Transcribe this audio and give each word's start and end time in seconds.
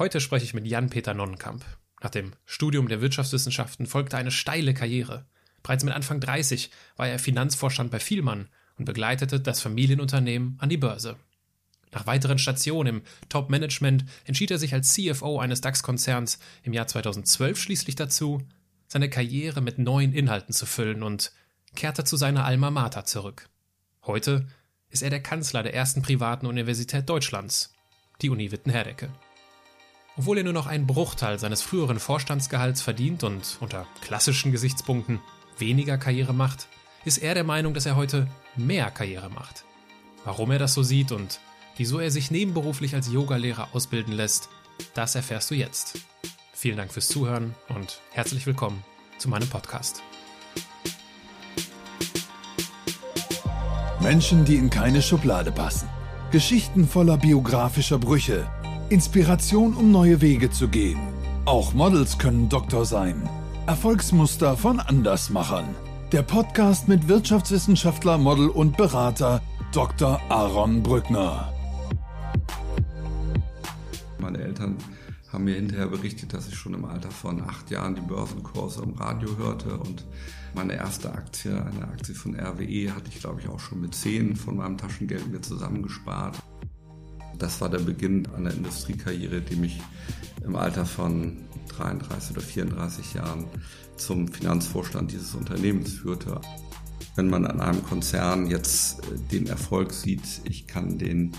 Heute 0.00 0.18
spreche 0.18 0.46
ich 0.46 0.54
mit 0.54 0.66
Jan-Peter 0.66 1.12
Nonnenkamp. 1.12 1.62
Nach 2.02 2.08
dem 2.08 2.32
Studium 2.46 2.88
der 2.88 3.02
Wirtschaftswissenschaften 3.02 3.84
folgte 3.84 4.16
eine 4.16 4.30
steile 4.30 4.72
Karriere. 4.72 5.26
Bereits 5.62 5.84
mit 5.84 5.92
Anfang 5.92 6.20
30 6.20 6.70
war 6.96 7.06
er 7.06 7.18
Finanzvorstand 7.18 7.90
bei 7.90 8.00
Vielmann 8.00 8.48
und 8.78 8.86
begleitete 8.86 9.40
das 9.40 9.60
Familienunternehmen 9.60 10.56
an 10.58 10.70
die 10.70 10.78
Börse. 10.78 11.16
Nach 11.92 12.06
weiteren 12.06 12.38
Stationen 12.38 12.96
im 12.96 13.02
Top-Management 13.28 14.06
entschied 14.24 14.50
er 14.50 14.56
sich 14.56 14.72
als 14.72 14.94
CFO 14.94 15.38
eines 15.38 15.60
DAX-Konzerns 15.60 16.38
im 16.62 16.72
Jahr 16.72 16.86
2012 16.86 17.60
schließlich 17.60 17.94
dazu, 17.94 18.40
seine 18.88 19.10
Karriere 19.10 19.60
mit 19.60 19.76
neuen 19.76 20.14
Inhalten 20.14 20.54
zu 20.54 20.64
füllen 20.64 21.02
und 21.02 21.30
kehrte 21.74 22.04
zu 22.04 22.16
seiner 22.16 22.46
Alma 22.46 22.70
Mater 22.70 23.04
zurück. 23.04 23.50
Heute 24.06 24.48
ist 24.88 25.02
er 25.02 25.10
der 25.10 25.22
Kanzler 25.22 25.62
der 25.62 25.74
ersten 25.74 26.00
privaten 26.00 26.46
Universität 26.46 27.06
Deutschlands, 27.06 27.74
die 28.22 28.30
Uni 28.30 28.50
Witten-Herdecke. 28.50 29.10
Obwohl 30.20 30.36
er 30.36 30.44
nur 30.44 30.52
noch 30.52 30.66
einen 30.66 30.86
Bruchteil 30.86 31.38
seines 31.38 31.62
früheren 31.62 31.98
Vorstandsgehalts 31.98 32.82
verdient 32.82 33.24
und 33.24 33.56
unter 33.60 33.86
klassischen 34.02 34.52
Gesichtspunkten 34.52 35.18
weniger 35.56 35.96
Karriere 35.96 36.34
macht, 36.34 36.68
ist 37.06 37.16
er 37.16 37.32
der 37.32 37.42
Meinung, 37.42 37.72
dass 37.72 37.86
er 37.86 37.96
heute 37.96 38.26
mehr 38.54 38.90
Karriere 38.90 39.30
macht. 39.30 39.64
Warum 40.26 40.50
er 40.50 40.58
das 40.58 40.74
so 40.74 40.82
sieht 40.82 41.10
und 41.10 41.40
wieso 41.78 42.00
er 42.00 42.10
sich 42.10 42.30
nebenberuflich 42.30 42.94
als 42.94 43.10
Yogalehrer 43.10 43.68
ausbilden 43.72 44.12
lässt, 44.12 44.50
das 44.92 45.14
erfährst 45.14 45.50
du 45.50 45.54
jetzt. 45.54 46.00
Vielen 46.52 46.76
Dank 46.76 46.92
fürs 46.92 47.08
Zuhören 47.08 47.54
und 47.70 48.02
herzlich 48.10 48.44
willkommen 48.44 48.84
zu 49.16 49.30
meinem 49.30 49.48
Podcast. 49.48 50.02
Menschen, 54.00 54.44
die 54.44 54.56
in 54.56 54.68
keine 54.68 55.00
Schublade 55.00 55.50
passen. 55.50 55.88
Geschichten 56.30 56.86
voller 56.86 57.16
biografischer 57.16 57.98
Brüche. 57.98 58.59
Inspiration, 58.90 59.74
um 59.74 59.92
neue 59.92 60.20
Wege 60.20 60.50
zu 60.50 60.66
gehen. 60.66 60.98
Auch 61.44 61.74
Models 61.74 62.18
können 62.18 62.48
Doktor 62.48 62.84
sein. 62.84 63.28
Erfolgsmuster 63.68 64.56
von 64.56 64.80
Andersmachern. 64.80 65.76
Der 66.10 66.22
Podcast 66.22 66.88
mit 66.88 67.06
Wirtschaftswissenschaftler, 67.06 68.18
Model 68.18 68.48
und 68.48 68.76
Berater 68.76 69.42
Dr. 69.72 70.20
Aaron 70.28 70.82
Brückner. 70.82 71.52
Meine 74.18 74.38
Eltern 74.38 74.76
haben 75.32 75.44
mir 75.44 75.54
hinterher 75.54 75.86
berichtet, 75.86 76.34
dass 76.34 76.48
ich 76.48 76.56
schon 76.56 76.74
im 76.74 76.84
Alter 76.84 77.12
von 77.12 77.40
acht 77.42 77.70
Jahren 77.70 77.94
die 77.94 78.00
Börsenkurse 78.00 78.82
im 78.82 78.94
Radio 78.94 79.36
hörte 79.36 79.76
und 79.78 80.04
meine 80.52 80.74
erste 80.74 81.12
Aktie, 81.12 81.52
eine 81.52 81.84
Aktie 81.84 82.16
von 82.16 82.34
RWE, 82.34 82.92
hatte 82.92 83.08
ich 83.08 83.20
glaube 83.20 83.40
ich 83.40 83.48
auch 83.48 83.60
schon 83.60 83.82
mit 83.82 83.94
zehn 83.94 84.34
von 84.34 84.56
meinem 84.56 84.76
Taschengeld 84.76 85.30
mir 85.30 85.40
zusammengespart. 85.40 86.36
Das 87.40 87.60
war 87.60 87.70
der 87.70 87.78
Beginn 87.78 88.28
einer 88.36 88.52
Industriekarriere, 88.52 89.40
die 89.40 89.56
mich 89.56 89.80
im 90.44 90.56
Alter 90.56 90.84
von 90.84 91.38
33 91.68 92.36
oder 92.36 92.42
34 92.42 93.14
Jahren 93.14 93.46
zum 93.96 94.28
Finanzvorstand 94.28 95.10
dieses 95.10 95.34
Unternehmens 95.34 95.94
führte. 95.94 96.40
Wenn 97.16 97.28
man 97.28 97.46
an 97.46 97.60
einem 97.60 97.82
Konzern 97.82 98.46
jetzt 98.46 99.00
äh, 99.00 99.18
den 99.32 99.46
Erfolg 99.46 99.92
sieht, 99.92 100.42
ich 100.44 100.66
kann 100.66 100.98
den 100.98 101.32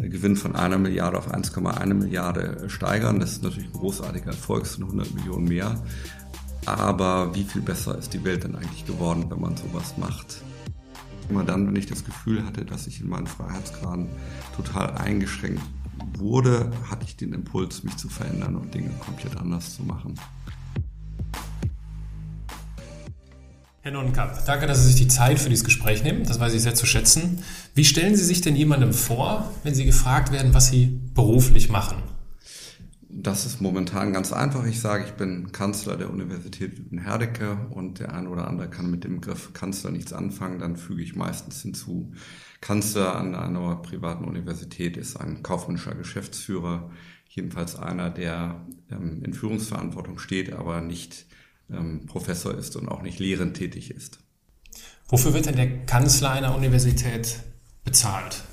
äh, 0.00 0.08
Gewinn 0.08 0.36
von 0.36 0.54
einer 0.54 0.78
Milliarde 0.78 1.18
auf 1.18 1.32
1,1 1.32 1.94
Milliarde 1.94 2.68
steigern. 2.68 3.18
Das 3.18 3.32
ist 3.32 3.42
natürlich 3.42 3.68
ein 3.68 3.72
großartiger 3.72 4.28
Erfolg, 4.28 4.64
es 4.64 4.74
sind 4.74 4.84
100 4.84 5.14
Millionen 5.14 5.48
mehr. 5.48 5.82
Aber 6.66 7.34
wie 7.34 7.44
viel 7.44 7.62
besser 7.62 7.96
ist 7.98 8.12
die 8.12 8.22
Welt 8.24 8.44
denn 8.44 8.54
eigentlich 8.54 8.84
geworden, 8.84 9.24
wenn 9.30 9.40
man 9.40 9.56
sowas 9.56 9.94
macht? 9.96 10.42
Immer 11.28 11.44
dann, 11.44 11.66
wenn 11.66 11.76
ich 11.76 11.86
das 11.86 12.04
Gefühl 12.04 12.44
hatte, 12.44 12.64
dass 12.64 12.86
ich 12.86 13.00
in 13.00 13.08
meinen 13.08 13.26
Freiheitsgraden 13.26 14.08
total 14.56 14.96
eingeschränkt 14.96 15.62
wurde, 16.16 16.72
hatte 16.90 17.04
ich 17.04 17.16
den 17.16 17.32
Impuls, 17.32 17.84
mich 17.84 17.96
zu 17.96 18.08
verändern 18.08 18.56
und 18.56 18.72
Dinge 18.72 18.90
komplett 19.00 19.36
anders 19.36 19.76
zu 19.76 19.82
machen. 19.82 20.14
Herr 23.82 23.92
Nonnenkamp, 23.92 24.44
danke, 24.44 24.66
dass 24.66 24.82
Sie 24.82 24.88
sich 24.88 24.96
die 24.96 25.08
Zeit 25.08 25.38
für 25.38 25.48
dieses 25.48 25.64
Gespräch 25.64 26.02
nehmen. 26.02 26.24
Das 26.24 26.40
weiß 26.40 26.52
ich 26.52 26.62
sehr 26.62 26.74
zu 26.74 26.84
schätzen. 26.84 27.42
Wie 27.74 27.84
stellen 27.84 28.16
Sie 28.16 28.24
sich 28.24 28.40
denn 28.40 28.56
jemandem 28.56 28.92
vor, 28.92 29.50
wenn 29.64 29.74
Sie 29.74 29.84
gefragt 29.84 30.32
werden, 30.32 30.52
was 30.52 30.68
Sie 30.68 31.00
beruflich 31.14 31.68
machen? 31.68 32.02
Das 33.20 33.46
ist 33.46 33.60
momentan 33.60 34.12
ganz 34.12 34.32
einfach. 34.32 34.64
Ich 34.64 34.78
sage, 34.78 35.04
ich 35.04 35.14
bin 35.14 35.50
Kanzler 35.50 35.96
der 35.96 36.08
Universität 36.08 36.80
Herdecke 36.92 37.66
und 37.70 37.98
der 37.98 38.14
eine 38.14 38.28
oder 38.28 38.46
andere 38.46 38.70
kann 38.70 38.92
mit 38.92 39.02
dem 39.02 39.16
Begriff 39.16 39.52
Kanzler 39.52 39.90
nichts 39.90 40.12
anfangen. 40.12 40.60
Dann 40.60 40.76
füge 40.76 41.02
ich 41.02 41.16
meistens 41.16 41.62
hinzu, 41.62 42.12
Kanzler 42.60 43.16
an 43.16 43.34
einer 43.34 43.74
privaten 43.76 44.24
Universität 44.24 44.96
ist 44.96 45.16
ein 45.16 45.42
kaufmännischer 45.42 45.96
Geschäftsführer, 45.96 46.92
jedenfalls 47.28 47.74
einer, 47.74 48.08
der 48.08 48.64
ähm, 48.88 49.24
in 49.24 49.34
Führungsverantwortung 49.34 50.20
steht, 50.20 50.52
aber 50.52 50.80
nicht 50.80 51.26
ähm, 51.70 52.06
Professor 52.06 52.56
ist 52.56 52.76
und 52.76 52.88
auch 52.88 53.02
nicht 53.02 53.18
lehrend 53.18 53.56
tätig 53.56 53.90
ist. 53.90 54.20
Wofür 55.08 55.34
wird 55.34 55.46
denn 55.46 55.56
der 55.56 55.86
Kanzler 55.86 56.30
einer 56.30 56.54
Universität 56.54 57.40
bezahlt? 57.84 58.44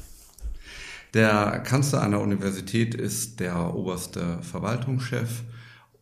Der 1.16 1.60
Kanzler 1.60 2.02
einer 2.02 2.20
Universität 2.20 2.94
ist 2.94 3.40
der 3.40 3.74
oberste 3.74 4.38
Verwaltungschef 4.42 5.44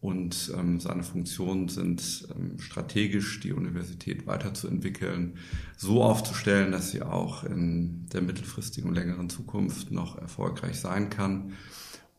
und 0.01 0.51
ähm, 0.57 0.79
seine 0.79 1.03
Funktionen 1.03 1.69
sind 1.69 2.27
ähm, 2.35 2.57
strategisch 2.57 3.39
die 3.39 3.53
Universität 3.53 4.25
weiterzuentwickeln, 4.25 5.37
so 5.77 6.01
aufzustellen, 6.01 6.71
dass 6.71 6.89
sie 6.89 7.03
auch 7.03 7.43
in 7.43 8.07
der 8.11 8.23
mittelfristigen 8.23 8.89
und 8.89 8.95
längeren 8.95 9.29
Zukunft 9.29 9.91
noch 9.91 10.17
erfolgreich 10.17 10.79
sein 10.79 11.11
kann 11.11 11.53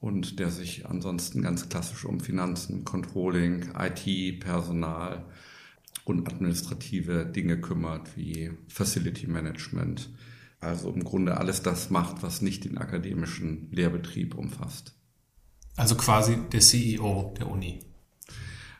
und 0.00 0.38
der 0.38 0.50
sich 0.50 0.86
ansonsten 0.86 1.42
ganz 1.42 1.68
klassisch 1.68 2.04
um 2.04 2.20
Finanzen, 2.20 2.84
Controlling, 2.84 3.70
IT, 3.76 4.38
Personal 4.38 5.24
und 6.04 6.28
administrative 6.28 7.26
Dinge 7.26 7.60
kümmert, 7.60 8.16
wie 8.16 8.52
Facility 8.68 9.26
Management. 9.26 10.10
Also 10.64 10.90
im 10.90 11.04
Grunde 11.04 11.36
alles 11.36 11.62
das 11.62 11.90
macht, 11.90 12.22
was 12.22 12.40
nicht 12.40 12.64
den 12.64 12.78
akademischen 12.78 13.68
Lehrbetrieb 13.70 14.34
umfasst. 14.34 14.94
Also 15.76 15.94
quasi 15.94 16.38
der 16.52 16.60
CEO 16.60 17.34
der 17.38 17.50
Uni. 17.50 17.80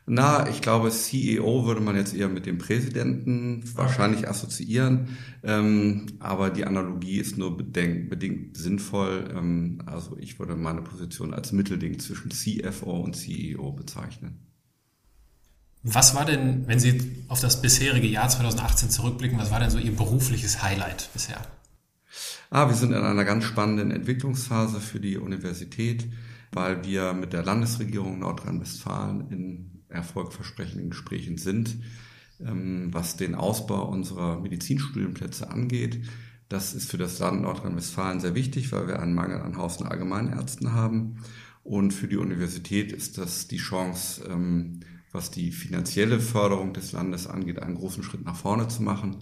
Na, 0.06 0.48
ich 0.50 0.60
glaube, 0.60 0.90
CEO 0.90 1.64
würde 1.64 1.80
man 1.80 1.96
jetzt 1.96 2.14
eher 2.14 2.28
mit 2.28 2.44
dem 2.44 2.58
Präsidenten 2.58 3.64
wahrscheinlich 3.74 4.28
assoziieren, 4.28 5.16
ähm, 5.42 6.06
aber 6.18 6.50
die 6.50 6.66
Analogie 6.66 7.16
ist 7.16 7.38
nur 7.38 7.56
bedingt, 7.56 8.10
bedingt 8.10 8.56
sinnvoll. 8.56 9.32
Ähm, 9.34 9.82
also 9.86 10.16
ich 10.18 10.38
würde 10.38 10.56
meine 10.56 10.82
Position 10.82 11.32
als 11.32 11.52
Mittelding 11.52 11.98
zwischen 11.98 12.30
CFO 12.30 13.00
und 13.00 13.16
CEO 13.16 13.72
bezeichnen. 13.72 14.40
Was 15.82 16.14
war 16.14 16.26
denn, 16.26 16.66
wenn 16.66 16.78
Sie 16.78 17.24
auf 17.28 17.40
das 17.40 17.60
bisherige 17.60 18.06
Jahr 18.06 18.28
2018 18.28 18.90
zurückblicken, 18.90 19.38
was 19.38 19.50
war 19.50 19.60
denn 19.60 19.70
so 19.70 19.78
Ihr 19.78 19.96
berufliches 19.96 20.62
Highlight 20.62 21.10
bisher? 21.12 21.46
Ah, 22.54 22.68
wir 22.68 22.76
sind 22.76 22.92
in 22.92 23.02
einer 23.02 23.24
ganz 23.24 23.42
spannenden 23.42 23.90
Entwicklungsphase 23.90 24.78
für 24.78 25.00
die 25.00 25.18
Universität, 25.18 26.06
weil 26.52 26.84
wir 26.84 27.12
mit 27.12 27.32
der 27.32 27.42
Landesregierung 27.42 28.20
Nordrhein-Westfalen 28.20 29.28
in 29.32 29.82
erfolgversprechenden 29.88 30.90
Gesprächen 30.90 31.36
sind, 31.36 31.76
ähm, 32.40 32.90
was 32.92 33.16
den 33.16 33.34
Ausbau 33.34 33.88
unserer 33.88 34.38
Medizinstudienplätze 34.38 35.50
angeht. 35.50 36.04
Das 36.48 36.74
ist 36.74 36.92
für 36.92 36.96
das 36.96 37.18
Land 37.18 37.42
Nordrhein-Westfalen 37.42 38.20
sehr 38.20 38.36
wichtig, 38.36 38.70
weil 38.70 38.86
wir 38.86 39.00
einen 39.00 39.14
Mangel 39.14 39.40
an 39.40 39.56
Haus- 39.56 39.78
und 39.78 39.88
Allgemeinärzten 39.88 40.74
haben. 40.74 41.16
Und 41.64 41.92
für 41.92 42.06
die 42.06 42.18
Universität 42.18 42.92
ist 42.92 43.18
das 43.18 43.48
die 43.48 43.56
Chance, 43.56 44.28
ähm, 44.30 44.78
was 45.10 45.32
die 45.32 45.50
finanzielle 45.50 46.20
Förderung 46.20 46.72
des 46.72 46.92
Landes 46.92 47.26
angeht, 47.26 47.60
einen 47.60 47.74
großen 47.74 48.04
Schritt 48.04 48.24
nach 48.24 48.36
vorne 48.36 48.68
zu 48.68 48.84
machen. 48.84 49.16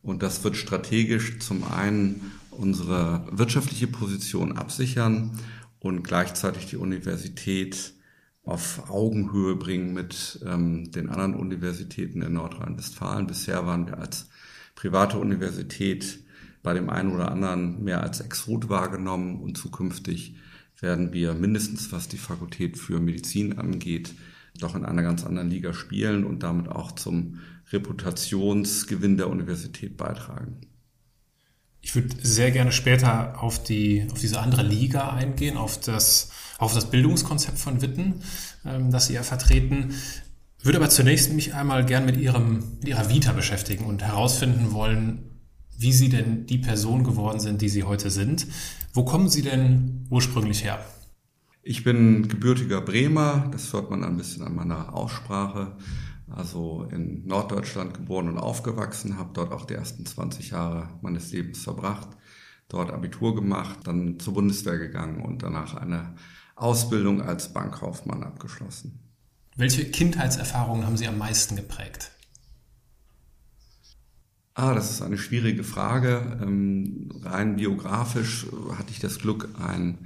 Und 0.00 0.22
das 0.22 0.42
wird 0.42 0.56
strategisch 0.56 1.38
zum 1.40 1.64
einen 1.64 2.32
unsere 2.58 3.26
wirtschaftliche 3.30 3.86
Position 3.86 4.52
absichern 4.52 5.38
und 5.78 6.02
gleichzeitig 6.02 6.66
die 6.66 6.76
Universität 6.76 7.94
auf 8.42 8.90
Augenhöhe 8.90 9.56
bringen 9.56 9.92
mit 9.92 10.40
ähm, 10.44 10.90
den 10.90 11.08
anderen 11.08 11.34
Universitäten 11.34 12.22
in 12.22 12.32
Nordrhein-Westfalen. 12.32 13.26
Bisher 13.26 13.66
waren 13.66 13.86
wir 13.86 13.98
als 13.98 14.28
private 14.74 15.18
Universität 15.18 16.20
bei 16.62 16.74
dem 16.74 16.90
einen 16.90 17.12
oder 17.12 17.30
anderen 17.30 17.84
mehr 17.84 18.02
als 18.02 18.20
Exot 18.20 18.68
wahrgenommen 18.68 19.40
und 19.40 19.56
zukünftig 19.56 20.36
werden 20.80 21.12
wir 21.12 21.34
mindestens, 21.34 21.92
was 21.92 22.08
die 22.08 22.18
Fakultät 22.18 22.78
für 22.78 23.00
Medizin 23.00 23.58
angeht, 23.58 24.14
doch 24.58 24.74
in 24.74 24.84
einer 24.84 25.02
ganz 25.02 25.24
anderen 25.24 25.50
Liga 25.50 25.72
spielen 25.72 26.24
und 26.24 26.42
damit 26.42 26.68
auch 26.68 26.92
zum 26.92 27.38
Reputationsgewinn 27.72 29.16
der 29.16 29.28
Universität 29.28 29.96
beitragen. 29.96 30.67
Ich 31.88 31.94
würde 31.94 32.14
sehr 32.20 32.50
gerne 32.50 32.70
später 32.70 33.42
auf, 33.42 33.62
die, 33.62 34.06
auf 34.12 34.18
diese 34.18 34.40
andere 34.40 34.62
Liga 34.62 35.08
eingehen, 35.08 35.56
auf 35.56 35.80
das, 35.80 36.28
auf 36.58 36.74
das 36.74 36.90
Bildungskonzept 36.90 37.58
von 37.58 37.80
Witten, 37.80 38.16
ähm, 38.66 38.90
das 38.90 39.06
Sie 39.06 39.14
ja 39.14 39.22
vertreten. 39.22 39.94
Würde 40.62 40.76
aber 40.76 40.90
zunächst 40.90 41.32
mich 41.32 41.54
einmal 41.54 41.86
gern 41.86 42.04
mit, 42.04 42.18
Ihrem, 42.18 42.76
mit 42.80 42.88
Ihrer 42.88 43.08
Vita 43.08 43.32
beschäftigen 43.32 43.86
und 43.86 44.02
herausfinden 44.02 44.72
wollen, 44.72 45.40
wie 45.78 45.94
Sie 45.94 46.10
denn 46.10 46.44
die 46.44 46.58
Person 46.58 47.04
geworden 47.04 47.40
sind, 47.40 47.62
die 47.62 47.70
Sie 47.70 47.84
heute 47.84 48.10
sind. 48.10 48.46
Wo 48.92 49.06
kommen 49.06 49.30
Sie 49.30 49.40
denn 49.40 50.06
ursprünglich 50.10 50.64
her? 50.64 50.84
Ich 51.62 51.84
bin 51.84 52.28
gebürtiger 52.28 52.82
Bremer, 52.82 53.48
das 53.50 53.72
hört 53.72 53.88
man 53.88 54.04
ein 54.04 54.18
bisschen 54.18 54.42
an 54.42 54.54
meiner 54.54 54.94
Aussprache. 54.94 55.72
Also 56.30 56.86
in 56.90 57.26
Norddeutschland 57.26 57.94
geboren 57.94 58.28
und 58.28 58.38
aufgewachsen, 58.38 59.18
habe 59.18 59.30
dort 59.32 59.52
auch 59.52 59.64
die 59.64 59.74
ersten 59.74 60.04
20 60.04 60.50
Jahre 60.50 60.88
meines 61.00 61.32
Lebens 61.32 61.62
verbracht, 61.62 62.08
dort 62.68 62.90
Abitur 62.90 63.34
gemacht, 63.34 63.80
dann 63.84 64.20
zur 64.20 64.34
Bundeswehr 64.34 64.78
gegangen 64.78 65.22
und 65.22 65.42
danach 65.42 65.74
eine 65.74 66.14
Ausbildung 66.54 67.22
als 67.22 67.52
Bankkaufmann 67.52 68.22
abgeschlossen. 68.22 68.98
Welche 69.56 69.90
Kindheitserfahrungen 69.90 70.86
haben 70.86 70.96
Sie 70.96 71.08
am 71.08 71.18
meisten 71.18 71.56
geprägt? 71.56 72.12
Ah, 74.54 74.74
das 74.74 74.90
ist 74.90 75.02
eine 75.02 75.18
schwierige 75.18 75.62
Frage. 75.62 76.38
Ähm, 76.42 77.10
rein 77.22 77.56
biografisch 77.56 78.46
hatte 78.76 78.90
ich 78.90 78.98
das 78.98 79.20
Glück, 79.20 79.48
ein 79.60 79.98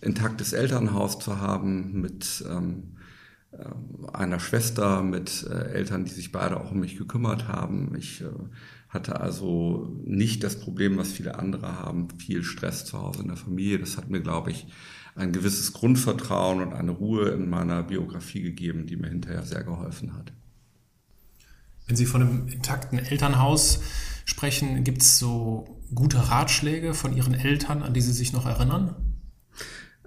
intaktes 0.00 0.52
Elternhaus 0.52 1.18
zu 1.20 1.40
haben 1.40 2.00
mit 2.00 2.44
ähm, 2.50 2.93
äh, 2.93 2.93
einer 4.12 4.40
Schwester, 4.40 5.02
mit 5.02 5.46
äh, 5.50 5.72
Eltern, 5.72 6.04
die 6.04 6.12
sich 6.12 6.32
beide 6.32 6.60
auch 6.60 6.70
um 6.70 6.80
mich 6.80 6.96
gekümmert 6.96 7.48
haben. 7.48 7.94
Ich 7.96 8.20
äh, 8.20 8.26
hatte 8.88 9.20
also 9.20 9.92
nicht 10.04 10.44
das 10.44 10.58
Problem, 10.60 10.96
was 10.96 11.12
viele 11.12 11.38
andere 11.38 11.80
haben, 11.80 12.08
viel 12.18 12.44
Stress 12.44 12.84
zu 12.84 13.00
Hause 13.00 13.22
in 13.22 13.28
der 13.28 13.36
Familie. 13.36 13.78
Das 13.78 13.96
hat 13.96 14.08
mir, 14.08 14.20
glaube 14.20 14.50
ich, 14.50 14.66
ein 15.16 15.32
gewisses 15.32 15.72
Grundvertrauen 15.72 16.60
und 16.60 16.72
eine 16.72 16.90
Ruhe 16.90 17.30
in 17.30 17.48
meiner 17.48 17.82
Biografie 17.82 18.42
gegeben, 18.42 18.86
die 18.86 18.96
mir 18.96 19.08
hinterher 19.08 19.42
sehr 19.42 19.62
geholfen 19.62 20.14
hat. 20.14 20.32
Wenn 21.86 21.96
Sie 21.96 22.06
von 22.06 22.22
einem 22.22 22.48
intakten 22.48 22.98
Elternhaus 22.98 23.80
sprechen, 24.24 24.84
gibt 24.84 25.02
es 25.02 25.18
so 25.18 25.80
gute 25.94 26.30
Ratschläge 26.30 26.94
von 26.94 27.14
Ihren 27.16 27.34
Eltern, 27.34 27.82
an 27.82 27.94
die 27.94 28.00
Sie 28.00 28.12
sich 28.12 28.32
noch 28.32 28.46
erinnern? 28.46 28.94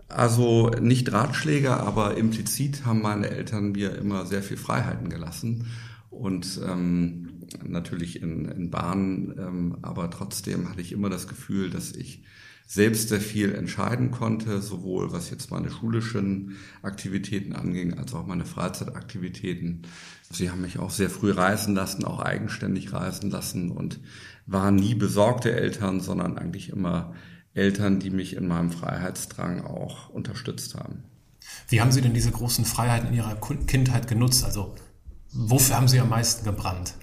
Also 0.10 0.70
nicht 0.70 1.12
Ratschläge, 1.12 1.76
aber 1.76 2.16
implizit 2.16 2.86
haben 2.86 3.02
meine 3.02 3.30
Eltern 3.30 3.74
mir 3.74 3.96
immer 3.96 4.26
sehr 4.26 4.42
viel 4.42 4.58
Freiheiten 4.58 5.10
gelassen 5.10 5.68
und 6.10 6.62
ähm, 6.66 7.44
natürlich 7.66 8.22
in, 8.22 8.46
in 8.46 8.72
Bahnen, 8.72 9.36
ähm, 9.38 9.78
aber 9.82 10.10
trotzdem 10.10 10.70
hatte 10.70 10.82
ich 10.82 10.92
immer 10.94 11.10
das 11.10 11.28
Gefühl, 11.28 11.70
dass 11.70 11.92
ich 11.92 12.24
selbst 12.66 13.10
sehr 13.10 13.22
viel 13.22 13.56
entscheiden 13.56 14.12
konnte, 14.12 14.62
sowohl 14.62 15.14
was 15.14 15.30
jetzt 15.30 15.52
meine 15.52 15.72
schulischen 15.72 16.58
Aktivitäten 16.82 17.54
anging, 17.54 17.94
als 17.98 18.14
auch 18.14 18.28
meine 18.28 18.44
Freizeitaktivitäten. 18.44 19.84
Sie 20.30 20.52
haben 20.52 20.62
mich 20.62 20.78
auch 20.78 20.90
sehr 20.90 21.10
früh 21.10 21.32
reisen 21.32 21.76
lassen, 21.76 22.04
auch 22.04 22.20
eigenständig 22.20 22.92
reisen 22.92 23.30
lassen 23.32 23.72
und 23.72 24.02
waren 24.46 24.76
nie 24.76 24.96
besorgte 24.96 25.54
Eltern, 25.54 26.02
sondern 26.02 26.38
eigentlich 26.38 26.70
immer 26.70 27.14
Eltern, 27.58 28.00
die 28.00 28.10
mich 28.10 28.36
in 28.36 28.48
meinem 28.48 28.72
Freiheitsdrang 28.72 29.66
auch 29.66 30.10
unterstützt 30.10 30.76
haben. 30.76 31.04
Wie 31.70 31.82
haben 31.82 31.92
Sie 31.92 32.02
denn 32.02 32.14
diese 32.14 32.32
großen 32.32 32.66
Freiheiten 32.66 33.10
in 33.10 33.16
Ihrer 33.16 33.36
Kindheit 33.68 34.08
genutzt? 34.08 34.46
Also 34.46 34.76
wofür 35.34 35.76
haben 35.76 35.88
Sie 35.88 36.00
am 36.00 36.10
meisten 36.10 36.46
gebrannt? 36.46 36.94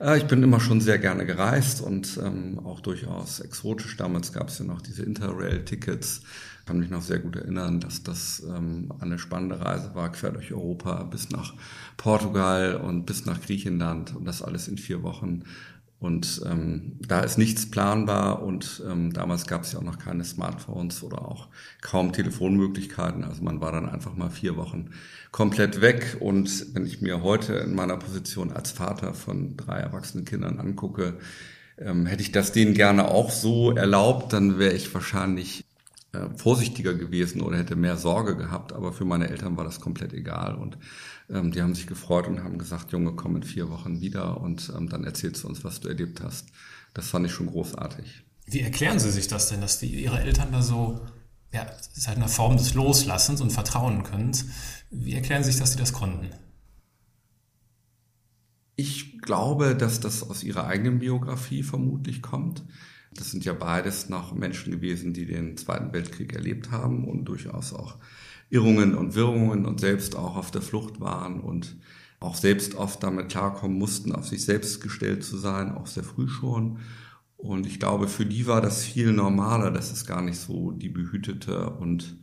Äh, 0.00 0.18
ich 0.18 0.24
bin 0.24 0.42
immer 0.42 0.60
schon 0.60 0.80
sehr 0.80 0.98
gerne 0.98 1.24
gereist 1.24 1.80
und 1.80 2.18
ähm, 2.22 2.60
auch 2.64 2.80
durchaus 2.80 3.40
exotisch. 3.40 3.96
Damals 3.96 4.32
gab 4.32 4.48
es 4.48 4.58
ja 4.58 4.64
noch 4.64 4.82
diese 4.82 5.04
Interrail-Tickets. 5.04 6.22
Ich 6.60 6.66
kann 6.66 6.78
mich 6.78 6.90
noch 6.90 7.02
sehr 7.02 7.18
gut 7.18 7.36
erinnern, 7.36 7.80
dass 7.80 8.02
das 8.02 8.42
ähm, 8.48 8.92
eine 9.00 9.18
spannende 9.18 9.60
Reise 9.60 9.94
war, 9.94 10.12
quer 10.12 10.30
durch 10.30 10.52
Europa 10.52 11.02
bis 11.04 11.30
nach 11.30 11.54
Portugal 11.96 12.76
und 12.76 13.04
bis 13.04 13.26
nach 13.26 13.40
Griechenland 13.40 14.14
und 14.14 14.24
das 14.24 14.42
alles 14.42 14.68
in 14.68 14.78
vier 14.78 15.02
Wochen. 15.02 15.42
Und 16.02 16.42
ähm, 16.50 16.98
da 17.06 17.20
ist 17.20 17.38
nichts 17.38 17.70
planbar 17.70 18.42
und 18.42 18.82
ähm, 18.90 19.12
damals 19.12 19.46
gab 19.46 19.62
es 19.62 19.70
ja 19.70 19.78
auch 19.78 19.84
noch 19.84 20.00
keine 20.00 20.24
Smartphones 20.24 21.04
oder 21.04 21.22
auch 21.28 21.46
kaum 21.80 22.12
Telefonmöglichkeiten. 22.12 23.22
Also 23.22 23.44
man 23.44 23.60
war 23.60 23.70
dann 23.70 23.88
einfach 23.88 24.16
mal 24.16 24.28
vier 24.28 24.56
Wochen 24.56 24.90
komplett 25.30 25.80
weg. 25.80 26.16
Und 26.18 26.74
wenn 26.74 26.86
ich 26.86 27.02
mir 27.02 27.22
heute 27.22 27.52
in 27.52 27.76
meiner 27.76 27.96
Position 27.98 28.50
als 28.50 28.72
Vater 28.72 29.14
von 29.14 29.56
drei 29.56 29.78
erwachsenen 29.78 30.24
Kindern 30.24 30.58
angucke, 30.58 31.18
ähm, 31.78 32.06
hätte 32.06 32.22
ich 32.22 32.32
das 32.32 32.50
denen 32.50 32.74
gerne 32.74 33.06
auch 33.06 33.30
so 33.30 33.70
erlaubt, 33.70 34.32
dann 34.32 34.58
wäre 34.58 34.74
ich 34.74 34.92
wahrscheinlich 34.92 35.64
äh, 36.12 36.28
vorsichtiger 36.36 36.94
gewesen 36.94 37.40
oder 37.40 37.58
hätte 37.58 37.76
mehr 37.76 37.96
Sorge 37.96 38.36
gehabt. 38.36 38.72
Aber 38.72 38.92
für 38.92 39.04
meine 39.04 39.28
Eltern 39.28 39.56
war 39.56 39.64
das 39.64 39.80
komplett 39.80 40.12
egal. 40.12 40.54
Und 40.54 40.78
ähm, 41.30 41.52
die 41.52 41.62
haben 41.62 41.74
sich 41.74 41.86
gefreut 41.86 42.26
und 42.26 42.44
haben 42.44 42.58
gesagt, 42.58 42.92
Junge, 42.92 43.12
komm 43.12 43.36
in 43.36 43.42
vier 43.42 43.70
Wochen 43.70 44.00
wieder 44.00 44.40
und 44.40 44.72
ähm, 44.76 44.88
dann 44.88 45.04
erzählst 45.04 45.44
du 45.44 45.48
uns, 45.48 45.64
was 45.64 45.80
du 45.80 45.88
erlebt 45.88 46.22
hast. 46.22 46.48
Das 46.94 47.08
fand 47.08 47.26
ich 47.26 47.32
schon 47.32 47.46
großartig. 47.46 48.24
Wie 48.46 48.60
erklären 48.60 48.98
Sie 48.98 49.10
sich 49.10 49.28
das 49.28 49.48
denn, 49.48 49.60
dass 49.60 49.78
die, 49.78 50.02
Ihre 50.02 50.20
Eltern 50.20 50.48
da 50.52 50.62
so, 50.62 51.06
ja, 51.52 51.66
seit 51.92 52.16
einer 52.16 52.28
Form 52.28 52.56
des 52.56 52.74
Loslassens 52.74 53.40
und 53.40 53.50
Vertrauen 53.50 54.02
können? 54.02 54.36
Wie 54.90 55.14
erklären 55.14 55.42
Sie 55.42 55.50
sich, 55.50 55.60
dass 55.60 55.72
Sie 55.72 55.78
das 55.78 55.92
konnten? 55.92 56.28
Ich 58.76 59.22
glaube, 59.22 59.76
dass 59.76 60.00
das 60.00 60.28
aus 60.28 60.42
ihrer 60.42 60.66
eigenen 60.66 60.98
Biografie 60.98 61.62
vermutlich 61.62 62.20
kommt. 62.20 62.64
Das 63.14 63.30
sind 63.30 63.44
ja 63.44 63.52
beides 63.52 64.08
noch 64.08 64.34
Menschen 64.34 64.72
gewesen, 64.72 65.12
die 65.12 65.26
den 65.26 65.56
Zweiten 65.56 65.92
Weltkrieg 65.92 66.34
erlebt 66.34 66.70
haben 66.70 67.06
und 67.06 67.26
durchaus 67.26 67.72
auch 67.72 67.96
Irrungen 68.50 68.94
und 68.94 69.14
Wirrungen 69.14 69.64
und 69.66 69.80
selbst 69.80 70.16
auch 70.16 70.36
auf 70.36 70.50
der 70.50 70.62
Flucht 70.62 71.00
waren 71.00 71.40
und 71.40 71.76
auch 72.20 72.36
selbst 72.36 72.74
oft 72.74 73.02
damit 73.02 73.30
klarkommen 73.30 73.78
mussten, 73.78 74.12
auf 74.12 74.26
sich 74.26 74.44
selbst 74.44 74.80
gestellt 74.80 75.24
zu 75.24 75.36
sein, 75.36 75.72
auch 75.72 75.86
sehr 75.86 76.04
früh 76.04 76.28
schon. 76.28 76.78
Und 77.36 77.66
ich 77.66 77.80
glaube, 77.80 78.08
für 78.08 78.24
die 78.24 78.46
war 78.46 78.60
das 78.60 78.84
viel 78.84 79.12
normaler, 79.12 79.70
dass 79.70 79.90
es 79.90 80.06
gar 80.06 80.22
nicht 80.22 80.38
so 80.38 80.70
die 80.70 80.88
behütete 80.88 81.70
und 81.70 82.16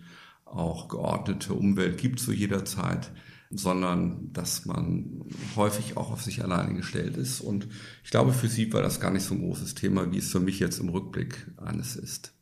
auch 0.45 0.87
geordnete 0.87 1.53
Umwelt 1.53 1.97
gibt 1.97 2.19
zu 2.19 2.31
jeder 2.31 2.63
Zeit, 2.65 3.11
sondern 3.49 4.31
dass 4.33 4.65
man 4.65 5.23
häufig 5.55 5.97
auch 5.97 6.11
auf 6.11 6.21
sich 6.21 6.43
alleine 6.43 6.75
gestellt 6.75 7.17
ist. 7.17 7.41
Und 7.41 7.67
ich 8.03 8.11
glaube, 8.11 8.33
für 8.33 8.47
sie 8.47 8.71
war 8.73 8.81
das 8.81 8.99
gar 8.99 9.11
nicht 9.11 9.23
so 9.23 9.33
ein 9.33 9.41
großes 9.41 9.75
Thema, 9.75 10.11
wie 10.11 10.19
es 10.19 10.31
für 10.31 10.39
mich 10.39 10.59
jetzt 10.59 10.79
im 10.79 10.89
Rückblick 10.89 11.47
eines 11.57 11.95
ist 11.95 12.33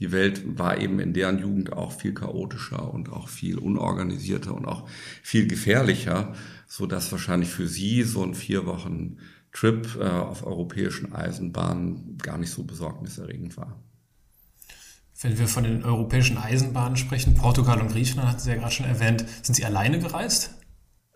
die 0.00 0.12
Welt 0.12 0.58
war 0.58 0.80
eben 0.80 0.98
in 0.98 1.12
deren 1.12 1.38
Jugend 1.38 1.72
auch 1.72 1.92
viel 1.92 2.14
chaotischer 2.14 2.92
und 2.92 3.12
auch 3.12 3.28
viel 3.28 3.58
unorganisierter 3.58 4.54
und 4.54 4.66
auch 4.66 4.88
viel 5.22 5.46
gefährlicher, 5.46 6.34
so 6.66 6.86
dass 6.86 7.12
wahrscheinlich 7.12 7.50
für 7.50 7.68
sie 7.68 8.02
so 8.02 8.22
ein 8.22 8.34
vier 8.34 8.66
Wochen 8.66 9.18
Trip 9.52 9.96
äh, 10.00 10.04
auf 10.04 10.44
europäischen 10.44 11.12
Eisenbahnen 11.12 12.18
gar 12.18 12.38
nicht 12.38 12.50
so 12.50 12.64
besorgniserregend 12.64 13.56
war. 13.56 13.80
Wenn 15.20 15.38
wir 15.38 15.46
von 15.46 15.64
den 15.64 15.84
europäischen 15.84 16.38
Eisenbahnen 16.38 16.96
sprechen, 16.96 17.34
Portugal 17.34 17.80
und 17.80 17.92
Griechenland 17.92 18.28
hatten 18.28 18.40
Sie 18.40 18.50
ja 18.50 18.56
gerade 18.56 18.72
schon 18.72 18.86
erwähnt, 18.86 19.24
sind 19.42 19.54
Sie 19.54 19.64
alleine 19.64 20.00
gereist? 20.00 20.50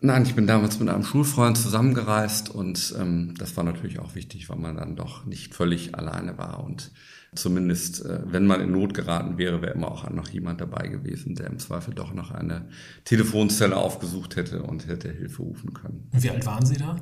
Nein, 0.01 0.23
ich 0.23 0.33
bin 0.33 0.47
damals 0.47 0.79
mit 0.79 0.87
einem 0.87 1.03
Schulfreund 1.03 1.57
zusammengereist 1.57 2.49
und 2.49 2.95
ähm, 2.97 3.33
das 3.37 3.57
war 3.57 3.65
natürlich 3.65 3.99
auch 3.99 4.15
wichtig, 4.15 4.49
weil 4.49 4.57
man 4.57 4.77
dann 4.77 4.95
doch 4.95 5.25
nicht 5.25 5.53
völlig 5.53 5.95
alleine 5.95 6.37
war 6.37 6.63
und 6.63 6.91
zumindest, 7.35 8.05
äh, 8.05 8.21
wenn 8.25 8.47
man 8.47 8.61
in 8.61 8.71
Not 8.71 8.93
geraten 8.93 9.37
wäre, 9.37 9.61
wäre 9.61 9.73
immer 9.73 9.91
auch 9.91 10.09
noch 10.09 10.29
jemand 10.29 10.61
dabei 10.61 10.87
gewesen, 10.87 11.35
der 11.35 11.47
im 11.47 11.59
Zweifel 11.59 11.93
doch 11.93 12.13
noch 12.13 12.31
eine 12.31 12.69
Telefonzelle 13.03 13.75
aufgesucht 13.75 14.37
hätte 14.37 14.63
und 14.63 14.87
hätte 14.87 15.11
Hilfe 15.11 15.41
rufen 15.41 15.73
können. 15.73 16.07
Wie 16.13 16.29
alt 16.29 16.45
waren 16.45 16.65
Sie 16.65 16.77
da? 16.77 16.95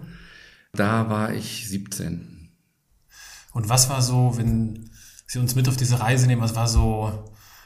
Da 0.73 1.07
war 1.07 1.35
ich 1.35 1.69
17. 1.69 2.49
Und 3.53 3.69
was 3.69 3.89
war 3.89 4.01
so, 4.01 4.33
wenn 4.37 4.89
Sie 5.27 5.39
uns 5.39 5.55
mit 5.55 5.67
auf 5.67 5.75
diese 5.75 5.99
Reise 5.99 6.25
nehmen, 6.25 6.41
was 6.41 6.55
war 6.55 6.69
so 6.69 7.11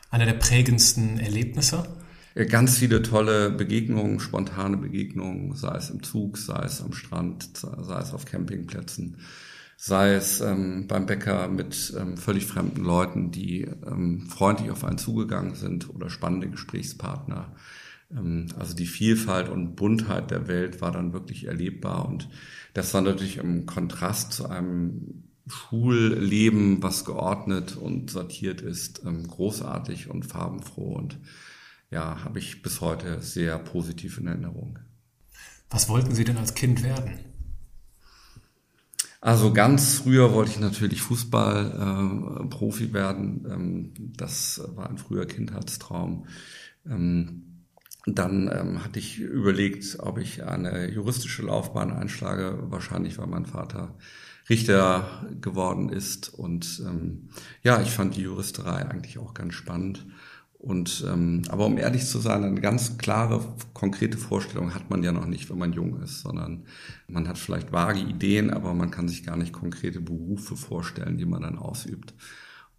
einer 0.09 0.25
der 0.25 0.33
prägendsten 0.33 1.19
Erlebnisse? 1.19 1.87
ganz 2.49 2.77
viele 2.77 3.01
tolle 3.01 3.51
Begegnungen, 3.51 4.19
spontane 4.21 4.77
Begegnungen, 4.77 5.53
sei 5.55 5.75
es 5.75 5.89
im 5.89 6.01
Zug, 6.01 6.37
sei 6.37 6.63
es 6.63 6.81
am 6.81 6.93
Strand, 6.93 7.49
sei 7.53 7.99
es 7.99 8.13
auf 8.13 8.23
Campingplätzen, 8.23 9.17
sei 9.75 10.13
es 10.13 10.39
ähm, 10.39 10.87
beim 10.87 11.05
Bäcker 11.05 11.49
mit 11.49 11.93
ähm, 11.99 12.15
völlig 12.15 12.45
fremden 12.45 12.83
Leuten, 12.83 13.31
die 13.31 13.63
ähm, 13.63 14.27
freundlich 14.29 14.71
auf 14.71 14.85
einen 14.85 14.97
zugegangen 14.97 15.55
sind 15.55 15.89
oder 15.89 16.09
spannende 16.09 16.49
Gesprächspartner. 16.49 17.53
Ähm, 18.15 18.47
also 18.57 18.75
die 18.75 18.87
Vielfalt 18.87 19.49
und 19.49 19.75
Buntheit 19.75 20.31
der 20.31 20.47
Welt 20.47 20.79
war 20.79 20.93
dann 20.93 21.11
wirklich 21.11 21.47
erlebbar 21.47 22.07
und 22.07 22.29
das 22.73 22.93
war 22.93 23.01
natürlich 23.01 23.37
im 23.37 23.65
Kontrast 23.65 24.31
zu 24.31 24.47
einem 24.47 25.30
Schulleben, 25.47 26.81
was 26.83 27.05
geordnet 27.05 27.75
und 27.75 28.09
sortiert 28.11 28.61
ist, 28.61 29.01
ähm, 29.05 29.27
großartig 29.27 30.09
und 30.09 30.25
farbenfroh 30.25 30.93
und 30.93 31.17
ja, 31.89 32.23
habe 32.23 32.39
ich 32.39 32.61
bis 32.61 32.79
heute 32.79 33.21
sehr 33.21 33.57
positiv 33.59 34.17
in 34.17 34.27
Erinnerung. 34.27 34.79
Was 35.69 35.89
wollten 35.89 36.15
Sie 36.15 36.23
denn 36.23 36.37
als 36.37 36.53
Kind 36.53 36.83
werden? 36.83 37.19
Also 39.19 39.53
ganz 39.53 39.99
früher 39.99 40.33
wollte 40.33 40.51
ich 40.51 40.59
natürlich 40.59 41.01
Fußballprofi 41.03 42.85
äh, 42.85 42.93
werden. 42.93 43.45
Ähm, 43.49 43.93
das 44.17 44.61
war 44.75 44.89
ein 44.89 44.97
früher 44.97 45.27
Kindheitstraum. 45.27 46.25
Ähm, 46.89 47.43
dann 48.07 48.49
ähm, 48.51 48.83
hatte 48.83 48.97
ich 48.97 49.19
überlegt, 49.19 49.99
ob 49.99 50.17
ich 50.17 50.43
eine 50.43 50.89
juristische 50.89 51.43
Laufbahn 51.43 51.91
einschlage. 51.91 52.63
Wahrscheinlich, 52.71 53.19
weil 53.19 53.27
mein 53.27 53.45
Vater 53.45 53.95
Richter 54.51 55.25
geworden 55.41 55.89
ist. 55.89 56.29
Und 56.29 56.83
ähm, 56.85 57.29
ja, 57.63 57.81
ich 57.81 57.89
fand 57.91 58.15
die 58.15 58.21
Juristerei 58.21 58.85
eigentlich 58.87 59.17
auch 59.17 59.33
ganz 59.33 59.53
spannend 59.55 60.05
Und 60.63 61.03
ähm, 61.09 61.41
aber 61.49 61.65
um 61.65 61.77
ehrlich 61.79 62.05
zu 62.05 62.19
sein, 62.19 62.43
eine 62.43 62.61
ganz 62.61 62.99
klare, 62.99 63.55
konkrete 63.73 64.17
Vorstellung 64.19 64.75
hat 64.75 64.91
man 64.91 65.01
ja 65.03 65.11
noch 65.11 65.25
nicht, 65.25 65.49
wenn 65.49 65.57
man 65.57 65.73
jung 65.73 65.99
ist, 66.03 66.21
sondern 66.21 66.65
man 67.07 67.27
hat 67.27 67.39
vielleicht 67.39 67.71
vage 67.71 67.99
Ideen, 68.01 68.51
aber 68.51 68.75
man 68.75 68.91
kann 68.91 69.07
sich 69.07 69.23
gar 69.23 69.37
nicht 69.37 69.53
konkrete 69.53 69.99
Berufe 70.01 70.55
vorstellen, 70.55 71.17
die 71.17 71.25
man 71.25 71.41
dann 71.41 71.57
ausübt. 71.57 72.13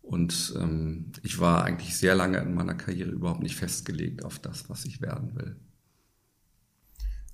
Und 0.00 0.54
ähm, 0.60 1.12
ich 1.22 1.40
war 1.40 1.64
eigentlich 1.64 1.96
sehr 1.96 2.14
lange 2.14 2.38
in 2.38 2.54
meiner 2.54 2.74
Karriere 2.74 3.10
überhaupt 3.10 3.42
nicht 3.42 3.56
festgelegt 3.56 4.24
auf 4.24 4.38
das, 4.38 4.70
was 4.70 4.84
ich 4.84 5.00
werden 5.00 5.34
will. 5.34 5.56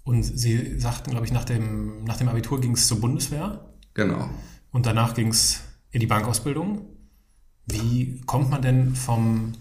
Und 0.05 0.23
Sie 0.23 0.79
sagten, 0.81 1.11
glaube 1.11 1.27
ich, 1.27 1.33
nach 1.33 1.45
dem, 1.45 2.05
nach 2.05 2.17
dem 2.17 2.29
Abitur 2.29 2.61
ging 2.61 2.73
es 2.73 2.89
zur 2.89 3.01
Bundeswehr. 3.01 3.68
Genau. 3.99 4.31
Und 4.71 4.87
danach 4.87 5.13
ging 5.15 5.27
es 5.27 5.61
in 5.91 5.99
die 5.99 6.07
Bankausbildung. 6.07 6.87
Wie 7.67 8.21
kommt 8.27 8.49
man 8.49 8.63
denn 8.63 8.95
vom 8.95 9.55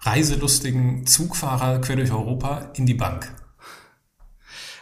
reiselustigen 0.00 1.06
Zugfahrer 1.06 1.80
quer 1.80 1.96
durch 1.96 2.12
Europa 2.12 2.72
in 2.74 2.84
die 2.84 2.92
Bank? 2.92 3.34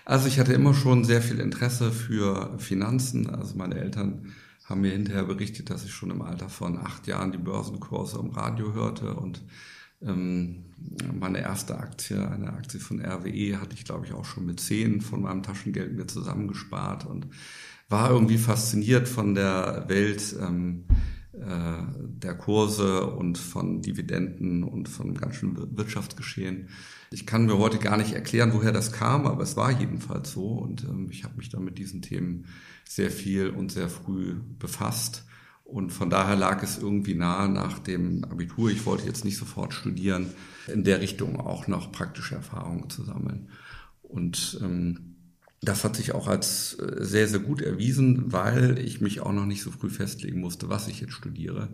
Also 0.04 0.26
ich 0.26 0.40
hatte 0.40 0.52
immer 0.52 0.74
schon 0.74 1.04
sehr 1.04 1.22
viel 1.22 1.38
Interesse 1.38 1.92
für 1.92 2.58
Finanzen. 2.58 3.30
Also 3.30 3.54
meine 3.54 3.76
Eltern 3.76 4.32
haben 4.64 4.80
mir 4.80 4.90
hinterher 4.90 5.26
berichtet, 5.26 5.70
dass 5.70 5.84
ich 5.84 5.92
schon 5.92 6.10
im 6.10 6.20
Alter 6.20 6.48
von 6.48 6.76
acht 6.76 7.06
Jahren 7.06 7.30
die 7.30 7.38
Börsenkurse 7.38 8.18
im 8.18 8.30
Radio 8.30 8.72
hörte 8.72 9.14
und 9.14 9.42
ähm, 10.00 10.64
meine 11.20 11.38
erste 11.38 11.78
Aktie, 11.78 12.28
eine 12.28 12.52
Aktie 12.52 12.80
von 12.80 13.00
RWE, 13.00 13.60
hatte 13.60 13.76
ich 13.76 13.84
glaube 13.84 14.06
ich 14.06 14.12
auch 14.12 14.24
schon 14.24 14.44
mit 14.44 14.58
zehn 14.58 15.00
von 15.00 15.22
meinem 15.22 15.44
Taschengeld 15.44 15.96
mir 15.96 16.08
zusammengespart 16.08 17.06
und 17.06 17.28
war 17.92 18.10
irgendwie 18.10 18.38
fasziniert 18.38 19.08
von 19.08 19.34
der 19.34 19.84
Welt 19.86 20.34
ähm, 20.40 20.84
äh, 21.32 21.82
der 21.98 22.34
Kurse 22.34 23.06
und 23.06 23.38
von 23.38 23.82
Dividenden 23.82 24.64
und 24.64 24.88
von 24.88 25.14
ganz 25.14 25.36
schön 25.36 25.56
Wirtschaftsgeschehen. 25.76 26.68
Ich 27.10 27.26
kann 27.26 27.46
mir 27.46 27.58
heute 27.58 27.78
gar 27.78 27.96
nicht 27.96 28.14
erklären, 28.14 28.52
woher 28.54 28.72
das 28.72 28.92
kam, 28.92 29.26
aber 29.26 29.42
es 29.42 29.56
war 29.56 29.70
jedenfalls 29.70 30.32
so 30.32 30.48
und 30.48 30.84
ähm, 30.84 31.08
ich 31.10 31.24
habe 31.24 31.36
mich 31.36 31.50
dann 31.50 31.64
mit 31.64 31.78
diesen 31.78 32.02
Themen 32.02 32.46
sehr 32.88 33.10
viel 33.10 33.50
und 33.50 33.70
sehr 33.70 33.88
früh 33.88 34.34
befasst. 34.58 35.24
Und 35.64 35.90
von 35.90 36.10
daher 36.10 36.36
lag 36.36 36.62
es 36.62 36.78
irgendwie 36.78 37.14
nahe 37.14 37.48
nach 37.48 37.78
dem 37.78 38.24
Abitur. 38.24 38.70
Ich 38.70 38.84
wollte 38.84 39.06
jetzt 39.06 39.24
nicht 39.24 39.38
sofort 39.38 39.72
studieren, 39.72 40.26
in 40.66 40.84
der 40.84 41.00
Richtung 41.00 41.40
auch 41.40 41.66
noch 41.66 41.92
praktische 41.92 42.34
Erfahrungen 42.34 42.90
zu 42.90 43.04
sammeln. 43.04 43.48
Und 44.02 44.58
ähm, 44.62 45.11
das 45.62 45.84
hat 45.84 45.94
sich 45.94 46.12
auch 46.12 46.26
als 46.26 46.76
äh, 46.78 47.04
sehr, 47.04 47.28
sehr 47.28 47.38
gut 47.38 47.62
erwiesen, 47.62 48.32
weil 48.32 48.78
ich 48.78 49.00
mich 49.00 49.20
auch 49.20 49.32
noch 49.32 49.46
nicht 49.46 49.62
so 49.62 49.70
früh 49.70 49.90
festlegen 49.90 50.40
musste, 50.40 50.68
was 50.68 50.88
ich 50.88 51.00
jetzt 51.00 51.12
studiere. 51.12 51.68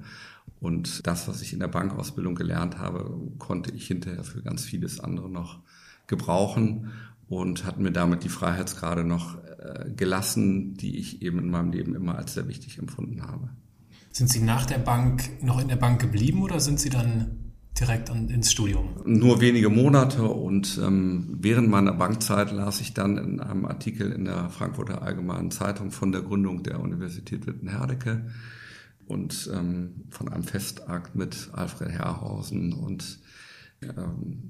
Und 0.60 1.06
das, 1.06 1.26
was 1.26 1.40
ich 1.40 1.52
in 1.54 1.60
der 1.60 1.68
Bankausbildung 1.68 2.34
gelernt 2.34 2.78
habe, 2.78 3.18
konnte 3.38 3.72
ich 3.72 3.86
hinterher 3.86 4.24
für 4.24 4.42
ganz 4.42 4.64
vieles 4.64 5.00
andere 5.00 5.30
noch 5.30 5.60
gebrauchen 6.06 6.90
und 7.28 7.64
hat 7.64 7.78
mir 7.78 7.92
damit 7.92 8.24
die 8.24 8.28
Freiheitsgrade 8.28 9.04
noch 9.04 9.38
äh, 9.44 9.90
gelassen, 9.94 10.74
die 10.74 10.98
ich 10.98 11.22
eben 11.22 11.38
in 11.38 11.50
meinem 11.50 11.72
Leben 11.72 11.94
immer 11.94 12.16
als 12.16 12.34
sehr 12.34 12.48
wichtig 12.48 12.78
empfunden 12.78 13.22
habe. 13.22 13.50
Sind 14.10 14.28
Sie 14.28 14.40
nach 14.40 14.66
der 14.66 14.78
Bank 14.78 15.42
noch 15.42 15.60
in 15.60 15.68
der 15.68 15.76
Bank 15.76 16.00
geblieben 16.00 16.42
oder 16.42 16.60
sind 16.60 16.80
Sie 16.80 16.90
dann 16.90 17.47
direkt 17.78 18.10
an, 18.10 18.28
ins 18.28 18.52
Studium? 18.52 19.00
Nur 19.04 19.40
wenige 19.40 19.68
Monate 19.68 20.22
und 20.24 20.78
ähm, 20.82 21.36
während 21.40 21.68
meiner 21.68 21.92
Bankzeit 21.92 22.52
las 22.52 22.80
ich 22.80 22.94
dann 22.94 23.16
in 23.16 23.40
einem 23.40 23.64
Artikel 23.64 24.12
in 24.12 24.24
der 24.24 24.50
Frankfurter 24.50 25.02
Allgemeinen 25.02 25.50
Zeitung 25.50 25.90
von 25.90 26.12
der 26.12 26.22
Gründung 26.22 26.62
der 26.62 26.80
Universität 26.80 27.46
Wittenherdecke 27.46 28.26
und 29.06 29.50
ähm, 29.54 30.04
von 30.10 30.28
einem 30.28 30.44
Festakt 30.44 31.14
mit 31.14 31.50
Alfred 31.52 31.90
Herrhausen 31.90 32.72
und 32.72 33.20
ähm, 33.82 34.42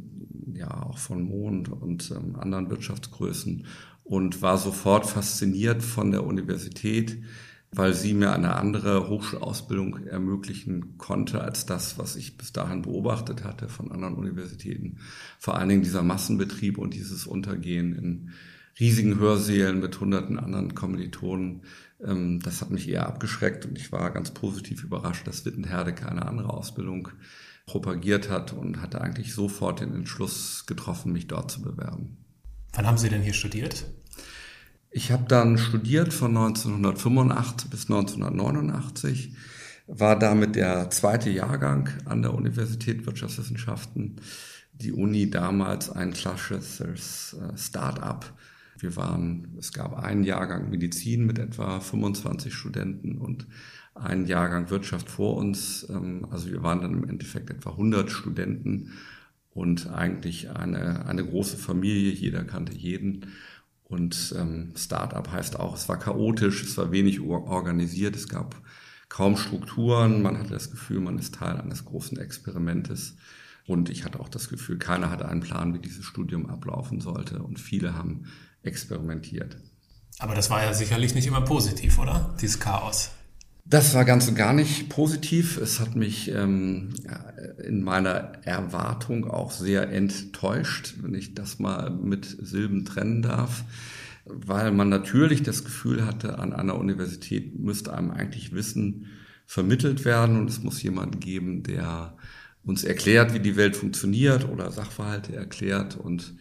ja 0.55 0.83
auch 0.83 0.99
von 0.99 1.23
Mond 1.23 1.69
und 1.69 2.11
ähm, 2.11 2.37
anderen 2.37 2.71
Wirtschaftsgrößen 2.71 3.67
und 4.05 4.43
war 4.43 4.57
sofort 4.57 5.07
fasziniert 5.07 5.83
von 5.83 6.11
der 6.11 6.25
Universität, 6.25 7.19
weil 7.71 7.93
sie 7.93 8.15
mir 8.15 8.33
eine 8.33 8.57
andere 8.57 9.09
Hochschulausbildung 9.09 10.07
ermöglichen 10.07 10.97
konnte 10.97 11.43
als 11.43 11.67
das, 11.67 11.99
was 11.99 12.17
ich 12.17 12.39
bis 12.39 12.53
dahin 12.53 12.83
beobachtet 12.83 13.45
hatte 13.45 13.69
von 13.69 13.93
anderen 13.93 14.15
Universitäten. 14.15 14.99
Vor 15.39 15.57
allen 15.57 15.69
Dingen 15.69 15.83
dieser 15.83 16.03
Massenbetrieb 16.03 16.79
und 16.79 16.95
dieses 16.95 17.27
Untergehen 17.27 17.95
in 17.95 18.31
riesigen 18.81 19.19
Hörsälen 19.19 19.81
mit 19.81 20.01
hunderten 20.01 20.39
anderen 20.39 20.75
Kommilitonen, 20.75 21.63
ähm, 22.03 22.41
das 22.41 22.61
hat 22.61 22.71
mich 22.71 22.89
eher 22.89 23.07
abgeschreckt 23.07 23.67
und 23.67 23.77
ich 23.77 23.93
war 23.93 24.11
ganz 24.13 24.31
positiv 24.31 24.85
überrascht, 24.85 25.27
dass 25.27 25.45
Wittenherdecke 25.45 26.09
eine 26.09 26.27
andere 26.27 26.51
Ausbildung 26.51 27.09
propagiert 27.67 28.31
hat 28.31 28.53
und 28.53 28.81
hatte 28.81 29.01
eigentlich 29.01 29.35
sofort 29.35 29.81
den 29.81 29.95
Entschluss 29.95 30.65
getroffen, 30.67 31.13
mich 31.13 31.27
dort 31.27 31.51
zu 31.51 31.61
bewerben. 31.61 32.17
Wann 32.73 32.87
haben 32.87 32.99
Sie 32.99 33.09
denn 33.09 33.23
hier 33.23 33.35
studiert? 33.35 33.85
Ich 34.91 35.13
habe 35.13 35.25
dann 35.29 35.59
studiert 35.59 36.15
von 36.15 36.37
1985 36.37 37.69
bis 37.69 37.91
1989, 37.91 39.35
war 39.87 40.19
damit 40.19 40.57
der 40.57 40.89
zweite 40.91 41.29
Jahrgang 41.29 41.91
an 42.07 42.23
der 42.23 42.35
Universität 42.35 43.05
Wirtschaftswissenschaften. 43.05 44.17
Die 44.73 44.93
Uni 44.93 45.29
damals 45.29 45.91
ein 45.91 46.13
klassisches 46.13 47.35
äh, 47.35 47.57
Start-up. 47.57 48.33
Wir 48.79 48.97
waren, 48.97 49.57
es 49.59 49.73
gab 49.73 49.99
einen 49.99 50.25
Jahrgang 50.25 50.71
Medizin 50.71 51.27
mit 51.27 51.39
etwa 51.39 51.81
25 51.81 52.55
Studenten 52.55 53.19
und 53.19 53.47
einen 53.95 54.27
Jahrgang 54.27 54.71
Wirtschaft 54.71 55.11
vor 55.11 55.37
uns. 55.37 55.87
Ähm, 55.91 56.27
also 56.31 56.51
wir 56.51 56.63
waren 56.63 56.81
dann 56.81 56.95
im 56.95 57.09
Endeffekt 57.09 57.51
etwa 57.51 57.71
100 57.71 58.11
Studenten 58.11 58.93
und 59.51 59.89
eigentlich 59.89 60.51
eine, 60.51 61.07
eine 61.07 61.25
große 61.25 61.57
Familie. 61.57 62.13
Jeder 62.13 62.45
kannte 62.45 62.73
jeden. 62.73 63.27
Und 63.89 64.35
ähm, 64.39 64.75
Startup 64.77 65.31
heißt 65.31 65.59
auch, 65.59 65.75
es 65.75 65.89
war 65.89 65.99
chaotisch, 65.99 66.63
es 66.63 66.77
war 66.77 66.93
wenig 66.93 67.21
organisiert, 67.21 68.15
es 68.15 68.29
gab 68.29 68.61
kaum 69.09 69.37
Strukturen, 69.37 70.21
man 70.21 70.39
hatte 70.39 70.51
das 70.51 70.71
Gefühl, 70.71 71.01
man 71.01 71.19
ist 71.19 71.35
Teil 71.35 71.57
eines 71.57 71.87
großen 71.87 72.19
Experimentes. 72.19 73.17
Und 73.67 73.91
ich 73.91 74.05
hatte 74.05 74.21
auch 74.21 74.29
das 74.29 74.49
Gefühl, 74.49 74.79
keiner 74.79 75.11
hatte 75.11 75.29
einen 75.29 75.41
Plan, 75.41 75.75
wie 75.75 75.79
dieses 75.79 76.05
Studium 76.05 76.49
ablaufen 76.49 77.01
sollte. 77.01 77.43
Und 77.43 77.59
viele 77.59 77.95
haben 77.95 78.25
experimentiert. 78.63 79.57
Aber 80.19 80.35
das 80.35 80.51
war 80.51 80.63
ja 80.63 80.73
sicherlich 80.73 81.15
nicht 81.15 81.27
immer 81.27 81.43
positiv, 81.43 81.99
oder? 81.99 82.35
Dieses 82.41 82.59
Chaos. 82.61 83.11
Das 83.71 83.93
war 83.95 84.07
ganz 84.07 84.27
und 84.29 84.35
gar 84.35 84.55
nicht 84.55 84.89
positiv. 84.89 85.59
Es 85.59 85.79
hat 85.79 85.95
mich 85.95 86.31
ähm, 86.31 86.95
in 87.63 87.83
meiner 87.83 88.33
Erwartung 88.45 89.29
auch 89.29 89.51
sehr 89.51 89.91
enttäuscht, 89.91 90.95
wenn 91.03 91.15
ich 91.15 91.35
das 91.35 91.59
mal 91.59 91.91
mit 91.91 92.25
Silben 92.25 92.87
trennen 92.87 93.21
darf, 93.21 93.65
weil 94.25 94.73
man 94.73 94.89
natürlich 94.89 95.43
das 95.43 95.65
Gefühl 95.65 96.07
hatte, 96.07 96.39
an 96.39 96.55
einer 96.55 96.79
Universität 96.79 97.59
müsste 97.59 97.93
einem 97.93 98.11
eigentlich 98.11 98.55
Wissen 98.55 99.09
vermittelt 99.45 100.07
werden 100.07 100.39
und 100.39 100.49
es 100.49 100.63
muss 100.63 100.83
jemanden 100.83 101.21
geben, 101.21 101.63
der 101.63 102.17
uns 102.65 102.85
erklärt, 102.85 103.35
wie 103.35 103.41
die 103.41 103.57
Welt 103.57 103.77
funktioniert 103.77 104.49
oder 104.49 104.71
Sachverhalte 104.71 105.37
erklärt 105.37 105.95
und 105.95 106.35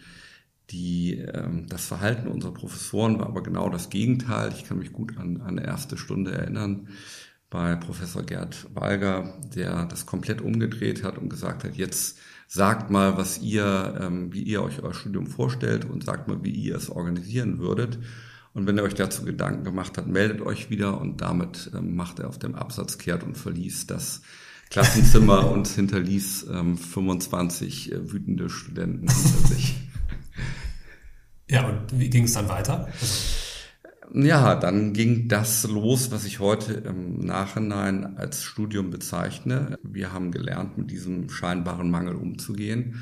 die, 0.69 1.15
ähm, 1.19 1.67
das 1.67 1.85
Verhalten 1.85 2.27
unserer 2.27 2.53
Professoren 2.53 3.19
war 3.19 3.27
aber 3.27 3.43
genau 3.43 3.69
das 3.69 3.89
Gegenteil. 3.89 4.51
Ich 4.53 4.65
kann 4.65 4.79
mich 4.79 4.91
gut 4.91 5.17
an 5.17 5.41
eine 5.41 5.65
erste 5.65 5.97
Stunde 5.97 6.31
erinnern 6.31 6.89
bei 7.49 7.75
Professor 7.75 8.23
Gerd 8.23 8.67
Walger, 8.73 9.39
der 9.55 9.85
das 9.85 10.05
komplett 10.05 10.41
umgedreht 10.41 11.03
hat 11.03 11.17
und 11.17 11.29
gesagt 11.29 11.63
hat, 11.63 11.75
jetzt 11.75 12.17
sagt 12.47 12.89
mal, 12.89 13.17
was 13.17 13.41
ihr, 13.41 13.97
ähm, 14.01 14.33
wie 14.33 14.43
ihr 14.43 14.61
euch 14.61 14.83
euer 14.83 14.93
Studium 14.93 15.27
vorstellt 15.27 15.85
und 15.85 16.03
sagt 16.03 16.27
mal, 16.27 16.43
wie 16.43 16.51
ihr 16.51 16.75
es 16.75 16.89
organisieren 16.89 17.59
würdet. 17.59 17.99
Und 18.53 18.67
wenn 18.67 18.77
ihr 18.77 18.83
euch 18.83 18.95
dazu 18.95 19.23
Gedanken 19.23 19.63
gemacht 19.63 19.97
habt, 19.97 20.07
meldet 20.07 20.41
euch 20.41 20.69
wieder 20.69 20.99
und 20.99 21.21
damit 21.21 21.71
ähm, 21.73 21.95
macht 21.95 22.19
er 22.19 22.27
auf 22.27 22.39
dem 22.39 22.55
Absatz 22.55 22.97
kehrt 22.97 23.23
und 23.23 23.37
verließ 23.37 23.87
das 23.87 24.21
Klassenzimmer 24.69 25.49
und 25.51 25.67
hinterließ 25.67 26.47
ähm, 26.51 26.77
25 26.77 27.91
äh, 27.91 28.11
wütende 28.11 28.49
Studenten 28.49 29.07
hinter 29.09 29.47
sich. 29.47 29.86
Ja, 31.49 31.67
und 31.67 31.99
wie 31.99 32.09
ging 32.09 32.25
es 32.25 32.33
dann 32.33 32.49
weiter? 32.49 32.89
Ja, 34.13 34.55
dann 34.55 34.93
ging 34.93 35.27
das 35.27 35.67
los, 35.67 36.11
was 36.11 36.23
ich 36.23 36.39
heute 36.39 36.73
im 36.73 37.19
Nachhinein 37.19 38.17
als 38.17 38.41
Studium 38.41 38.89
bezeichne. 38.89 39.77
Wir 39.83 40.13
haben 40.13 40.31
gelernt, 40.31 40.77
mit 40.77 40.91
diesem 40.91 41.29
scheinbaren 41.29 41.91
Mangel 41.91 42.15
umzugehen 42.15 43.01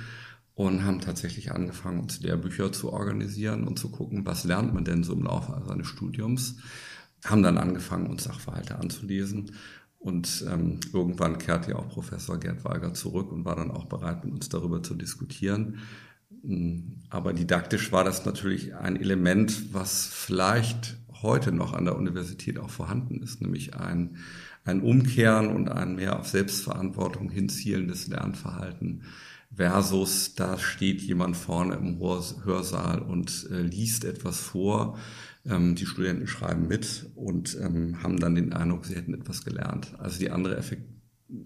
und 0.56 0.84
haben 0.84 1.02
tatsächlich 1.02 1.52
angefangen, 1.52 2.00
uns 2.00 2.22
Lehrbücher 2.22 2.72
zu 2.72 2.92
organisieren 2.92 3.68
und 3.68 3.78
zu 3.78 3.90
gucken, 3.90 4.26
was 4.26 4.46
lernt 4.46 4.74
man 4.74 4.84
denn 4.86 5.04
so 5.04 5.14
im 5.14 5.24
Laufe 5.24 5.62
seines 5.68 5.88
Studiums. 5.88 6.58
Haben 7.24 7.44
dann 7.44 7.58
angefangen, 7.58 8.08
uns 8.08 8.24
Sachverhalte 8.24 8.80
anzulesen. 8.80 9.52
Und 10.00 10.46
ähm, 10.50 10.80
irgendwann 10.94 11.40
kehrte 11.40 11.72
ja 11.72 11.78
auch 11.78 11.90
Professor 11.90 12.40
Gerd 12.40 12.64
Weiger 12.64 12.94
zurück 12.94 13.32
und 13.32 13.44
war 13.44 13.56
dann 13.56 13.72
auch 13.72 13.86
bereit, 13.86 14.24
mit 14.24 14.34
uns 14.34 14.50
darüber 14.50 14.82
zu 14.82 14.96
diskutieren. 14.96 15.80
Aber 17.10 17.34
didaktisch 17.34 17.92
war 17.92 18.04
das 18.04 18.26
natürlich 18.26 18.76
ein 18.76 18.96
Element, 18.96 19.74
was 19.74 20.08
vielleicht 20.08 20.98
heute 21.22 21.52
noch 21.52 21.74
an 21.74 21.86
der 21.86 21.96
Universität 21.96 22.60
auch 22.60 22.70
vorhanden 22.70 23.22
ist, 23.22 23.42
nämlich 23.42 23.76
ein, 23.76 24.18
ein 24.64 24.82
Umkehren 24.82 25.48
und 25.48 25.70
ein 25.70 25.96
mehr 25.96 26.20
auf 26.20 26.28
Selbstverantwortung 26.28 27.30
hinzielendes 27.30 28.08
Lernverhalten, 28.08 29.04
versus 29.56 30.36
da 30.36 30.58
steht 30.58 31.02
jemand 31.02 31.38
vorne 31.38 31.76
im 31.76 32.00
Hörsaal 32.00 33.02
und 33.02 33.48
äh, 33.52 33.62
liest 33.62 34.04
etwas 34.04 34.40
vor. 34.40 34.98
Ähm, 35.46 35.76
die 35.76 35.86
Studenten 35.86 36.28
schreiben 36.28 36.68
mit 36.68 37.10
und 37.16 37.58
ähm, 37.62 38.04
haben 38.04 38.20
dann 38.20 38.36
den 38.36 38.54
Eindruck, 38.54 38.86
sie 38.86 38.96
hätten 38.96 39.14
etwas 39.14 39.46
gelernt. 39.46 39.94
Also 39.98 40.20
die 40.20 40.32
andere, 40.32 40.58
Effekt, 40.58 40.84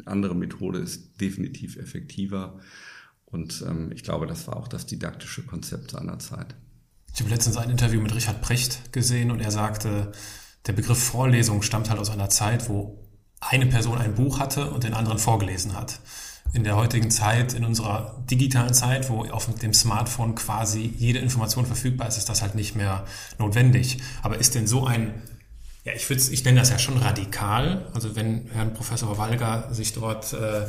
andere 0.05 0.36
Methode 0.36 0.79
ist 0.79 1.21
definitiv 1.21 1.77
effektiver. 1.77 2.59
Und 3.31 3.63
ähm, 3.67 3.91
ich 3.91 4.03
glaube, 4.03 4.27
das 4.27 4.48
war 4.48 4.57
auch 4.57 4.67
das 4.67 4.86
didaktische 4.86 5.43
Konzept 5.43 5.91
seiner 5.91 6.19
Zeit. 6.19 6.55
Ich 7.13 7.19
habe 7.21 7.29
letztens 7.29 7.57
ein 7.57 7.69
Interview 7.69 8.01
mit 8.01 8.13
Richard 8.15 8.41
Precht 8.41 8.91
gesehen 8.93 9.31
und 9.31 9.39
er 9.39 9.51
sagte, 9.51 10.12
der 10.67 10.74
Begriff 10.74 11.01
Vorlesung 11.01 11.62
stammt 11.62 11.89
halt 11.89 12.00
aus 12.00 12.09
einer 12.09 12.29
Zeit, 12.29 12.69
wo 12.69 13.07
eine 13.39 13.65
Person 13.65 13.98
ein 13.98 14.15
Buch 14.15 14.39
hatte 14.39 14.71
und 14.71 14.83
den 14.83 14.93
anderen 14.93 15.19
vorgelesen 15.19 15.75
hat 15.75 16.00
in 16.53 16.63
der 16.63 16.75
heutigen 16.75 17.12
Zeit, 17.12 17.53
in 17.53 17.63
unserer 17.63 18.24
digitalen 18.29 18.74
Zeit, 18.74 19.09
wo 19.09 19.24
auf 19.25 19.48
dem 19.59 19.74
Smartphone 19.74 20.36
quasi 20.36 20.93
jede 20.98 21.19
Information 21.19 21.65
verfügbar 21.65 22.07
ist, 22.07 22.17
ist 22.17 22.29
das 22.29 22.41
halt 22.41 22.55
nicht 22.55 22.75
mehr 22.75 23.05
notwendig. 23.38 24.00
Aber 24.24 24.38
ist 24.38 24.55
denn 24.55 24.65
so 24.65 24.86
ein, 24.86 25.21
ja, 25.83 25.93
ich 25.93 26.09
ich 26.09 26.43
nenne 26.43 26.59
das 26.59 26.69
ja 26.69 26.79
schon 26.79 26.98
radikal. 26.98 27.88
Also 27.93 28.15
wenn 28.15 28.50
Herrn 28.51 28.74
Professor 28.74 29.17
Walger 29.17 29.67
sich 29.71 29.93
dort 29.93 30.33
äh, 30.33 30.65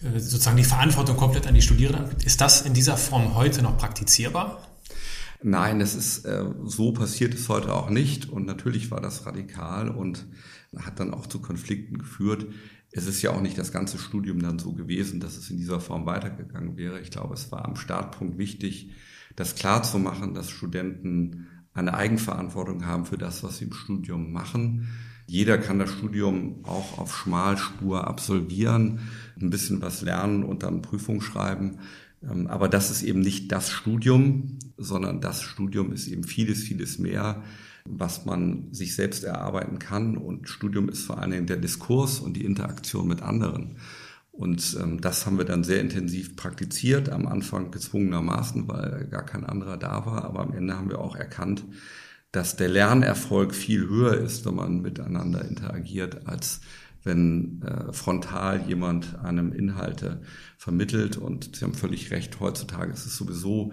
sozusagen 0.00 0.56
die 0.56 0.64
Verantwortung 0.64 1.16
komplett 1.16 1.46
an 1.46 1.54
die 1.54 1.62
Studierenden 1.62 2.16
ist 2.24 2.40
das 2.40 2.62
in 2.62 2.74
dieser 2.74 2.96
Form 2.96 3.34
heute 3.34 3.62
noch 3.62 3.78
praktizierbar? 3.78 4.66
Nein, 5.42 5.80
es 5.80 5.94
ist 5.94 6.24
äh, 6.24 6.44
so 6.64 6.92
passiert 6.92 7.34
es 7.34 7.48
heute 7.48 7.74
auch 7.74 7.90
nicht 7.90 8.28
und 8.28 8.46
natürlich 8.46 8.90
war 8.90 9.00
das 9.00 9.26
radikal 9.26 9.88
und 9.88 10.26
hat 10.76 10.98
dann 10.98 11.12
auch 11.12 11.26
zu 11.26 11.40
Konflikten 11.40 11.98
geführt 11.98 12.46
es 12.96 13.08
ist 13.08 13.22
ja 13.22 13.32
auch 13.32 13.40
nicht 13.40 13.58
das 13.58 13.72
ganze 13.72 13.98
Studium 13.98 14.40
dann 14.40 14.60
so 14.60 14.72
gewesen, 14.72 15.18
dass 15.18 15.36
es 15.36 15.50
in 15.50 15.56
dieser 15.56 15.80
Form 15.80 16.06
weitergegangen 16.06 16.76
wäre. 16.76 17.00
Ich 17.00 17.10
glaube, 17.10 17.34
es 17.34 17.50
war 17.50 17.64
am 17.64 17.74
Startpunkt 17.74 18.38
wichtig, 18.38 18.92
das 19.34 19.56
klar 19.56 19.82
zu 19.82 19.98
machen, 19.98 20.32
dass 20.32 20.48
Studenten 20.48 21.48
eine 21.72 21.94
Eigenverantwortung 21.94 22.86
haben 22.86 23.04
für 23.04 23.18
das, 23.18 23.42
was 23.42 23.58
sie 23.58 23.64
im 23.64 23.72
Studium 23.72 24.32
machen. 24.32 24.88
Jeder 25.26 25.58
kann 25.58 25.80
das 25.80 25.90
Studium 25.90 26.64
auch 26.64 26.98
auf 26.98 27.16
Schmalspur 27.16 28.06
absolvieren, 28.06 29.00
ein 29.40 29.50
bisschen 29.50 29.82
was 29.82 30.02
lernen 30.02 30.44
und 30.44 30.62
dann 30.62 30.82
Prüfung 30.82 31.20
schreiben. 31.20 31.78
Ähm, 32.22 32.46
aber 32.46 32.68
das 32.68 32.90
ist 32.90 33.02
eben 33.02 33.20
nicht 33.20 33.52
das 33.52 33.70
Studium, 33.70 34.58
sondern 34.76 35.20
das 35.20 35.42
Studium 35.42 35.92
ist 35.92 36.08
eben 36.08 36.24
vieles, 36.24 36.62
vieles 36.62 36.98
mehr 36.98 37.42
was 37.86 38.24
man 38.24 38.72
sich 38.72 38.94
selbst 38.94 39.24
erarbeiten 39.24 39.78
kann. 39.78 40.16
Und 40.16 40.48
Studium 40.48 40.88
ist 40.88 41.04
vor 41.04 41.18
allen 41.18 41.32
Dingen 41.32 41.46
der 41.46 41.58
Diskurs 41.58 42.18
und 42.18 42.34
die 42.34 42.44
Interaktion 42.44 43.06
mit 43.06 43.22
anderen. 43.22 43.76
Und 44.32 44.76
ähm, 44.80 45.00
das 45.00 45.26
haben 45.26 45.38
wir 45.38 45.44
dann 45.44 45.62
sehr 45.62 45.80
intensiv 45.80 46.34
praktiziert, 46.34 47.08
am 47.08 47.26
Anfang 47.26 47.70
gezwungenermaßen, 47.70 48.66
weil 48.66 49.06
gar 49.08 49.24
kein 49.24 49.44
anderer 49.44 49.76
da 49.76 50.06
war. 50.06 50.24
Aber 50.24 50.40
am 50.40 50.52
Ende 50.54 50.76
haben 50.76 50.88
wir 50.88 50.98
auch 50.98 51.14
erkannt, 51.14 51.64
dass 52.32 52.56
der 52.56 52.68
Lernerfolg 52.68 53.54
viel 53.54 53.88
höher 53.88 54.14
ist, 54.14 54.44
wenn 54.44 54.56
man 54.56 54.80
miteinander 54.80 55.44
interagiert, 55.44 56.26
als 56.26 56.62
wenn 57.04 57.62
äh, 57.62 57.92
frontal 57.92 58.64
jemand 58.66 59.18
einem 59.20 59.52
Inhalte 59.52 60.22
vermittelt. 60.56 61.16
Und 61.16 61.56
Sie 61.56 61.64
haben 61.64 61.74
völlig 61.74 62.10
recht, 62.10 62.40
heutzutage 62.40 62.92
ist 62.92 63.06
es 63.06 63.16
sowieso 63.16 63.72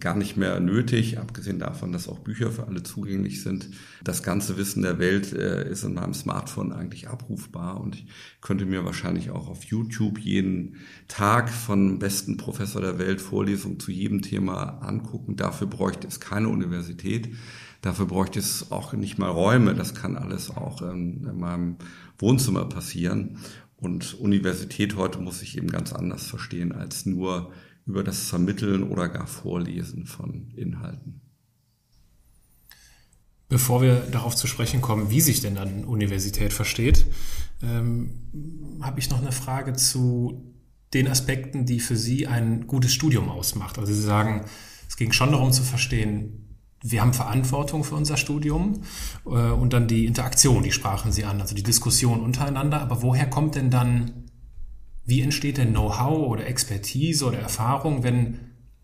gar 0.00 0.14
nicht 0.14 0.36
mehr 0.36 0.60
nötig, 0.60 1.18
abgesehen 1.18 1.58
davon, 1.58 1.92
dass 1.92 2.08
auch 2.08 2.20
Bücher 2.20 2.50
für 2.50 2.66
alle 2.66 2.82
zugänglich 2.82 3.42
sind. 3.42 3.70
Das 4.02 4.22
ganze 4.22 4.56
Wissen 4.56 4.82
der 4.82 4.98
Welt 4.98 5.32
äh, 5.32 5.68
ist 5.68 5.84
in 5.84 5.94
meinem 5.94 6.14
Smartphone 6.14 6.72
eigentlich 6.72 7.08
abrufbar 7.08 7.80
und 7.80 7.96
ich 7.96 8.06
könnte 8.40 8.66
mir 8.66 8.84
wahrscheinlich 8.84 9.30
auch 9.30 9.48
auf 9.48 9.64
YouTube 9.64 10.18
jeden 10.18 10.76
Tag 11.08 11.50
von 11.50 11.98
besten 11.98 12.36
Professor 12.36 12.80
der 12.80 12.98
Welt 12.98 13.20
Vorlesungen 13.20 13.80
zu 13.80 13.90
jedem 13.90 14.22
Thema 14.22 14.78
angucken. 14.82 15.36
Dafür 15.36 15.66
bräuchte 15.66 16.06
es 16.06 16.20
keine 16.20 16.48
Universität. 16.48 17.34
Dafür 17.80 18.06
bräuchte 18.06 18.40
es 18.40 18.72
auch 18.72 18.92
nicht 18.92 19.18
mal 19.18 19.30
Räume. 19.30 19.74
Das 19.74 19.94
kann 19.94 20.16
alles 20.16 20.50
auch 20.50 20.82
in, 20.82 21.24
in 21.24 21.38
meinem 21.38 21.76
Wohnzimmer 22.18 22.64
passieren. 22.64 23.38
Und 23.76 24.14
Universität 24.14 24.96
heute 24.96 25.20
muss 25.20 25.42
ich 25.42 25.56
eben 25.56 25.68
ganz 25.68 25.92
anders 25.92 26.26
verstehen 26.26 26.72
als 26.72 27.06
nur 27.06 27.52
über 27.86 28.04
das 28.04 28.28
Vermitteln 28.28 28.82
oder 28.82 29.08
gar 29.08 29.26
Vorlesen 29.26 30.06
von 30.06 30.50
Inhalten. 30.56 31.20
Bevor 33.48 33.80
wir 33.80 34.00
darauf 34.12 34.36
zu 34.36 34.46
sprechen 34.46 34.82
kommen, 34.82 35.10
wie 35.10 35.22
sich 35.22 35.40
denn 35.40 35.54
dann 35.54 35.84
Universität 35.84 36.52
versteht, 36.52 37.06
ähm, 37.62 38.78
habe 38.82 39.00
ich 39.00 39.08
noch 39.08 39.22
eine 39.22 39.32
Frage 39.32 39.72
zu 39.72 40.54
den 40.92 41.08
Aspekten, 41.08 41.64
die 41.64 41.80
für 41.80 41.96
Sie 41.96 42.26
ein 42.26 42.66
gutes 42.66 42.92
Studium 42.92 43.30
ausmacht. 43.30 43.78
Also 43.78 43.92
Sie 43.92 44.02
sagen, 44.02 44.44
es 44.86 44.96
ging 44.96 45.12
schon 45.12 45.32
darum 45.32 45.52
zu 45.52 45.62
verstehen, 45.62 46.47
wir 46.82 47.00
haben 47.00 47.12
Verantwortung 47.12 47.84
für 47.84 47.94
unser 47.94 48.16
Studium 48.16 48.82
äh, 49.26 49.28
und 49.28 49.72
dann 49.72 49.88
die 49.88 50.06
Interaktion, 50.06 50.62
die 50.62 50.72
sprachen 50.72 51.12
Sie 51.12 51.24
an, 51.24 51.40
also 51.40 51.54
die 51.54 51.62
Diskussion 51.62 52.20
untereinander. 52.20 52.80
Aber 52.80 53.02
woher 53.02 53.28
kommt 53.28 53.56
denn 53.56 53.70
dann 53.70 54.28
wie 55.08 55.22
entsteht 55.22 55.56
denn 55.56 55.70
Know-how 55.70 56.28
oder 56.28 56.46
Expertise 56.46 57.24
oder 57.24 57.38
Erfahrung, 57.38 58.02
wenn 58.02 58.40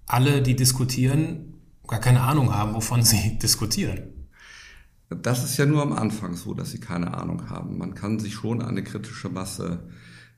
alle, 0.06 0.40
die 0.40 0.56
diskutieren, 0.56 1.60
gar 1.86 2.00
keine 2.00 2.22
Ahnung 2.22 2.54
haben, 2.54 2.72
wovon 2.72 3.02
sie 3.02 3.38
diskutieren? 3.42 4.30
Das 5.10 5.44
ist 5.44 5.58
ja 5.58 5.66
nur 5.66 5.82
am 5.82 5.92
Anfang 5.92 6.34
so, 6.34 6.54
dass 6.54 6.70
sie 6.70 6.80
keine 6.80 7.12
Ahnung 7.12 7.50
haben. 7.50 7.76
Man 7.76 7.94
kann 7.94 8.18
sich 8.18 8.32
schon 8.32 8.62
eine 8.62 8.82
kritische 8.82 9.28
Masse 9.28 9.86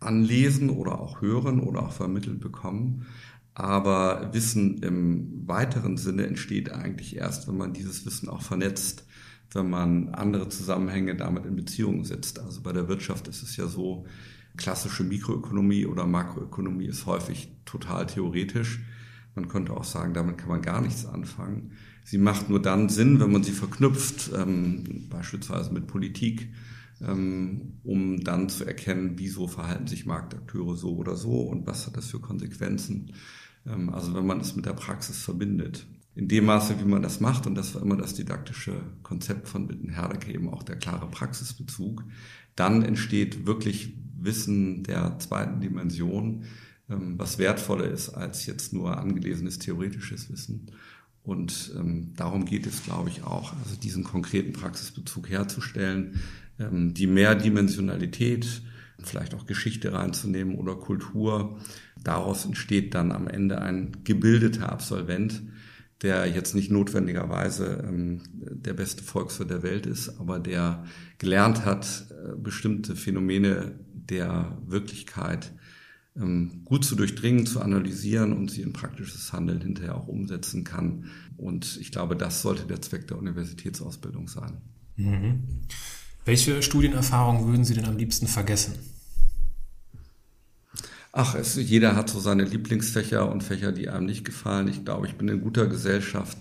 anlesen 0.00 0.70
oder 0.70 1.00
auch 1.00 1.20
hören 1.20 1.60
oder 1.60 1.84
auch 1.84 1.92
vermittelt 1.92 2.40
bekommen. 2.40 3.06
Aber 3.58 4.34
Wissen 4.34 4.82
im 4.82 5.48
weiteren 5.48 5.96
Sinne 5.96 6.26
entsteht 6.26 6.70
eigentlich 6.70 7.16
erst, 7.16 7.48
wenn 7.48 7.56
man 7.56 7.72
dieses 7.72 8.04
Wissen 8.04 8.28
auch 8.28 8.42
vernetzt, 8.42 9.06
wenn 9.50 9.70
man 9.70 10.10
andere 10.10 10.50
Zusammenhänge 10.50 11.16
damit 11.16 11.46
in 11.46 11.56
Beziehung 11.56 12.04
setzt. 12.04 12.38
Also 12.38 12.60
bei 12.60 12.74
der 12.74 12.86
Wirtschaft 12.86 13.28
ist 13.28 13.42
es 13.42 13.56
ja 13.56 13.66
so, 13.66 14.04
klassische 14.58 15.04
Mikroökonomie 15.04 15.86
oder 15.86 16.06
Makroökonomie 16.06 16.84
ist 16.84 17.06
häufig 17.06 17.48
total 17.64 18.04
theoretisch. 18.04 18.80
Man 19.34 19.48
könnte 19.48 19.72
auch 19.72 19.84
sagen, 19.84 20.12
damit 20.12 20.36
kann 20.36 20.50
man 20.50 20.60
gar 20.60 20.82
nichts 20.82 21.06
anfangen. 21.06 21.72
Sie 22.04 22.18
macht 22.18 22.50
nur 22.50 22.60
dann 22.60 22.90
Sinn, 22.90 23.20
wenn 23.20 23.32
man 23.32 23.42
sie 23.42 23.52
verknüpft, 23.52 24.32
ähm, 24.36 25.08
beispielsweise 25.08 25.72
mit 25.72 25.86
Politik, 25.86 26.50
ähm, 27.00 27.78
um 27.84 28.20
dann 28.22 28.50
zu 28.50 28.66
erkennen, 28.66 29.14
wieso 29.16 29.48
verhalten 29.48 29.86
sich 29.86 30.04
Marktakteure 30.04 30.76
so 30.76 30.94
oder 30.96 31.16
so 31.16 31.40
und 31.40 31.66
was 31.66 31.86
hat 31.86 31.96
das 31.96 32.08
für 32.08 32.20
Konsequenzen. 32.20 33.12
Ähm, 33.66 33.90
also 33.90 34.14
wenn 34.14 34.26
man 34.26 34.40
es 34.40 34.56
mit 34.56 34.66
der 34.66 34.72
Praxis 34.72 35.22
verbindet. 35.22 35.86
In 36.14 36.28
dem 36.28 36.46
Maße, 36.46 36.80
wie 36.80 36.88
man 36.88 37.02
das 37.02 37.20
macht, 37.20 37.46
und 37.46 37.54
das 37.54 37.74
war 37.74 37.82
immer 37.82 37.96
das 37.96 38.14
didaktische 38.14 38.72
Konzept 39.02 39.48
von 39.48 39.68
Witten-Herdecke, 39.68 40.32
eben 40.32 40.48
auch 40.48 40.62
der 40.62 40.76
klare 40.76 41.08
Praxisbezug, 41.08 42.04
dann 42.54 42.82
entsteht 42.82 43.46
wirklich 43.46 43.94
Wissen 44.18 44.82
der 44.82 45.18
zweiten 45.18 45.60
Dimension, 45.60 46.44
ähm, 46.88 47.18
was 47.18 47.38
wertvoller 47.38 47.84
ist 47.84 48.10
als 48.10 48.46
jetzt 48.46 48.72
nur 48.72 48.98
angelesenes 48.98 49.58
theoretisches 49.58 50.30
Wissen. 50.30 50.70
Und 51.22 51.74
ähm, 51.76 52.14
darum 52.14 52.44
geht 52.44 52.66
es, 52.66 52.84
glaube 52.84 53.10
ich, 53.10 53.24
auch, 53.24 53.52
also 53.52 53.76
diesen 53.76 54.04
konkreten 54.04 54.52
Praxisbezug 54.52 55.28
herzustellen, 55.28 56.20
die 56.58 57.06
Mehrdimensionalität, 57.06 58.62
vielleicht 59.02 59.34
auch 59.34 59.46
Geschichte 59.46 59.92
reinzunehmen 59.92 60.56
oder 60.56 60.74
Kultur. 60.76 61.58
Daraus 62.06 62.44
entsteht 62.44 62.94
dann 62.94 63.10
am 63.10 63.26
Ende 63.26 63.60
ein 63.60 64.04
gebildeter 64.04 64.70
Absolvent, 64.70 65.42
der 66.02 66.26
jetzt 66.26 66.54
nicht 66.54 66.70
notwendigerweise 66.70 67.84
ähm, 67.84 68.20
der 68.32 68.74
beste 68.74 69.02
Volkswirt 69.02 69.50
der 69.50 69.64
Welt 69.64 69.86
ist, 69.86 70.20
aber 70.20 70.38
der 70.38 70.84
gelernt 71.18 71.64
hat, 71.64 72.06
äh, 72.10 72.36
bestimmte 72.36 72.94
Phänomene 72.94 73.80
der 73.92 74.56
Wirklichkeit 74.64 75.52
ähm, 76.14 76.62
gut 76.64 76.84
zu 76.84 76.94
durchdringen, 76.94 77.44
zu 77.44 77.60
analysieren 77.60 78.32
und 78.32 78.52
sie 78.52 78.62
in 78.62 78.72
praktisches 78.72 79.32
Handeln 79.32 79.60
hinterher 79.60 79.96
auch 79.96 80.06
umsetzen 80.06 80.62
kann. 80.62 81.06
Und 81.36 81.76
ich 81.80 81.90
glaube, 81.90 82.14
das 82.14 82.40
sollte 82.40 82.66
der 82.66 82.80
Zweck 82.82 83.08
der 83.08 83.18
Universitätsausbildung 83.18 84.28
sein. 84.28 84.58
Mhm. 84.94 85.42
Welche 86.24 86.62
Studienerfahrungen 86.62 87.48
würden 87.48 87.64
Sie 87.64 87.74
denn 87.74 87.84
am 87.84 87.96
liebsten 87.96 88.28
vergessen? 88.28 88.74
Ach, 91.18 91.34
es, 91.34 91.54
jeder 91.56 91.96
hat 91.96 92.10
so 92.10 92.20
seine 92.20 92.44
Lieblingsfächer 92.44 93.30
und 93.30 93.42
Fächer, 93.42 93.72
die 93.72 93.88
einem 93.88 94.04
nicht 94.04 94.24
gefallen. 94.24 94.68
Ich 94.68 94.84
glaube, 94.84 95.06
ich 95.06 95.14
bin 95.14 95.28
in 95.28 95.40
guter 95.40 95.66
Gesellschaft 95.66 96.36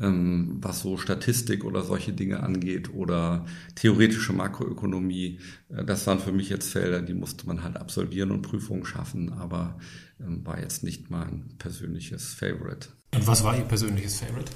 ähm, 0.00 0.58
was 0.60 0.80
so 0.80 0.96
Statistik 0.96 1.64
oder 1.64 1.82
solche 1.82 2.12
Dinge 2.12 2.42
angeht 2.42 2.94
oder 2.94 3.44
theoretische 3.74 4.32
Makroökonomie. 4.32 5.40
Äh, 5.68 5.84
das 5.84 6.06
waren 6.06 6.18
für 6.18 6.32
mich 6.32 6.48
jetzt 6.48 6.70
Felder, 6.70 7.02
die 7.02 7.14
musste 7.14 7.46
man 7.46 7.62
halt 7.62 7.76
absolvieren 7.76 8.30
und 8.30 8.42
Prüfungen 8.42 8.84
schaffen, 8.84 9.32
aber 9.32 9.78
ähm, 10.20 10.44
war 10.44 10.60
jetzt 10.60 10.82
nicht 10.82 11.10
mein 11.10 11.54
persönliches 11.58 12.34
Favorite. 12.34 12.88
Und 13.14 13.26
was 13.26 13.44
war 13.44 13.56
Ihr 13.56 13.64
persönliches 13.64 14.20
Favorite? 14.20 14.52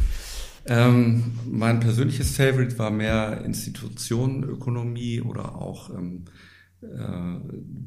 Ähm, 0.69 1.33
mein 1.49 1.81
persönliches 1.81 2.37
Favorite 2.37 2.79
war 2.79 2.91
mehr 2.91 3.43
Institutionenökonomie 3.45 5.21
oder 5.21 5.55
auch 5.57 5.91
ähm, 5.91 6.25
äh, 6.27 6.31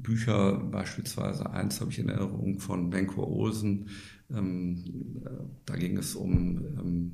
Bücher, 0.01 0.53
beispielsweise 0.71 1.49
eins 1.51 1.81
habe 1.81 1.91
ich 1.91 1.99
in 1.99 2.09
Erinnerung 2.09 2.59
von 2.59 2.89
Benko 2.89 3.23
Olsen. 3.23 3.89
Ähm, 4.31 5.21
äh, 5.25 5.29
da 5.65 5.75
ging 5.75 5.97
es 5.97 6.15
um 6.15 6.65
ähm, 6.79 7.12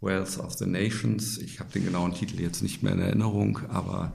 Wealth 0.00 0.38
of 0.38 0.54
the 0.54 0.66
Nations. 0.66 1.38
Ich 1.38 1.60
habe 1.60 1.72
den 1.72 1.84
genauen 1.84 2.12
Titel 2.12 2.40
jetzt 2.40 2.62
nicht 2.62 2.82
mehr 2.82 2.92
in 2.92 3.00
Erinnerung, 3.00 3.60
aber 3.68 4.12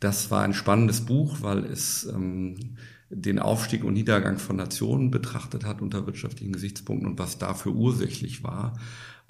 das 0.00 0.30
war 0.30 0.42
ein 0.42 0.54
spannendes 0.54 1.02
Buch, 1.02 1.38
weil 1.40 1.64
es 1.64 2.04
ähm, 2.04 2.76
den 3.14 3.38
Aufstieg 3.38 3.84
und 3.84 3.94
Niedergang 3.94 4.38
von 4.38 4.56
Nationen 4.56 5.10
betrachtet 5.10 5.64
hat 5.64 5.80
unter 5.80 6.06
wirtschaftlichen 6.06 6.52
Gesichtspunkten 6.52 7.08
und 7.08 7.18
was 7.18 7.38
dafür 7.38 7.72
ursächlich 7.72 8.42
war. 8.42 8.78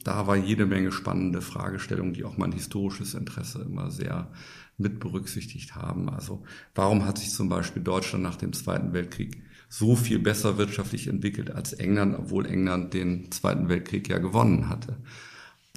Da 0.03 0.27
war 0.27 0.37
jede 0.37 0.67
Menge 0.67 0.91
spannende 0.91 1.41
Fragestellungen, 1.41 2.15
die 2.15 2.25
auch 2.25 2.37
mein 2.37 2.53
historisches 2.53 3.15
Interesse 3.15 3.63
immer 3.63 3.91
sehr 3.91 4.31
mit 4.77 5.01
berücksichtigt 5.01 5.77
haben. 5.77 6.09
Also 6.09 6.43
warum 6.75 7.07
hat 7.07 7.19
sich 7.19 7.31
zum 7.31 7.49
Beispiel 7.49 7.83
Deutschland 7.83 8.25
nach 8.25 8.37
dem 8.37 8.53
Zweiten 8.53 8.93
Weltkrieg 8.93 9.43
so 9.69 9.97
viel 9.97 10.19
besser 10.19 10.59
wirtschaftlich 10.59 11.07
entwickelt 11.07 11.51
als 11.51 11.73
England, 11.73 12.17
obwohl 12.19 12.47
England 12.47 12.95
den 12.95 13.31
Zweiten 13.31 13.69
Weltkrieg 13.69 14.09
ja 14.09 14.19
gewonnen 14.19 14.69
hatte? 14.69 14.97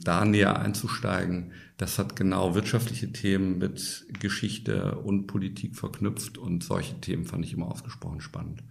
Da 0.03 0.25
näher 0.25 0.59
einzusteigen, 0.59 1.51
das 1.77 1.99
hat 1.99 2.15
genau 2.15 2.55
wirtschaftliche 2.55 3.11
Themen 3.11 3.57
mit 3.57 4.05
Geschichte 4.19 4.97
und 4.99 5.27
Politik 5.27 5.75
verknüpft 5.75 6.37
und 6.37 6.63
solche 6.63 6.99
Themen 7.01 7.25
fand 7.25 7.45
ich 7.45 7.53
immer 7.53 7.71
ausgesprochen 7.71 8.21
spannend. 8.21 8.63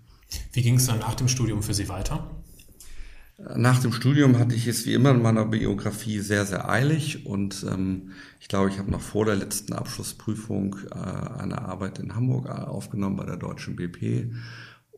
Wie 0.52 0.62
ging 0.62 0.76
es 0.76 0.86
dann 0.86 0.98
nach 0.98 1.14
dem 1.14 1.28
Studium 1.28 1.62
für 1.62 1.74
Sie 1.74 1.88
weiter? 1.88 2.30
Nach 3.38 3.78
dem 3.78 3.92
Studium 3.92 4.38
hatte 4.38 4.54
ich 4.54 4.66
es 4.66 4.86
wie 4.86 4.94
immer 4.94 5.10
in 5.10 5.20
meiner 5.20 5.44
Biografie 5.44 6.20
sehr, 6.20 6.46
sehr 6.46 6.70
eilig 6.70 7.26
und 7.26 7.66
ähm, 7.70 8.12
ich 8.40 8.48
glaube, 8.48 8.70
ich 8.70 8.78
habe 8.78 8.90
noch 8.90 9.02
vor 9.02 9.26
der 9.26 9.36
letzten 9.36 9.74
Abschlussprüfung 9.74 10.76
äh, 10.90 10.94
eine 10.94 11.60
Arbeit 11.60 11.98
in 11.98 12.14
Hamburg 12.14 12.46
äh, 12.46 12.52
aufgenommen 12.52 13.16
bei 13.16 13.26
der 13.26 13.36
Deutschen 13.36 13.76
BP 13.76 14.32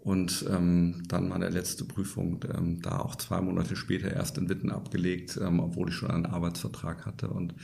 und 0.09 0.47
ähm, 0.49 1.03
dann 1.07 1.29
meine 1.29 1.51
letzte 1.51 1.85
Prüfung 1.85 2.43
ähm, 2.57 2.81
da 2.81 3.01
auch 3.01 3.15
zwei 3.17 3.43
Monate 3.43 3.77
später 3.77 4.11
erst 4.11 4.39
in 4.39 4.49
Witten 4.49 4.71
abgelegt, 4.71 5.39
ähm, 5.39 5.61
obwohl 5.61 5.91
ich 5.91 5.97
schon 5.97 6.11
einen 6.11 6.25
Arbeitsvertrag 6.25 7.05
hatte 7.05 7.29
und 7.29 7.55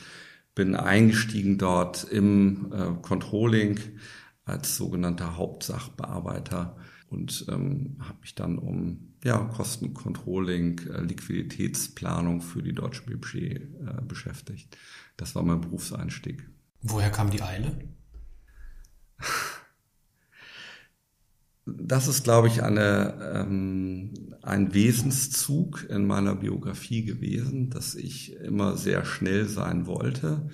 bin 0.55 0.75
eingestiegen 0.75 1.57
dort 1.57 2.05
im 2.05 2.71
äh, 2.71 3.01
Controlling 3.01 3.81
als 4.45 4.77
sogenannter 4.77 5.39
Hauptsachbearbeiter 5.39 6.77
und 7.09 7.47
ähm, 7.49 7.97
habe 8.01 8.21
mich 8.21 8.35
dann 8.35 8.59
um 8.59 9.15
ja, 9.25 9.39
Kostencontrolling, 9.39 10.81
äh, 10.81 11.01
Liquiditätsplanung 11.01 12.43
für 12.43 12.63
die 12.63 12.75
Deutsche 12.75 13.05
BPG 13.05 13.55
äh, 13.55 13.61
beschäftigt. 14.07 14.77
Das 15.17 15.35
war 15.35 15.45
mein 15.45 15.63
Berufseinstieg. 15.63 16.47
Woher 16.83 17.09
kam 17.09 17.31
die 17.31 17.41
Eile? 17.41 17.89
Das 21.67 22.09
ist, 22.09 22.25
glaube 22.25 22.49
ich, 22.49 22.63
eine, 22.63 23.33
ähm, 23.35 24.13
ein 24.43 24.75
Wesenszug 24.75 25.87
in 25.89 26.07
meiner 26.07 26.35
Biografie 26.35 27.05
gewesen, 27.05 27.71
dass 27.71 27.95
ich 27.95 28.37
immer 28.37 28.77
sehr 28.77 29.05
schnell 29.07 29.49
sein 29.49 29.87
wollte. 29.87 30.51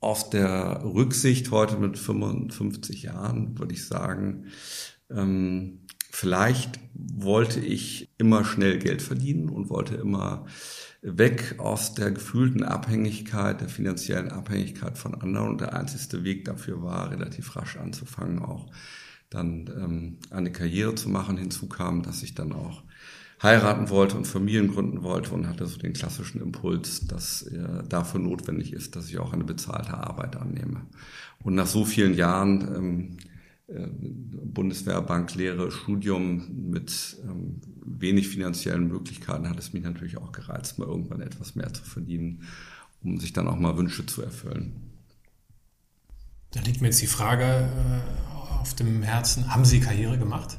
Aus 0.00 0.30
der 0.30 0.82
Rücksicht 0.84 1.50
heute 1.50 1.76
mit 1.76 1.98
55 1.98 3.02
Jahren 3.02 3.58
würde 3.58 3.74
ich 3.74 3.84
sagen, 3.84 4.46
ähm, 5.10 5.80
vielleicht 6.10 6.80
wollte 6.94 7.60
ich 7.60 8.08
immer 8.16 8.44
schnell 8.44 8.78
Geld 8.78 9.02
verdienen 9.02 9.50
und 9.50 9.68
wollte 9.68 9.96
immer 9.96 10.46
weg 11.02 11.56
aus 11.58 11.94
der 11.94 12.10
gefühlten 12.10 12.62
Abhängigkeit, 12.64 13.60
der 13.60 13.68
finanziellen 13.68 14.30
Abhängigkeit 14.30 14.96
von 14.96 15.14
anderen. 15.14 15.50
Und 15.50 15.60
der 15.60 15.74
einzigste 15.74 16.24
Weg 16.24 16.46
dafür 16.46 16.82
war, 16.82 17.10
relativ 17.10 17.54
rasch 17.54 17.76
anzufangen, 17.76 18.38
auch 18.38 18.70
dann 19.30 19.70
ähm, 19.76 20.16
eine 20.30 20.52
Karriere 20.52 20.94
zu 20.94 21.08
machen. 21.08 21.36
Hinzu 21.36 21.68
kam, 21.68 22.02
dass 22.02 22.22
ich 22.22 22.34
dann 22.34 22.52
auch 22.52 22.82
heiraten 23.42 23.88
wollte 23.88 24.16
und 24.16 24.26
Familien 24.26 24.68
gründen 24.68 25.02
wollte 25.02 25.32
und 25.32 25.46
hatte 25.46 25.66
so 25.66 25.78
den 25.78 25.92
klassischen 25.92 26.40
Impuls, 26.40 27.06
dass 27.06 27.42
äh, 27.42 27.84
dafür 27.88 28.20
notwendig 28.20 28.72
ist, 28.72 28.96
dass 28.96 29.08
ich 29.08 29.18
auch 29.18 29.32
eine 29.32 29.44
bezahlte 29.44 29.94
Arbeit 29.94 30.36
annehme. 30.36 30.86
Und 31.42 31.54
nach 31.54 31.66
so 31.66 31.84
vielen 31.84 32.14
Jahren 32.14 32.60
ähm, 32.74 33.16
äh, 33.68 33.86
Bundeswehrbanklehre, 33.90 35.70
Studium 35.70 36.70
mit 36.70 37.16
ähm, 37.22 37.60
wenig 37.84 38.28
finanziellen 38.28 38.88
Möglichkeiten 38.88 39.48
hat 39.48 39.58
es 39.58 39.72
mich 39.72 39.84
natürlich 39.84 40.16
auch 40.16 40.32
gereizt, 40.32 40.78
mal 40.78 40.88
irgendwann 40.88 41.20
etwas 41.20 41.54
mehr 41.54 41.72
zu 41.72 41.84
verdienen, 41.84 42.42
um 43.02 43.20
sich 43.20 43.32
dann 43.32 43.46
auch 43.46 43.58
mal 43.58 43.76
Wünsche 43.76 44.04
zu 44.06 44.22
erfüllen. 44.22 44.97
Da 46.50 46.60
liegt 46.60 46.80
mir 46.80 46.88
jetzt 46.88 47.02
die 47.02 47.06
Frage 47.06 47.44
äh, 47.44 48.60
auf 48.60 48.74
dem 48.74 49.02
Herzen, 49.02 49.52
haben 49.54 49.64
Sie 49.64 49.80
Karriere 49.80 50.18
gemacht? 50.18 50.58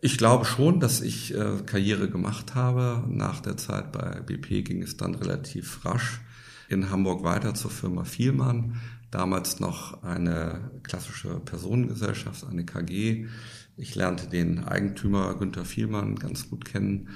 Ich 0.00 0.18
glaube 0.18 0.44
schon, 0.44 0.80
dass 0.80 1.00
ich 1.00 1.34
äh, 1.34 1.62
Karriere 1.64 2.08
gemacht 2.08 2.54
habe. 2.54 3.04
Nach 3.08 3.40
der 3.40 3.56
Zeit 3.56 3.92
bei 3.92 4.20
BP 4.20 4.62
ging 4.62 4.82
es 4.82 4.96
dann 4.96 5.14
relativ 5.14 5.84
rasch 5.84 6.20
in 6.68 6.90
Hamburg 6.90 7.22
weiter 7.22 7.54
zur 7.54 7.70
Firma 7.70 8.04
Vielmann 8.04 8.80
damals 9.14 9.60
noch 9.60 10.02
eine 10.02 10.72
klassische 10.82 11.38
Personengesellschaft, 11.38 12.44
eine 12.44 12.64
KG. 12.64 13.26
Ich 13.76 13.94
lernte 13.94 14.26
den 14.26 14.64
Eigentümer 14.64 15.34
Günther 15.38 15.64
Vielmann 15.64 16.16
ganz 16.16 16.50
gut 16.50 16.64
kennen 16.64 17.10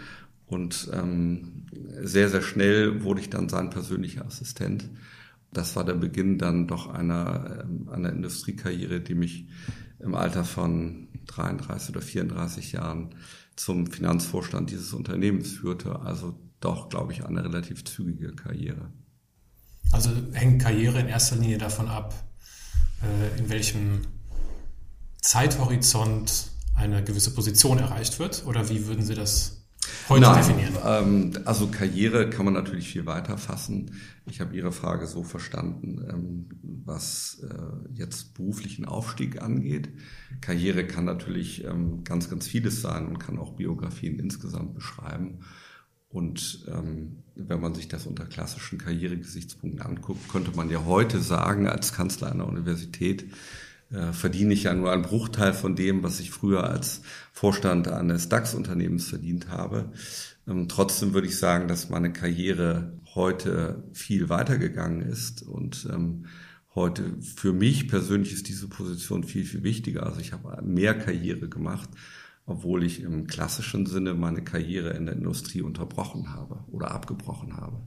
und 0.46 0.88
ähm, 0.92 1.66
sehr, 2.00 2.28
sehr 2.28 2.42
schnell 2.42 3.02
wurde 3.02 3.20
ich 3.20 3.30
dann 3.30 3.48
sein 3.48 3.70
persönlicher 3.70 4.24
Assistent. 4.24 4.88
Das 5.52 5.76
war 5.76 5.84
der 5.84 5.94
Beginn 5.94 6.38
dann 6.38 6.66
doch 6.66 6.88
einer, 6.88 7.64
ähm, 7.64 7.88
einer 7.88 8.12
Industriekarriere, 8.12 9.00
die 9.00 9.14
mich 9.14 9.46
im 9.98 10.14
Alter 10.14 10.44
von 10.44 11.08
33 11.26 11.90
oder 11.90 12.02
34 12.02 12.72
Jahren 12.72 13.14
zum 13.56 13.86
Finanzvorstand 13.86 14.70
dieses 14.70 14.92
Unternehmens 14.92 15.52
führte. 15.52 16.00
Also 16.00 16.38
doch, 16.60 16.88
glaube 16.88 17.12
ich, 17.12 17.24
eine 17.24 17.44
relativ 17.44 17.84
zügige 17.84 18.34
Karriere. 18.34 18.92
Also 19.90 20.10
hängt 20.32 20.62
Karriere 20.62 21.00
in 21.00 21.08
erster 21.08 21.36
Linie 21.36 21.58
davon 21.58 21.88
ab, 21.88 22.14
äh, 23.02 23.38
in 23.38 23.48
welchem 23.48 24.02
Zeithorizont 25.20 26.50
eine 26.74 27.02
gewisse 27.02 27.34
Position 27.34 27.78
erreicht 27.78 28.18
wird? 28.18 28.44
Oder 28.46 28.68
wie 28.68 28.86
würden 28.86 29.04
Sie 29.04 29.14
das 29.14 29.57
heute 30.08 30.22
Nein, 30.22 30.36
definieren? 30.36 30.74
Ähm, 30.84 31.32
also 31.44 31.68
Karriere 31.68 32.30
kann 32.30 32.44
man 32.44 32.54
natürlich 32.54 32.88
viel 32.88 33.06
weiter 33.06 33.38
fassen. 33.38 33.92
Ich 34.26 34.40
habe 34.40 34.54
Ihre 34.56 34.72
Frage 34.72 35.06
so 35.06 35.22
verstanden, 35.22 36.04
ähm, 36.08 36.48
was 36.84 37.42
äh, 37.42 37.94
jetzt 37.94 38.34
beruflichen 38.34 38.84
Aufstieg 38.84 39.42
angeht. 39.42 39.88
Karriere 40.40 40.86
kann 40.86 41.04
natürlich 41.04 41.64
ähm, 41.64 42.04
ganz, 42.04 42.30
ganz 42.30 42.46
vieles 42.46 42.82
sein 42.82 43.06
und 43.06 43.18
kann 43.18 43.38
auch 43.38 43.54
Biografien 43.54 44.18
insgesamt 44.18 44.74
beschreiben. 44.74 45.40
Und 46.10 46.66
ähm, 46.68 47.22
wenn 47.34 47.60
man 47.60 47.74
sich 47.74 47.88
das 47.88 48.06
unter 48.06 48.24
klassischen 48.24 48.78
Karrieregesichtspunkten 48.78 49.82
anguckt, 49.82 50.28
könnte 50.30 50.52
man 50.56 50.70
ja 50.70 50.84
heute 50.86 51.20
sagen, 51.20 51.68
als 51.68 51.92
Kanzler 51.92 52.32
einer 52.32 52.46
Universität 52.46 53.30
äh, 53.90 54.12
verdiene 54.12 54.54
ich 54.54 54.64
ja 54.64 54.74
nur 54.74 54.92
einen 54.92 55.02
Bruchteil 55.02 55.52
von 55.52 55.76
dem, 55.76 56.02
was 56.02 56.20
ich 56.20 56.30
früher 56.30 56.64
als 56.64 57.02
Vorstand 57.32 57.88
eines 57.88 58.28
DAX-Unternehmens 58.28 59.08
verdient 59.08 59.48
habe. 59.48 59.92
Ähm, 60.46 60.68
trotzdem 60.68 61.14
würde 61.14 61.26
ich 61.26 61.38
sagen, 61.38 61.68
dass 61.68 61.88
meine 61.88 62.12
Karriere 62.12 62.92
heute 63.14 63.84
viel 63.92 64.28
weitergegangen 64.28 65.02
ist 65.02 65.42
und 65.42 65.88
ähm, 65.92 66.26
heute 66.74 67.14
für 67.20 67.52
mich 67.52 67.88
persönlich 67.88 68.32
ist 68.32 68.48
diese 68.48 68.68
Position 68.68 69.24
viel, 69.24 69.44
viel 69.44 69.62
wichtiger. 69.62 70.04
Also 70.04 70.20
ich 70.20 70.32
habe 70.32 70.62
mehr 70.62 70.96
Karriere 70.96 71.48
gemacht 71.48 71.88
obwohl 72.48 72.82
ich 72.82 73.02
im 73.02 73.26
klassischen 73.26 73.86
Sinne 73.86 74.14
meine 74.14 74.42
Karriere 74.42 74.90
in 74.90 75.06
der 75.06 75.14
Industrie 75.14 75.60
unterbrochen 75.60 76.32
habe 76.32 76.64
oder 76.68 76.90
abgebrochen 76.90 77.56
habe. 77.56 77.86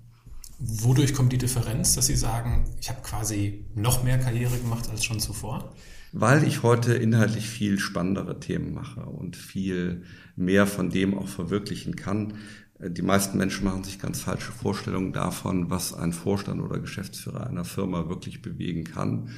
Wodurch 0.64 1.16
kommt 1.16 1.34
die 1.34 1.40
Differenz, 1.40 1.96
dass 1.96 2.06
Sie 2.06 2.16
sagen, 2.16 2.66
ich 2.80 2.90
habe 2.90 3.02
quasi 3.02 3.66
noch 3.74 4.04
mehr 4.04 4.20
Karriere 4.20 4.56
gemacht 4.60 4.88
als 4.92 5.04
schon 5.04 5.20
zuvor? 5.20 5.74
Weil 6.12 6.44
ich 6.44 6.62
heute 6.62 6.94
inhaltlich 6.94 7.50
viel 7.50 7.80
spannendere 7.80 8.40
Themen 8.40 8.72
mache 8.72 9.02
und 9.02 9.36
viel 9.36 10.04
mehr 10.36 10.68
von 10.68 10.92
dem 10.92 11.18
auch 11.18 11.28
verwirklichen 11.28 11.96
kann. 11.96 12.36
Die 12.80 13.02
meisten 13.02 13.40
Menschen 13.40 13.64
machen 13.64 13.84
sich 13.84 13.98
ganz 13.98 14.22
falsche 14.22 14.52
Vorstellungen 14.52 15.14
davon, 15.14 15.72
was 15.72 15.96
ein 15.96 16.14
Vorstand 16.14 16.62
oder 16.62 16.78
Geschäftsführer 16.80 17.48
einer 17.48 17.66
Firma 17.66 18.08
wirklich 18.08 18.44
bewegen 18.44 18.84
kann. 18.84 19.30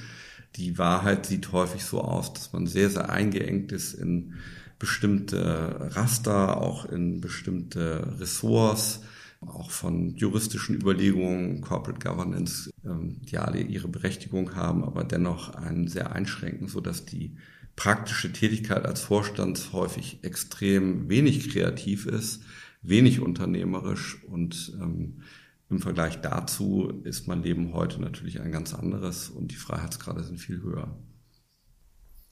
Die 0.58 0.78
Wahrheit 0.78 1.26
sieht 1.26 1.54
häufig 1.54 1.86
so 1.86 2.02
aus, 2.02 2.34
dass 2.34 2.52
man 2.52 2.68
sehr, 2.68 2.90
sehr 2.90 3.10
eingeengt 3.10 3.72
ist 3.72 3.94
in 3.94 4.34
bestimmte 4.78 5.90
Raster, 5.96 6.58
auch 6.58 6.84
in 6.84 7.22
bestimmte 7.22 8.18
Ressorts, 8.20 9.04
auch 9.48 9.72
von 9.72 10.16
juristischen 10.16 10.76
Überlegungen, 10.76 11.62
Corporate 11.62 12.00
Governance, 12.00 12.72
ähm, 12.86 13.22
die 13.22 13.38
alle 13.38 13.62
ihre 13.62 13.88
Berechtigung 13.88 14.56
haben, 14.56 14.84
aber 14.84 15.04
dennoch 15.04 15.56
einen 15.56 15.88
sehr 15.88 16.12
einschränken, 16.14 16.68
so 16.68 16.82
dass 16.82 17.06
die 17.06 17.36
praktische 17.76 18.32
Tätigkeit 18.32 18.86
als 18.86 19.02
Vorstand 19.02 19.72
häufig 19.74 20.24
extrem 20.24 21.10
wenig 21.10 21.50
kreativ 21.50 22.06
ist, 22.06 22.44
wenig 22.82 23.20
unternehmerisch 23.20 24.24
und 24.26 24.74
ähm, 24.80 25.22
im 25.70 25.80
Vergleich 25.80 26.22
dazu 26.22 27.02
ist 27.04 27.28
mein 27.28 27.42
Leben 27.42 27.74
heute 27.74 28.00
natürlich 28.00 28.42
ein 28.42 28.52
ganz 28.52 28.74
anderes 28.74 29.30
und 29.30 29.52
die 29.52 29.56
Freiheitsgrade 29.56 30.24
sind 30.24 30.38
viel 30.38 30.62
höher. 30.62 30.96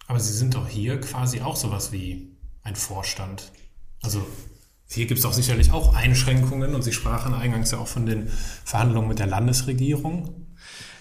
Aber 0.08 0.20
Sie 0.20 0.34
sind 0.34 0.54
doch 0.54 0.68
hier 0.68 1.00
quasi 1.00 1.42
auch 1.42 1.56
sowas 1.56 1.92
wie 1.92 2.36
ein 2.62 2.76
Vorstand. 2.76 3.52
Also 4.04 4.26
hier 4.94 5.06
gibt 5.06 5.20
es 5.20 5.24
doch 5.24 5.34
sicherlich 5.34 5.72
auch 5.72 5.96
Einschränkungen 5.96 6.76
und 6.76 6.82
Sie 6.82 6.92
sprachen 6.92 7.34
eingangs 7.34 7.72
ja 7.72 7.78
auch 7.78 7.88
von 7.88 8.06
den 8.06 8.28
Verhandlungen 8.66 9.08
mit 9.08 9.20
der 9.20 9.28
Landesregierung. 9.28 10.48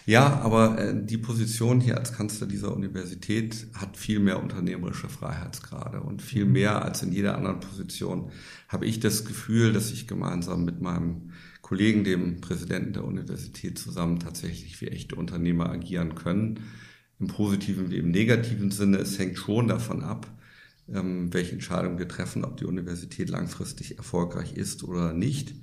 Ja, 0.07 0.41
aber 0.41 0.79
äh, 0.79 0.95
die 1.05 1.19
Position 1.19 1.81
hier 1.81 1.99
als 1.99 2.13
Kanzler 2.13 2.47
dieser 2.47 2.75
Universität 2.75 3.67
hat 3.75 3.97
viel 3.97 4.19
mehr 4.19 4.43
unternehmerische 4.43 5.09
Freiheitsgrade 5.09 6.01
und 6.01 6.23
viel 6.23 6.47
mhm. 6.47 6.53
mehr 6.53 6.85
als 6.85 7.03
in 7.03 7.13
jeder 7.13 7.37
anderen 7.37 7.61
Position 7.61 8.31
habe 8.69 8.87
ich 8.87 9.01
das 9.01 9.25
Gefühl, 9.25 9.73
dass 9.73 9.91
ich 9.91 10.07
gemeinsam 10.07 10.65
mit 10.65 10.81
meinem 10.81 11.33
Kollegen, 11.61 12.03
dem 12.03 12.41
Präsidenten 12.41 12.95
der 12.95 13.05
Universität, 13.05 13.79
zusammen 13.79 14.19
tatsächlich 14.19 14.81
wie 14.81 14.89
echte 14.89 15.17
Unternehmer 15.17 15.71
agieren 15.71 16.15
können. 16.15 16.61
Im 17.21 17.27
positiven 17.27 17.91
wie 17.91 17.99
im 17.99 18.11
negativen 18.11 18.71
Sinne. 18.71 18.97
Es 18.97 19.19
hängt 19.19 19.39
schon 19.39 19.69
davon 19.69 20.03
ab, 20.03 20.27
ähm, 20.95 21.33
welche 21.33 21.53
Entscheidungen 21.53 21.99
wir 21.99 22.09
treffen, 22.09 22.45
ob 22.45 22.57
die 22.57 22.65
Universität 22.65 23.29
langfristig 23.31 23.99
erfolgreich 23.99 24.55
ist 24.55 24.85
oder 24.85 25.13
nicht. 25.13 25.55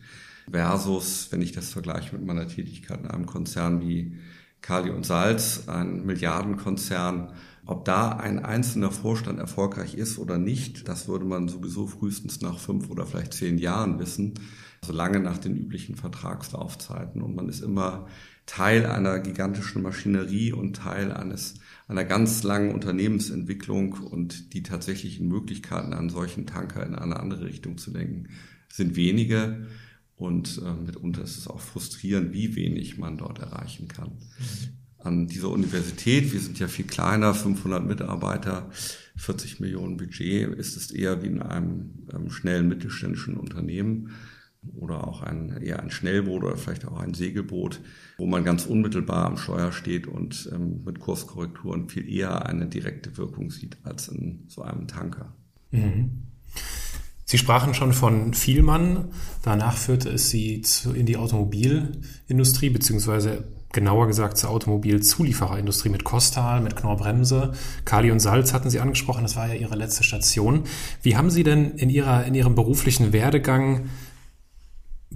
Versus, 0.49 1.27
wenn 1.31 1.41
ich 1.41 1.51
das 1.51 1.71
vergleiche 1.71 2.15
mit 2.15 2.25
meiner 2.25 2.47
Tätigkeit 2.47 3.01
in 3.01 3.07
einem 3.07 3.25
Konzern 3.25 3.81
wie 3.81 4.17
Kali 4.61 4.89
und 4.89 5.05
Salz, 5.05 5.67
ein 5.67 6.05
Milliardenkonzern, 6.05 7.33
ob 7.65 7.83
da 7.83 8.11
ein 8.11 8.43
einzelner 8.43 8.91
Vorstand 8.91 9.39
erfolgreich 9.39 9.93
ist 9.95 10.17
oder 10.17 10.37
nicht, 10.37 10.87
das 10.87 11.07
würde 11.07 11.25
man 11.25 11.49
sowieso 11.49 11.85
frühestens 11.85 12.41
nach 12.41 12.59
fünf 12.59 12.89
oder 12.89 13.05
vielleicht 13.05 13.33
zehn 13.33 13.57
Jahren 13.57 13.99
wissen, 13.99 14.35
also 14.81 14.93
lange 14.93 15.19
nach 15.19 15.37
den 15.37 15.55
üblichen 15.55 15.95
Vertragslaufzeiten. 15.95 17.21
Und 17.21 17.35
man 17.35 17.49
ist 17.49 17.61
immer 17.61 18.07
Teil 18.45 18.85
einer 18.85 19.19
gigantischen 19.19 19.81
Maschinerie 19.81 20.53
und 20.53 20.77
Teil 20.77 21.11
eines 21.11 21.55
einer 21.87 22.03
ganz 22.03 22.43
langen 22.43 22.73
Unternehmensentwicklung 22.73 23.93
und 23.93 24.53
die 24.53 24.63
tatsächlichen 24.63 25.27
Möglichkeiten, 25.27 25.93
einen 25.93 26.09
solchen 26.09 26.45
Tanker 26.45 26.85
in 26.85 26.95
eine 26.95 27.19
andere 27.19 27.45
Richtung 27.45 27.77
zu 27.77 27.91
lenken, 27.91 28.27
sind 28.69 28.95
wenige. 28.95 29.67
Und 30.15 30.61
äh, 30.65 30.73
mitunter 30.73 31.23
ist 31.23 31.37
es 31.37 31.47
auch 31.47 31.59
frustrierend, 31.59 32.33
wie 32.33 32.55
wenig 32.55 32.97
man 32.97 33.17
dort 33.17 33.39
erreichen 33.39 33.87
kann. 33.87 34.11
An 34.97 35.27
dieser 35.27 35.49
Universität, 35.49 36.33
wir 36.33 36.39
sind 36.39 36.59
ja 36.59 36.67
viel 36.67 36.85
kleiner, 36.85 37.33
500 37.33 37.85
Mitarbeiter, 37.85 38.69
40 39.15 39.59
Millionen 39.59 39.95
Budget, 39.95 40.53
ist 40.55 40.75
es 40.75 40.91
eher 40.91 41.21
wie 41.21 41.27
in 41.27 41.41
einem 41.41 42.07
ähm, 42.13 42.29
schnellen 42.31 42.67
mittelständischen 42.67 43.37
Unternehmen 43.37 44.11
oder 44.75 45.07
auch 45.07 45.21
ein, 45.21 45.61
eher 45.61 45.81
ein 45.81 45.91
Schnellboot 45.91 46.43
oder 46.43 46.57
vielleicht 46.57 46.87
auch 46.87 46.99
ein 46.99 47.13
Segelboot, 47.13 47.81
wo 48.17 48.25
man 48.25 48.43
ganz 48.43 48.65
unmittelbar 48.65 49.25
am 49.25 49.37
Steuer 49.37 49.71
steht 49.71 50.07
und 50.07 50.49
ähm, 50.53 50.81
mit 50.85 50.99
Kurskorrekturen 50.99 51.89
viel 51.89 52.09
eher 52.09 52.45
eine 52.45 52.67
direkte 52.67 53.17
Wirkung 53.17 53.51
sieht 53.51 53.77
als 53.83 54.07
in 54.07 54.45
so 54.47 54.61
einem 54.61 54.87
Tanker. 54.87 55.33
Mhm. 55.71 56.23
Sie 57.29 57.37
sprachen 57.37 57.73
schon 57.73 57.91
von 57.91 58.33
Vielmann. 58.33 59.09
Danach 59.41 59.75
führte 59.75 60.09
es 60.09 60.29
Sie 60.29 60.61
zu, 60.61 60.93
in 60.93 61.05
die 61.05 61.17
Automobilindustrie, 61.17 62.69
beziehungsweise 62.69 63.43
genauer 63.73 64.07
gesagt 64.07 64.37
zur 64.37 64.49
Automobilzuliefererindustrie 64.49 65.89
mit 65.89 66.05
Kostal, 66.05 66.61
mit 66.61 66.77
Knorr-Bremse. 66.77 67.51
Kali 67.83 68.11
und 68.11 68.21
Salz 68.21 68.53
hatten 68.53 68.69
Sie 68.69 68.79
angesprochen, 68.79 69.23
das 69.23 69.35
war 69.35 69.47
ja 69.47 69.55
Ihre 69.55 69.75
letzte 69.75 70.03
Station. 70.03 70.63
Wie 71.01 71.17
haben 71.17 71.29
Sie 71.29 71.43
denn 71.43 71.71
in, 71.71 71.89
Ihrer, 71.89 72.23
in 72.25 72.33
Ihrem 72.33 72.55
beruflichen 72.55 73.11
Werdegang 73.11 73.89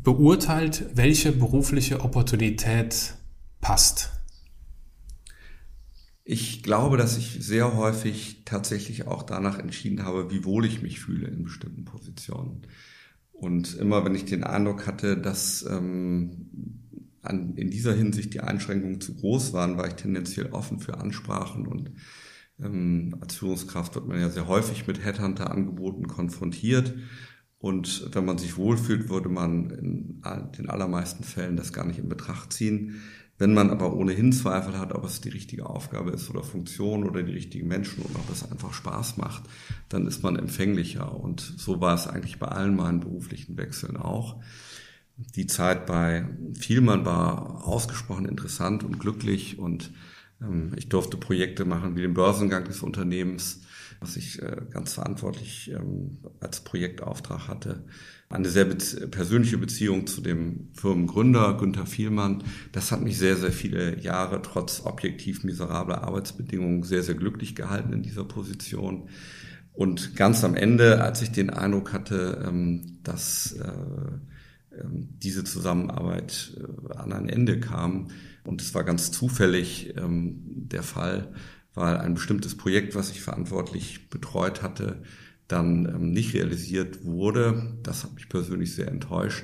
beurteilt, 0.03 0.85
welche 0.93 1.31
berufliche 1.31 2.01
Opportunität 2.01 3.15
passt? 3.59 4.11
Ich 6.23 6.63
glaube, 6.63 6.97
dass 6.97 7.17
ich 7.17 7.37
sehr 7.39 7.75
häufig 7.75 8.43
tatsächlich 8.45 9.07
auch 9.07 9.23
danach 9.23 9.59
entschieden 9.59 10.03
habe, 10.05 10.31
wie 10.31 10.45
wohl 10.45 10.65
ich 10.65 10.81
mich 10.81 10.99
fühle 10.99 11.27
in 11.27 11.43
bestimmten 11.43 11.83
Positionen. 11.83 12.61
Und 13.31 13.75
immer 13.75 14.05
wenn 14.05 14.15
ich 14.15 14.25
den 14.25 14.43
Eindruck 14.43 14.85
hatte, 14.85 15.17
dass 15.17 15.65
ähm, 15.67 16.47
an, 17.23 17.55
in 17.55 17.69
dieser 17.71 17.93
Hinsicht 17.93 18.33
die 18.33 18.39
Einschränkungen 18.39 19.01
zu 19.01 19.15
groß 19.15 19.53
waren, 19.53 19.77
war 19.77 19.87
ich 19.87 19.95
tendenziell 19.95 20.47
offen 20.51 20.79
für 20.79 20.99
Ansprachen 20.99 21.67
und 21.67 21.91
ähm, 22.61 23.15
als 23.19 23.35
Führungskraft 23.35 23.95
wird 23.95 24.07
man 24.07 24.19
ja 24.19 24.29
sehr 24.29 24.47
häufig 24.47 24.85
mit 24.87 25.03
Headhunter-Angeboten 25.03 26.07
konfrontiert. 26.07 26.93
Und 27.61 28.09
wenn 28.13 28.25
man 28.25 28.39
sich 28.39 28.57
wohlfühlt, 28.57 29.09
würde 29.09 29.29
man 29.29 29.69
in 29.69 30.21
den 30.57 30.69
allermeisten 30.69 31.23
Fällen 31.23 31.55
das 31.55 31.71
gar 31.71 31.85
nicht 31.85 31.99
in 31.99 32.09
Betracht 32.09 32.51
ziehen. 32.51 33.01
Wenn 33.37 33.53
man 33.53 33.69
aber 33.69 33.93
ohnehin 33.93 34.33
Zweifel 34.33 34.77
hat, 34.77 34.93
ob 34.93 35.05
es 35.05 35.21
die 35.21 35.29
richtige 35.29 35.67
Aufgabe 35.67 36.11
ist 36.11 36.29
oder 36.29 36.43
Funktion 36.43 37.03
oder 37.03 37.23
die 37.23 37.33
richtigen 37.33 37.67
Menschen 37.67 38.03
und 38.03 38.15
ob 38.15 38.29
es 38.31 38.49
einfach 38.49 38.73
Spaß 38.73 39.17
macht, 39.17 39.43
dann 39.89 40.07
ist 40.07 40.23
man 40.23 40.35
empfänglicher. 40.35 41.19
Und 41.19 41.39
so 41.39 41.81
war 41.81 41.93
es 41.93 42.07
eigentlich 42.07 42.39
bei 42.39 42.47
allen 42.47 42.75
meinen 42.75 42.99
beruflichen 42.99 43.57
Wechseln 43.57 43.95
auch. 43.95 44.41
Die 45.35 45.45
Zeit 45.47 45.85
bei 45.85 46.27
Vielmann 46.53 47.05
war 47.05 47.67
ausgesprochen 47.67 48.25
interessant 48.25 48.83
und 48.83 48.99
glücklich 48.99 49.59
und 49.59 49.91
ähm, 50.41 50.73
ich 50.77 50.89
durfte 50.89 51.17
Projekte 51.17 51.65
machen 51.65 51.95
wie 51.95 52.01
den 52.01 52.15
Börsengang 52.15 52.65
des 52.65 52.81
Unternehmens, 52.81 53.61
was 54.01 54.17
ich 54.17 54.41
äh, 54.41 54.57
ganz 54.71 54.93
verantwortlich 54.93 55.71
ähm, 55.71 56.17
als 56.39 56.61
Projektauftrag 56.61 57.47
hatte. 57.47 57.85
Eine 58.29 58.49
sehr 58.49 58.65
persönliche 58.65 59.59
Beziehung 59.59 60.07
zu 60.07 60.21
dem 60.21 60.69
Firmengründer 60.73 61.55
Günther 61.57 61.85
Vielmann. 61.85 62.43
Das 62.71 62.91
hat 62.91 63.01
mich 63.01 63.17
sehr, 63.17 63.37
sehr 63.37 63.51
viele 63.51 63.99
Jahre 63.99 64.41
trotz 64.41 64.81
objektiv 64.85 65.43
miserabler 65.43 66.03
Arbeitsbedingungen 66.03 66.81
sehr, 66.81 67.03
sehr 67.03 67.15
glücklich 67.15 67.55
gehalten 67.55 67.93
in 67.93 68.01
dieser 68.01 68.23
Position. 68.23 69.07
Und 69.73 70.15
ganz 70.15 70.43
am 70.43 70.55
Ende, 70.55 71.01
als 71.01 71.21
ich 71.21 71.31
den 71.31 71.51
Eindruck 71.51 71.93
hatte, 71.93 72.43
ähm, 72.47 72.97
dass 73.03 73.53
äh, 73.53 74.81
ähm, 74.81 75.09
diese 75.19 75.43
Zusammenarbeit 75.43 76.57
äh, 76.57 76.93
an 76.97 77.13
ein 77.13 77.29
Ende 77.29 77.59
kam, 77.59 78.07
und 78.43 78.63
es 78.63 78.73
war 78.73 78.83
ganz 78.83 79.11
zufällig 79.11 79.93
der 79.95 80.81
Fall, 80.81 81.31
weil 81.73 81.97
ein 81.97 82.13
bestimmtes 82.13 82.55
Projekt, 82.55 82.95
was 82.95 83.11
ich 83.11 83.21
verantwortlich 83.21 84.09
betreut 84.09 84.61
hatte, 84.61 85.01
dann 85.47 85.85
ähm, 85.85 86.11
nicht 86.11 86.33
realisiert 86.33 87.03
wurde. 87.03 87.77
Das 87.83 88.03
hat 88.03 88.13
mich 88.15 88.29
persönlich 88.29 88.73
sehr 88.75 88.87
enttäuscht. 88.87 89.43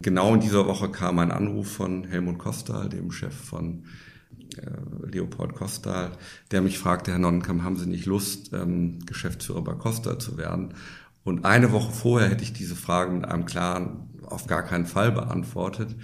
Genau 0.00 0.34
in 0.34 0.40
dieser 0.40 0.66
Woche 0.66 0.90
kam 0.90 1.18
ein 1.18 1.32
Anruf 1.32 1.70
von 1.70 2.04
Helmut 2.04 2.38
Kostal, 2.38 2.88
dem 2.88 3.10
Chef 3.10 3.34
von 3.34 3.84
äh, 4.56 5.10
Leopold 5.10 5.54
Kostal, 5.54 6.12
der 6.50 6.62
mich 6.62 6.78
fragte, 6.78 7.10
Herr 7.10 7.18
Nonnenkamp, 7.18 7.62
haben 7.62 7.76
Sie 7.76 7.88
nicht 7.88 8.06
Lust, 8.06 8.52
ähm, 8.52 9.00
Geschäftsführer 9.06 9.62
bei 9.62 9.74
Kostal 9.74 10.18
zu 10.18 10.36
werden? 10.36 10.74
Und 11.24 11.44
eine 11.44 11.72
Woche 11.72 11.92
vorher 11.92 12.30
hätte 12.30 12.44
ich 12.44 12.52
diese 12.52 12.76
Frage 12.76 13.12
mit 13.12 13.24
einem 13.24 13.44
klaren, 13.44 14.08
auf 14.24 14.46
gar 14.46 14.62
keinen 14.62 14.86
Fall 14.86 15.12
beantwortet. 15.12 15.94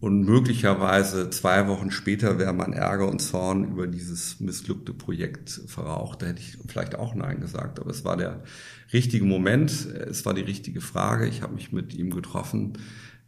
Und 0.00 0.24
möglicherweise 0.24 1.28
zwei 1.30 1.66
Wochen 1.66 1.90
später 1.90 2.38
wäre 2.38 2.52
mein 2.52 2.72
Ärger 2.72 3.08
und 3.08 3.20
Zorn 3.20 3.64
über 3.64 3.88
dieses 3.88 4.38
missglückte 4.38 4.94
Projekt 4.94 5.50
verraucht. 5.66 6.22
Da 6.22 6.26
hätte 6.26 6.40
ich 6.40 6.56
vielleicht 6.68 6.94
auch 6.94 7.16
Nein 7.16 7.40
gesagt. 7.40 7.80
Aber 7.80 7.90
es 7.90 8.04
war 8.04 8.16
der 8.16 8.44
richtige 8.92 9.24
Moment. 9.24 9.70
Es 9.86 10.24
war 10.24 10.34
die 10.34 10.42
richtige 10.42 10.80
Frage. 10.80 11.26
Ich 11.26 11.42
habe 11.42 11.54
mich 11.54 11.72
mit 11.72 11.94
ihm 11.94 12.10
getroffen. 12.10 12.74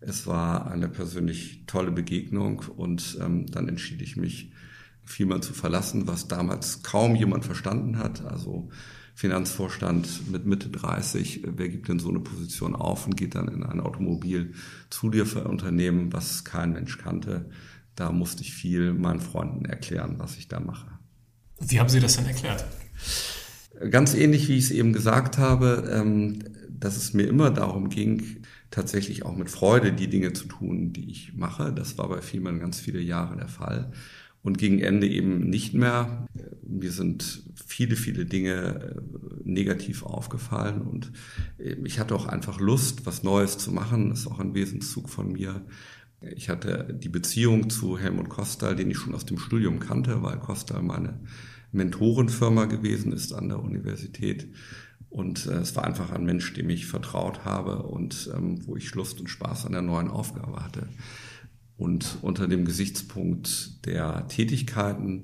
Es 0.00 0.28
war 0.28 0.70
eine 0.70 0.88
persönlich 0.88 1.64
tolle 1.66 1.90
Begegnung. 1.90 2.64
Und 2.76 3.18
ähm, 3.20 3.46
dann 3.46 3.68
entschied 3.68 4.00
ich 4.00 4.16
mich, 4.16 4.52
Firma 5.10 5.40
zu 5.40 5.52
verlassen, 5.52 6.06
was 6.06 6.28
damals 6.28 6.82
kaum 6.82 7.16
jemand 7.16 7.44
verstanden 7.44 7.98
hat. 7.98 8.24
Also 8.24 8.68
Finanzvorstand 9.14 10.30
mit 10.30 10.46
Mitte 10.46 10.70
30, 10.70 11.42
wer 11.56 11.68
gibt 11.68 11.88
denn 11.88 11.98
so 11.98 12.08
eine 12.08 12.20
Position 12.20 12.76
auf 12.76 13.06
und 13.06 13.16
geht 13.16 13.34
dann 13.34 13.48
in 13.48 13.64
ein 13.64 13.80
Automobilzulieferunternehmen, 13.80 16.12
was 16.12 16.44
kein 16.44 16.72
Mensch 16.72 16.98
kannte. 16.98 17.50
Da 17.96 18.12
musste 18.12 18.42
ich 18.42 18.54
viel 18.54 18.92
meinen 18.94 19.18
Freunden 19.20 19.64
erklären, 19.64 20.14
was 20.18 20.36
ich 20.36 20.46
da 20.48 20.60
mache. 20.60 20.86
Wie 21.58 21.80
haben 21.80 21.88
Sie 21.90 22.00
das 22.00 22.16
denn 22.16 22.26
erklärt? 22.26 22.64
Ganz 23.90 24.14
ähnlich, 24.14 24.48
wie 24.48 24.56
ich 24.56 24.66
es 24.66 24.70
eben 24.70 24.92
gesagt 24.92 25.38
habe, 25.38 25.90
ähm, 25.92 26.44
dass 26.68 26.96
es 26.96 27.12
mir 27.12 27.26
immer 27.26 27.50
darum 27.50 27.88
ging, 27.90 28.44
tatsächlich 28.70 29.26
auch 29.26 29.34
mit 29.36 29.50
Freude 29.50 29.92
die 29.92 30.08
Dinge 30.08 30.32
zu 30.32 30.46
tun, 30.46 30.92
die 30.92 31.10
ich 31.10 31.34
mache. 31.34 31.72
Das 31.72 31.98
war 31.98 32.08
bei 32.08 32.22
Vielmann 32.22 32.60
ganz 32.60 32.78
viele 32.80 33.00
Jahre 33.00 33.36
der 33.36 33.48
Fall 33.48 33.90
und 34.42 34.58
gegen 34.58 34.80
Ende 34.80 35.06
eben 35.06 35.48
nicht 35.50 35.74
mehr. 35.74 36.26
Mir 36.62 36.92
sind 36.92 37.42
viele, 37.66 37.96
viele 37.96 38.24
Dinge 38.24 38.96
äh, 38.96 39.00
negativ 39.44 40.02
aufgefallen 40.02 40.82
und 40.82 41.12
äh, 41.58 41.76
ich 41.84 41.98
hatte 41.98 42.14
auch 42.14 42.26
einfach 42.26 42.60
Lust, 42.60 43.06
was 43.06 43.22
Neues 43.22 43.58
zu 43.58 43.72
machen. 43.72 44.10
Das 44.10 44.20
ist 44.20 44.26
auch 44.26 44.40
ein 44.40 44.54
Wesenszug 44.54 45.08
von 45.08 45.32
mir. 45.32 45.64
Ich 46.34 46.48
hatte 46.48 46.98
die 47.02 47.08
Beziehung 47.08 47.70
zu 47.70 47.98
Helmut 47.98 48.28
Kostal, 48.28 48.76
den 48.76 48.90
ich 48.90 48.98
schon 48.98 49.14
aus 49.14 49.24
dem 49.24 49.38
Studium 49.38 49.78
kannte, 49.78 50.22
weil 50.22 50.38
Kostal 50.38 50.82
meine 50.82 51.20
Mentorenfirma 51.72 52.66
gewesen 52.66 53.12
ist 53.12 53.32
an 53.32 53.48
der 53.48 53.60
Universität. 53.60 54.48
Und 55.08 55.46
äh, 55.46 55.58
es 55.58 55.74
war 55.76 55.84
einfach 55.84 56.10
ein 56.10 56.24
Mensch, 56.24 56.52
dem 56.54 56.70
ich 56.70 56.86
vertraut 56.86 57.44
habe 57.44 57.82
und 57.82 58.30
ähm, 58.34 58.66
wo 58.66 58.76
ich 58.76 58.94
Lust 58.94 59.20
und 59.20 59.28
Spaß 59.28 59.66
an 59.66 59.72
der 59.72 59.82
neuen 59.82 60.08
Aufgabe 60.08 60.62
hatte. 60.64 60.88
Und 61.80 62.18
unter 62.20 62.46
dem 62.46 62.66
Gesichtspunkt 62.66 63.86
der 63.86 64.28
Tätigkeiten 64.28 65.22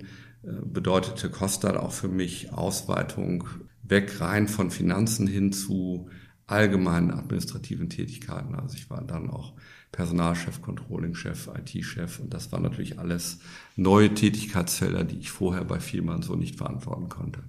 bedeutete 0.64 1.28
Kostal 1.28 1.76
auch 1.76 1.92
für 1.92 2.08
mich 2.08 2.50
Ausweitung 2.50 3.44
weg 3.82 4.22
rein 4.22 4.48
von 4.48 4.70
Finanzen 4.70 5.26
hin 5.26 5.52
zu 5.52 6.08
allgemeinen 6.46 7.10
administrativen 7.10 7.90
Tätigkeiten. 7.90 8.54
Also 8.54 8.74
ich 8.74 8.88
war 8.88 9.02
dann 9.02 9.28
auch 9.28 9.52
Personalchef, 9.92 10.62
Controllingchef, 10.62 11.50
IT-Chef 11.58 12.20
und 12.20 12.32
das 12.32 12.50
waren 12.52 12.62
natürlich 12.62 12.98
alles 12.98 13.40
neue 13.76 14.14
Tätigkeitsfelder, 14.14 15.04
die 15.04 15.18
ich 15.18 15.30
vorher 15.30 15.64
bei 15.64 15.78
Vielmann 15.78 16.22
so 16.22 16.36
nicht 16.36 16.56
verantworten 16.56 17.10
konnte. 17.10 17.42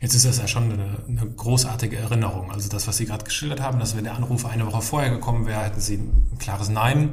Jetzt 0.00 0.14
ist 0.14 0.24
das 0.24 0.38
ja 0.38 0.46
schon 0.46 0.70
eine, 0.70 0.98
eine 1.08 1.30
großartige 1.30 1.96
Erinnerung. 1.96 2.52
Also 2.52 2.68
das, 2.68 2.86
was 2.86 2.96
Sie 2.96 3.06
gerade 3.06 3.24
geschildert 3.24 3.60
haben, 3.60 3.80
dass 3.80 3.96
wenn 3.96 4.04
der 4.04 4.14
Anruf 4.14 4.46
eine 4.46 4.66
Woche 4.66 4.82
vorher 4.82 5.10
gekommen 5.10 5.46
wäre, 5.46 5.64
hätten 5.64 5.80
Sie 5.80 5.96
ein 5.96 6.38
klares 6.38 6.68
Nein 6.68 7.10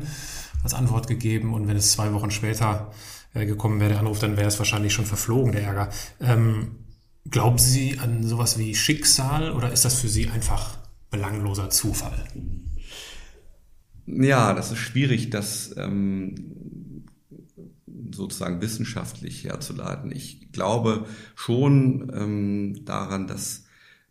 als 0.63 0.73
Antwort 0.73 1.07
gegeben 1.07 1.53
und 1.53 1.67
wenn 1.67 1.77
es 1.77 1.91
zwei 1.91 2.13
Wochen 2.13 2.31
später 2.31 2.91
äh, 3.33 3.45
gekommen 3.45 3.79
wäre, 3.79 3.91
der 3.91 3.99
Anruf, 3.99 4.19
dann 4.19 4.37
wäre 4.37 4.47
es 4.47 4.59
wahrscheinlich 4.59 4.93
schon 4.93 5.05
verflogen, 5.05 5.51
der 5.51 5.63
Ärger. 5.63 5.89
Ähm, 6.19 6.75
glauben 7.29 7.57
Sie 7.57 7.99
an 7.99 8.23
sowas 8.23 8.57
wie 8.57 8.75
Schicksal 8.75 9.51
oder 9.51 9.71
ist 9.71 9.85
das 9.85 9.99
für 9.99 10.09
Sie 10.09 10.29
einfach 10.29 10.77
belangloser 11.09 11.69
Zufall? 11.69 12.25
Ja, 14.05 14.53
das 14.53 14.71
ist 14.71 14.79
schwierig, 14.79 15.29
das 15.29 15.73
ähm, 15.77 17.05
sozusagen 18.11 18.61
wissenschaftlich 18.61 19.43
herzuleiten. 19.43 20.11
Ich 20.11 20.51
glaube 20.51 21.05
schon 21.35 22.11
ähm, 22.13 22.85
daran, 22.85 23.27
dass 23.27 23.65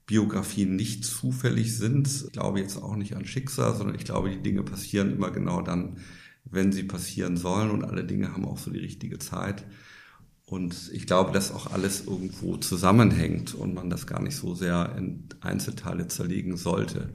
Biografien 0.07 0.75
nicht 0.75 1.05
zufällig 1.05 1.77
sind. 1.77 2.09
Ich 2.09 2.33
glaube 2.33 2.61
jetzt 2.61 2.77
auch 2.77 2.97
nicht 2.97 3.15
an 3.15 3.27
Schicksal, 3.27 3.77
sondern 3.77 3.95
ich 3.95 4.05
glaube, 4.05 4.31
die 4.31 4.43
Dinge 4.43 4.63
passieren 4.63 5.13
immer 5.13 5.31
genau 5.31 5.63
dann, 5.63 5.99
wenn 6.45 6.73
sie 6.73 6.83
passieren 6.83 7.37
sollen 7.37 7.71
und 7.71 7.85
alle 7.85 8.05
Dinge 8.05 8.33
haben 8.33 8.45
auch 8.45 8.59
so 8.59 8.71
die 8.71 8.81
richtige 8.81 9.19
Zeit. 9.19 9.65
Und 10.45 10.91
ich 10.93 11.07
glaube, 11.07 11.31
dass 11.33 11.53
auch 11.53 11.73
alles 11.73 12.07
irgendwo 12.07 12.57
zusammenhängt 12.57 13.55
und 13.55 13.73
man 13.73 13.89
das 13.89 14.09
gar 14.09 14.21
nicht 14.21 14.35
so 14.35 14.55
sehr 14.55 14.95
in 14.99 15.29
Einzelteile 15.41 16.09
zerlegen 16.09 16.57
sollte. 16.57 17.11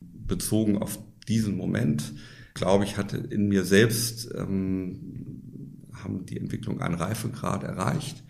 Bezogen 0.00 0.76
auf 0.76 0.98
diesen 1.26 1.56
Moment, 1.56 2.12
glaube 2.52 2.84
ich, 2.84 2.98
hatte 2.98 3.16
in 3.16 3.48
mir 3.48 3.64
selbst, 3.64 4.30
ähm, 4.34 5.80
haben 5.92 6.26
die 6.26 6.36
Entwicklung 6.36 6.82
einen 6.82 6.96
Reifegrad 6.96 7.64
erreicht, 7.64 8.22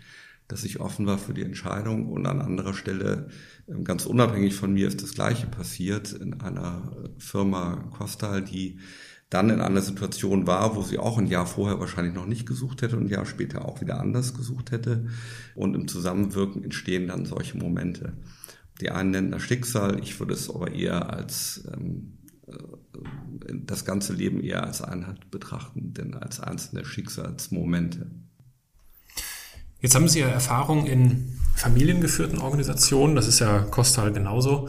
dass 0.49 0.65
ich 0.65 0.79
offen 0.79 1.07
war 1.07 1.19
für 1.19 1.35
die 1.35 1.43
Entscheidung 1.43 2.07
und 2.07 2.27
an 2.27 2.41
anderer 2.41 2.75
Stelle, 2.75 3.29
ähm, 3.69 3.83
ganz 3.83 4.07
unabhängig 4.07 4.55
von 4.55 4.73
mir, 4.73 4.87
ist 4.87 5.03
das 5.03 5.15
Gleiche 5.15 5.47
passiert 5.47 6.13
in 6.13 6.41
einer 6.41 6.93
Firma 7.19 7.89
Costal, 7.99 8.45
die 8.45 8.79
dann 9.31 9.51
in 9.51 9.61
einer 9.61 9.83
Situation 9.83 10.47
war, 10.47 10.77
wo 10.77 10.83
sie 10.83 10.99
auch 10.99 11.19
ein 11.19 11.27
Jahr 11.27 11.47
vorher 11.47 11.81
wahrscheinlich 11.81 12.15
noch 12.15 12.27
nicht 12.27 12.47
gesucht 12.47 12.83
hätte 12.83 12.97
und 12.97 13.05
ein 13.05 13.11
Jahr 13.11 13.27
später 13.27 13.65
auch 13.65 13.81
wieder 13.81 14.01
anders 14.01 14.35
gesucht 14.35 14.71
hätte. 14.71 15.07
Und 15.55 15.75
im 15.75 15.89
Zusammenwirken 15.89 16.63
entstehen 16.63 17.09
dann 17.09 17.27
solche 17.27 17.59
Momente. 17.59 18.13
Die 18.81 18.91
einen 18.91 19.11
nennen 19.11 19.31
das 19.33 19.43
Schicksal, 19.43 19.99
ich 20.01 20.19
würde 20.21 20.35
es 20.35 20.49
aber 20.49 20.73
eher 20.73 21.11
als 21.11 21.69
ähm, 21.75 22.19
äh, 22.47 22.53
das 23.65 23.85
ganze 23.85 24.13
Leben 24.13 24.41
eher 24.41 24.65
als 24.65 24.83
Einheit 24.83 25.31
betrachten, 25.31 25.93
denn 25.93 26.15
als 26.15 26.41
einzelne 26.41 26.85
Schicksalsmomente. 26.85 28.11
Jetzt 29.81 29.95
haben 29.95 30.09
Sie 30.09 30.21
ja 30.21 30.29
Erfahrung 30.29 30.87
in 30.87 31.37
familiengeführten 31.55 32.39
Organisationen, 32.39 33.17
das 33.17 33.29
ist 33.29 33.41
ja 33.41 33.61
Kostal 33.61 34.13
genauso. 34.13 34.69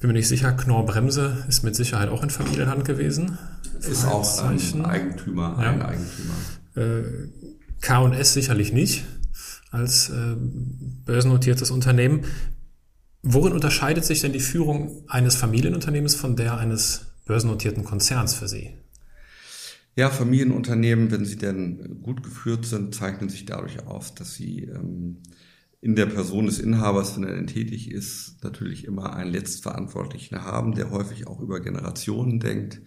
Bin 0.00 0.08
mir 0.08 0.14
nicht 0.14 0.28
sicher, 0.28 0.52
Knorr 0.52 0.86
Bremse 0.86 1.44
ist 1.48 1.64
mit 1.64 1.74
Sicherheit 1.74 2.08
auch 2.08 2.22
in 2.22 2.30
Familienhand 2.30 2.84
gewesen. 2.84 3.36
Ist 3.80 4.04
auch 4.04 4.44
ein 4.44 4.84
Eigentümer, 4.84 5.58
ja. 5.60 5.72
ein 5.72 5.82
Eigentümer. 5.82 6.34
Äh, 6.76 7.28
K&S 7.80 8.32
sicherlich 8.32 8.72
nicht 8.72 9.04
als 9.70 10.10
äh, 10.10 10.36
börsennotiertes 11.04 11.70
Unternehmen. 11.70 12.24
Worin 13.22 13.52
unterscheidet 13.52 14.04
sich 14.04 14.20
denn 14.20 14.32
die 14.32 14.40
Führung 14.40 15.04
eines 15.08 15.36
Familienunternehmens 15.36 16.14
von 16.14 16.36
der 16.36 16.56
eines 16.56 17.06
börsennotierten 17.26 17.84
Konzerns 17.84 18.34
für 18.34 18.48
Sie? 18.48 18.74
Ja, 19.96 20.10
Familienunternehmen, 20.10 21.10
wenn 21.10 21.24
sie 21.24 21.36
denn 21.36 22.02
gut 22.02 22.22
geführt 22.22 22.64
sind, 22.64 22.94
zeichnen 22.94 23.28
sich 23.28 23.46
dadurch 23.46 23.84
aus, 23.84 24.14
dass 24.14 24.34
sie 24.34 24.60
ähm, 24.62 25.16
in 25.80 25.94
der 25.94 26.06
Person 26.06 26.46
des 26.46 26.58
Inhabers, 26.58 27.16
wenn 27.16 27.24
er 27.24 27.34
denn 27.34 27.46
tätig 27.46 27.90
ist, 27.90 28.42
natürlich 28.42 28.84
immer 28.84 29.14
einen 29.14 29.32
Letztverantwortlichen 29.32 30.42
haben, 30.42 30.74
der 30.74 30.90
häufig 30.90 31.26
auch 31.26 31.40
über 31.40 31.60
Generationen 31.60 32.40
denkt 32.40 32.80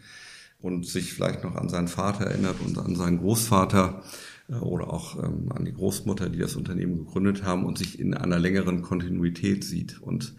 und 0.59 0.85
sich 0.85 1.13
vielleicht 1.13 1.43
noch 1.43 1.55
an 1.55 1.69
seinen 1.69 1.87
Vater 1.87 2.25
erinnert 2.25 2.57
und 2.63 2.77
an 2.77 2.95
seinen 2.95 3.19
Großvater 3.19 4.03
äh, 4.49 4.55
oder 4.55 4.91
auch 4.91 5.21
ähm, 5.23 5.51
an 5.51 5.65
die 5.65 5.73
Großmutter, 5.73 6.29
die 6.29 6.39
das 6.39 6.55
Unternehmen 6.55 6.97
gegründet 6.97 7.43
haben 7.43 7.65
und 7.65 7.77
sich 7.77 7.99
in 7.99 8.13
einer 8.13 8.39
längeren 8.39 8.81
Kontinuität 8.81 9.63
sieht 9.63 10.01
und 10.01 10.35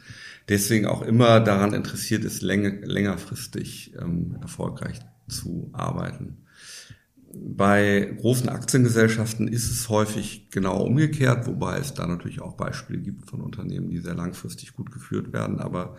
deswegen 0.49 0.87
auch 0.87 1.03
immer 1.03 1.41
daran 1.41 1.73
interessiert 1.73 2.25
ist, 2.25 2.43
längerfristig 2.43 3.95
ähm, 4.01 4.37
erfolgreich 4.41 5.01
zu 5.29 5.71
arbeiten. 5.73 6.45
Bei 7.35 8.14
großen 8.21 8.51
Aktiengesellschaften 8.51 9.49
ist 9.49 9.71
es 9.71 9.88
häufig 9.88 10.51
genau 10.51 10.83
umgekehrt, 10.83 11.47
wobei 11.47 11.79
es 11.79 11.95
da 11.95 12.07
natürlich 12.07 12.42
auch 12.42 12.57
Beispiele 12.59 13.01
gibt 13.01 13.31
von 13.31 13.40
Unternehmen, 13.40 13.88
die 13.88 14.01
sehr 14.01 14.14
langfristig 14.14 14.75
gut 14.75 14.92
geführt 14.92 15.33
werden. 15.33 15.59
Aber 15.59 15.97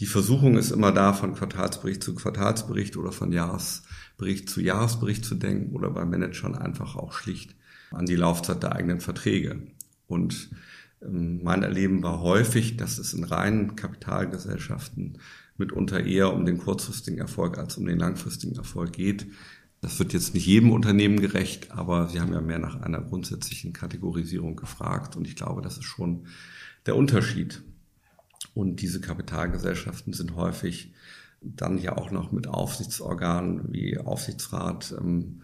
die 0.00 0.06
Versuchung 0.06 0.56
ist 0.56 0.72
immer 0.72 0.90
da, 0.90 1.12
von 1.12 1.34
Quartalsbericht 1.34 2.02
zu 2.02 2.16
Quartalsbericht 2.16 2.96
oder 2.96 3.12
von 3.12 3.30
Jahresbericht 3.30 4.50
zu 4.50 4.60
Jahresbericht 4.60 5.24
zu 5.24 5.36
denken 5.36 5.76
oder 5.76 5.90
bei 5.90 6.04
Managern 6.04 6.56
einfach 6.56 6.96
auch 6.96 7.12
schlicht 7.12 7.54
an 7.92 8.06
die 8.06 8.16
Laufzeit 8.16 8.62
der 8.64 8.72
eigenen 8.72 9.00
Verträge. 9.00 9.68
Und 10.08 10.50
ähm, 11.02 11.40
mein 11.44 11.62
Erleben 11.62 12.02
war 12.02 12.20
häufig, 12.20 12.76
dass 12.76 12.98
es 12.98 13.14
in 13.14 13.22
reinen 13.22 13.76
Kapitalgesellschaften 13.76 15.18
mitunter 15.56 16.04
eher 16.04 16.32
um 16.32 16.44
den 16.44 16.58
kurzfristigen 16.58 17.20
Erfolg 17.20 17.58
als 17.58 17.76
um 17.76 17.86
den 17.86 17.98
langfristigen 17.98 18.56
Erfolg 18.56 18.92
geht. 18.92 19.26
Das 19.84 19.98
wird 19.98 20.14
jetzt 20.14 20.32
nicht 20.32 20.46
jedem 20.46 20.70
Unternehmen 20.70 21.20
gerecht, 21.20 21.70
aber 21.70 22.08
Sie 22.08 22.18
haben 22.18 22.32
ja 22.32 22.40
mehr 22.40 22.58
nach 22.58 22.80
einer 22.80 23.02
grundsätzlichen 23.02 23.74
Kategorisierung 23.74 24.56
gefragt 24.56 25.14
und 25.14 25.26
ich 25.26 25.36
glaube, 25.36 25.60
das 25.60 25.76
ist 25.76 25.84
schon 25.84 26.26
der 26.86 26.96
Unterschied. 26.96 27.62
Und 28.54 28.80
diese 28.80 29.02
Kapitalgesellschaften 29.02 30.14
sind 30.14 30.36
häufig 30.36 30.94
dann 31.42 31.76
ja 31.76 31.98
auch 31.98 32.10
noch 32.10 32.32
mit 32.32 32.46
Aufsichtsorganen 32.46 33.74
wie 33.74 33.98
Aufsichtsrat 33.98 34.94
ähm, 34.98 35.42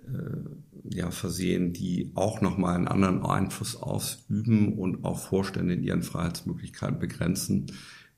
äh, 0.00 0.96
ja, 0.96 1.12
versehen, 1.12 1.72
die 1.72 2.10
auch 2.16 2.40
nochmal 2.40 2.74
einen 2.74 2.88
anderen 2.88 3.22
Einfluss 3.22 3.76
ausüben 3.76 4.76
und 4.76 5.04
auch 5.04 5.20
Vorstände 5.20 5.74
in 5.74 5.84
ihren 5.84 6.02
Freiheitsmöglichkeiten 6.02 6.98
begrenzen, 6.98 7.66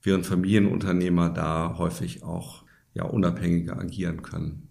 während 0.00 0.24
Familienunternehmer 0.24 1.28
da 1.28 1.76
häufig 1.76 2.22
auch 2.22 2.64
ja, 2.94 3.04
unabhängiger 3.04 3.78
agieren 3.78 4.22
können. 4.22 4.67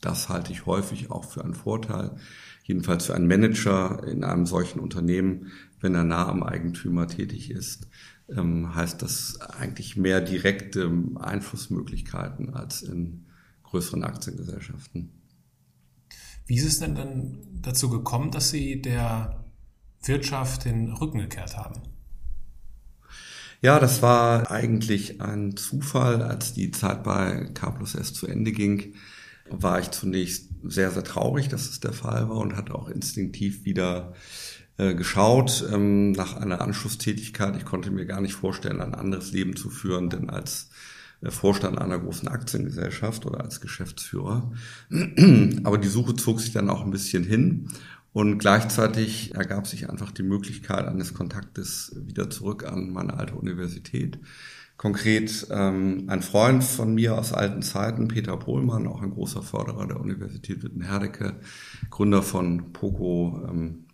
Das 0.00 0.28
halte 0.28 0.52
ich 0.52 0.66
häufig 0.66 1.10
auch 1.10 1.24
für 1.24 1.44
einen 1.44 1.54
Vorteil. 1.54 2.16
Jedenfalls 2.64 3.06
für 3.06 3.14
einen 3.14 3.26
Manager 3.26 4.02
in 4.06 4.24
einem 4.24 4.46
solchen 4.46 4.80
Unternehmen, 4.80 5.48
wenn 5.80 5.94
er 5.94 6.04
nah 6.04 6.28
am 6.28 6.42
Eigentümer 6.42 7.06
tätig 7.06 7.50
ist, 7.50 7.88
ähm, 8.28 8.74
heißt 8.74 9.02
das 9.02 9.40
eigentlich 9.40 9.96
mehr 9.96 10.20
direkte 10.20 10.90
Einflussmöglichkeiten 11.16 12.54
als 12.54 12.82
in 12.82 13.26
größeren 13.64 14.04
Aktiengesellschaften. 14.04 15.10
Wie 16.46 16.56
ist 16.56 16.66
es 16.66 16.78
denn 16.78 16.94
dann 16.94 17.38
dazu 17.62 17.90
gekommen, 17.90 18.30
dass 18.30 18.50
Sie 18.50 18.80
der 18.80 19.44
Wirtschaft 20.02 20.64
den 20.64 20.92
Rücken 20.92 21.18
gekehrt 21.18 21.56
haben? 21.56 21.80
Ja, 23.62 23.78
das 23.78 24.00
war 24.00 24.50
eigentlich 24.50 25.20
ein 25.20 25.54
Zufall, 25.56 26.22
als 26.22 26.54
die 26.54 26.70
Zeit 26.70 27.04
bei 27.04 27.50
K 27.52 27.70
plus 27.70 27.94
S 27.94 28.14
zu 28.14 28.26
Ende 28.26 28.52
ging 28.52 28.94
war 29.50 29.80
ich 29.80 29.90
zunächst 29.90 30.48
sehr, 30.62 30.90
sehr 30.90 31.04
traurig, 31.04 31.48
dass 31.48 31.68
es 31.68 31.80
der 31.80 31.92
Fall 31.92 32.28
war 32.28 32.36
und 32.36 32.56
hatte 32.56 32.74
auch 32.74 32.88
instinktiv 32.88 33.64
wieder 33.64 34.14
äh, 34.76 34.94
geschaut 34.94 35.64
ähm, 35.72 36.12
nach 36.12 36.36
einer 36.36 36.60
Anschlusstätigkeit. 36.60 37.56
Ich 37.56 37.64
konnte 37.64 37.90
mir 37.90 38.06
gar 38.06 38.20
nicht 38.20 38.34
vorstellen, 38.34 38.80
ein 38.80 38.94
anderes 38.94 39.32
Leben 39.32 39.56
zu 39.56 39.70
führen, 39.70 40.10
denn 40.10 40.30
als 40.30 40.70
äh, 41.20 41.30
Vorstand 41.30 41.78
einer 41.78 41.98
großen 41.98 42.28
Aktiengesellschaft 42.28 43.26
oder 43.26 43.40
als 43.40 43.60
Geschäftsführer. 43.60 44.52
Aber 45.64 45.78
die 45.78 45.88
Suche 45.88 46.14
zog 46.14 46.40
sich 46.40 46.52
dann 46.52 46.70
auch 46.70 46.82
ein 46.82 46.90
bisschen 46.90 47.24
hin 47.24 47.68
und 48.12 48.38
gleichzeitig 48.38 49.34
ergab 49.34 49.66
sich 49.66 49.88
einfach 49.88 50.10
die 50.10 50.22
Möglichkeit 50.22 50.86
eines 50.86 51.14
Kontaktes 51.14 51.94
wieder 51.96 52.28
zurück 52.28 52.64
an 52.64 52.90
meine 52.90 53.14
alte 53.14 53.34
Universität 53.34 54.18
Konkret 54.80 55.46
ähm, 55.50 56.04
ein 56.06 56.22
Freund 56.22 56.64
von 56.64 56.94
mir 56.94 57.18
aus 57.18 57.34
alten 57.34 57.60
Zeiten, 57.60 58.08
Peter 58.08 58.34
Pohlmann, 58.38 58.86
auch 58.86 59.02
ein 59.02 59.10
großer 59.10 59.42
Förderer 59.42 59.86
der 59.86 60.00
Universität 60.00 60.62
Witten-Herdecke, 60.62 61.34
Gründer 61.90 62.22
von 62.22 62.72
Poco 62.72 63.46
ähm, 63.46 63.84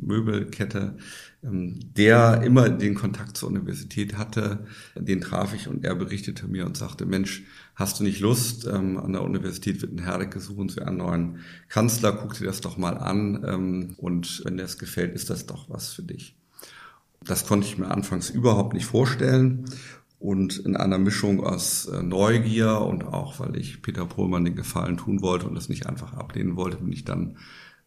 Möbelkette, 0.00 0.98
ähm, 1.42 1.80
der 1.96 2.42
immer 2.44 2.68
den 2.68 2.94
Kontakt 2.94 3.36
zur 3.36 3.48
Universität 3.48 4.16
hatte. 4.16 4.66
Den 4.94 5.20
traf 5.20 5.52
ich 5.52 5.66
und 5.66 5.84
er 5.84 5.96
berichtete 5.96 6.46
mir 6.46 6.64
und 6.64 6.76
sagte, 6.76 7.06
Mensch, 7.06 7.42
hast 7.74 7.98
du 7.98 8.04
nicht 8.04 8.20
Lust, 8.20 8.68
ähm, 8.68 8.98
an 8.98 9.14
der 9.14 9.24
Universität 9.24 9.82
Wittenherdecke 9.82 10.38
suchen 10.38 10.68
sie 10.68 10.80
einen 10.80 10.98
neuen 10.98 11.38
Kanzler, 11.68 12.12
guck 12.12 12.34
dir 12.34 12.46
das 12.46 12.60
doch 12.60 12.76
mal 12.76 12.98
an 12.98 13.44
ähm, 13.44 13.94
und 13.96 14.44
wenn 14.44 14.58
dir 14.58 14.62
das 14.62 14.78
gefällt, 14.78 15.12
ist 15.12 15.28
das 15.28 15.46
doch 15.46 15.68
was 15.68 15.92
für 15.92 16.04
dich. 16.04 16.36
Das 17.24 17.48
konnte 17.48 17.66
ich 17.66 17.78
mir 17.78 17.90
anfangs 17.90 18.30
überhaupt 18.30 18.74
nicht 18.74 18.86
vorstellen. 18.86 19.64
Und 20.18 20.58
in 20.58 20.76
einer 20.76 20.98
Mischung 20.98 21.44
aus 21.44 21.86
äh, 21.86 22.02
Neugier 22.02 22.80
und 22.80 23.04
auch, 23.04 23.38
weil 23.38 23.56
ich 23.56 23.82
Peter 23.82 24.06
Pohlmann 24.06 24.44
den 24.44 24.56
Gefallen 24.56 24.96
tun 24.96 25.20
wollte 25.20 25.46
und 25.46 25.56
es 25.56 25.68
nicht 25.68 25.86
einfach 25.86 26.14
ablehnen 26.14 26.56
wollte, 26.56 26.78
bin 26.78 26.92
ich 26.92 27.04
dann 27.04 27.36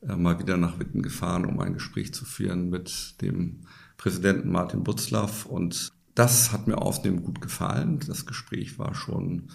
äh, 0.02 0.16
mal 0.16 0.40
wieder 0.40 0.58
nach 0.58 0.80
Witten 0.80 1.02
gefahren, 1.02 1.46
um 1.46 1.60
ein 1.60 1.74
Gespräch 1.74 2.14
zu 2.14 2.26
führen 2.26 2.70
mit 2.70 3.22
dem 3.22 3.62
Präsidenten 3.98 4.52
Martin 4.52 4.84
Butzlaff. 4.84 5.46
Und 5.46 5.92
das 6.14 6.52
hat 6.52 6.68
mir 6.68 6.78
außerdem 6.78 7.24
gut 7.24 7.42
gefallen. 7.42 8.00
Das 8.06 8.26
Gespräch 8.26 8.78
war 8.78 8.94
schon 8.94 9.50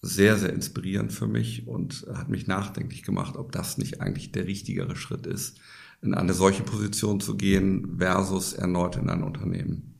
sehr, 0.00 0.36
sehr 0.38 0.52
inspirierend 0.52 1.12
für 1.12 1.28
mich 1.28 1.68
und 1.68 2.06
hat 2.12 2.28
mich 2.28 2.46
nachdenklich 2.46 3.02
gemacht, 3.04 3.36
ob 3.36 3.52
das 3.52 3.78
nicht 3.78 4.00
eigentlich 4.00 4.32
der 4.32 4.46
richtigere 4.46 4.96
Schritt 4.96 5.26
ist, 5.26 5.60
in 6.00 6.14
eine 6.14 6.34
solche 6.34 6.64
Position 6.64 7.20
zu 7.20 7.36
gehen 7.36 7.98
versus 7.98 8.52
erneut 8.52 8.96
in 8.96 9.08
ein 9.08 9.22
Unternehmen. 9.22 9.91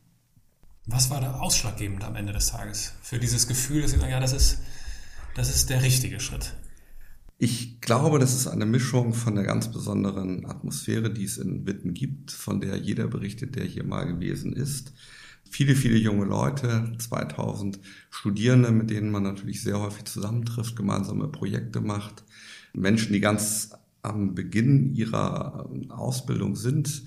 Was 0.85 1.09
war 1.09 1.21
da 1.21 1.35
ausschlaggebend 1.35 2.03
am 2.03 2.15
Ende 2.15 2.33
des 2.33 2.47
Tages 2.47 2.93
für 3.01 3.17
dieses 3.17 3.47
Gefühl, 3.47 3.81
dass 3.81 3.91
Sie 3.91 3.99
sagen, 3.99 4.11
ja, 4.11 4.19
das 4.19 4.33
ist, 4.33 4.59
das 5.33 5.49
ist 5.49 5.69
der 5.69 5.81
richtige 5.81 6.19
Schritt? 6.19 6.55
Ich 7.37 7.79
glaube, 7.79 8.19
das 8.19 8.33
ist 8.33 8.47
eine 8.47 8.65
Mischung 8.65 9.13
von 9.13 9.35
der 9.35 9.45
ganz 9.45 9.71
besonderen 9.71 10.45
Atmosphäre, 10.45 11.09
die 11.11 11.23
es 11.23 11.37
in 11.37 11.65
Witten 11.65 11.93
gibt, 11.93 12.31
von 12.31 12.59
der 12.59 12.77
jeder 12.77 13.07
berichtet, 13.07 13.55
der 13.55 13.63
hier 13.63 13.85
mal 13.85 14.05
gewesen 14.05 14.53
ist. 14.53 14.93
Viele, 15.49 15.75
viele 15.75 15.97
junge 15.97 16.25
Leute, 16.25 16.91
2000 16.97 17.79
Studierende, 18.09 18.71
mit 18.71 18.89
denen 18.89 19.11
man 19.11 19.23
natürlich 19.23 19.61
sehr 19.61 19.79
häufig 19.79 20.05
zusammentrifft, 20.05 20.75
gemeinsame 20.75 21.27
Projekte 21.27 21.79
macht. 21.79 22.23
Menschen, 22.73 23.13
die 23.13 23.19
ganz 23.19 23.71
am 24.01 24.35
Beginn 24.35 24.93
ihrer 24.93 25.69
Ausbildung 25.89 26.55
sind, 26.55 27.03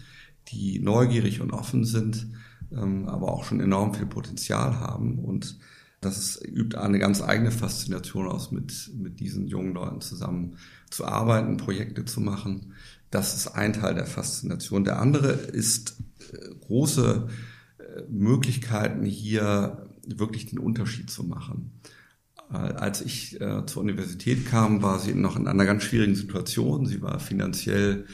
die 0.48 0.78
neugierig 0.78 1.40
und 1.40 1.52
offen 1.52 1.84
sind, 1.84 2.26
ähm, 2.72 3.08
aber 3.08 3.32
auch 3.32 3.44
schon 3.44 3.60
enorm 3.60 3.94
viel 3.94 4.06
Potenzial 4.06 4.80
haben 4.80 5.18
und 5.18 5.58
das 6.00 6.40
übt 6.42 6.76
eine 6.76 6.98
ganz 6.98 7.22
eigene 7.22 7.50
Faszination 7.50 8.28
aus, 8.28 8.52
mit, 8.52 8.90
mit 8.94 9.20
diesen 9.20 9.46
jungen 9.46 9.74
Leuten 9.74 10.00
zusammen 10.00 10.56
zu 10.90 11.04
arbeiten, 11.04 11.56
Projekte 11.56 12.04
zu 12.04 12.20
machen. 12.20 12.74
Das 13.10 13.34
ist 13.34 13.48
ein 13.48 13.72
Teil 13.72 13.94
der 13.94 14.06
Faszination. 14.06 14.84
Der 14.84 15.00
andere 15.00 15.32
ist 15.32 15.96
äh, 16.32 16.54
große 16.60 17.28
äh, 17.78 18.02
Möglichkeiten, 18.10 19.04
hier 19.04 19.86
wirklich 20.06 20.46
den 20.46 20.58
Unterschied 20.58 21.10
zu 21.10 21.24
machen. 21.24 21.80
Äh, 22.52 22.56
als 22.56 23.00
ich 23.00 23.38
zur 23.66 23.82
Universität 23.82 24.46
kam, 24.46 24.82
war 24.82 25.00
sie 25.00 25.14
noch 25.14 25.36
in 25.36 25.48
einer 25.48 25.64
ganz 25.64 25.82
schwierigen 25.82 26.14
Situation. 26.14 26.86
Sie 26.86 27.02
war 27.02 27.18
finanziell 27.18 28.06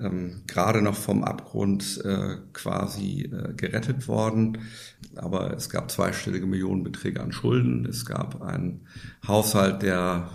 ähm, 0.00 0.42
gerade 0.46 0.82
noch 0.82 0.94
vom 0.94 1.24
Abgrund 1.24 2.00
äh, 2.04 2.36
quasi 2.52 3.22
äh, 3.22 3.52
gerettet 3.54 4.08
worden. 4.08 4.58
Aber 5.14 5.54
es 5.54 5.70
gab 5.70 5.90
zweistellige 5.90 6.46
Millionenbeträge 6.46 7.20
an 7.20 7.32
Schulden. 7.32 7.86
Es 7.86 8.04
gab 8.04 8.42
einen 8.42 8.86
Haushalt, 9.26 9.82
der 9.82 10.30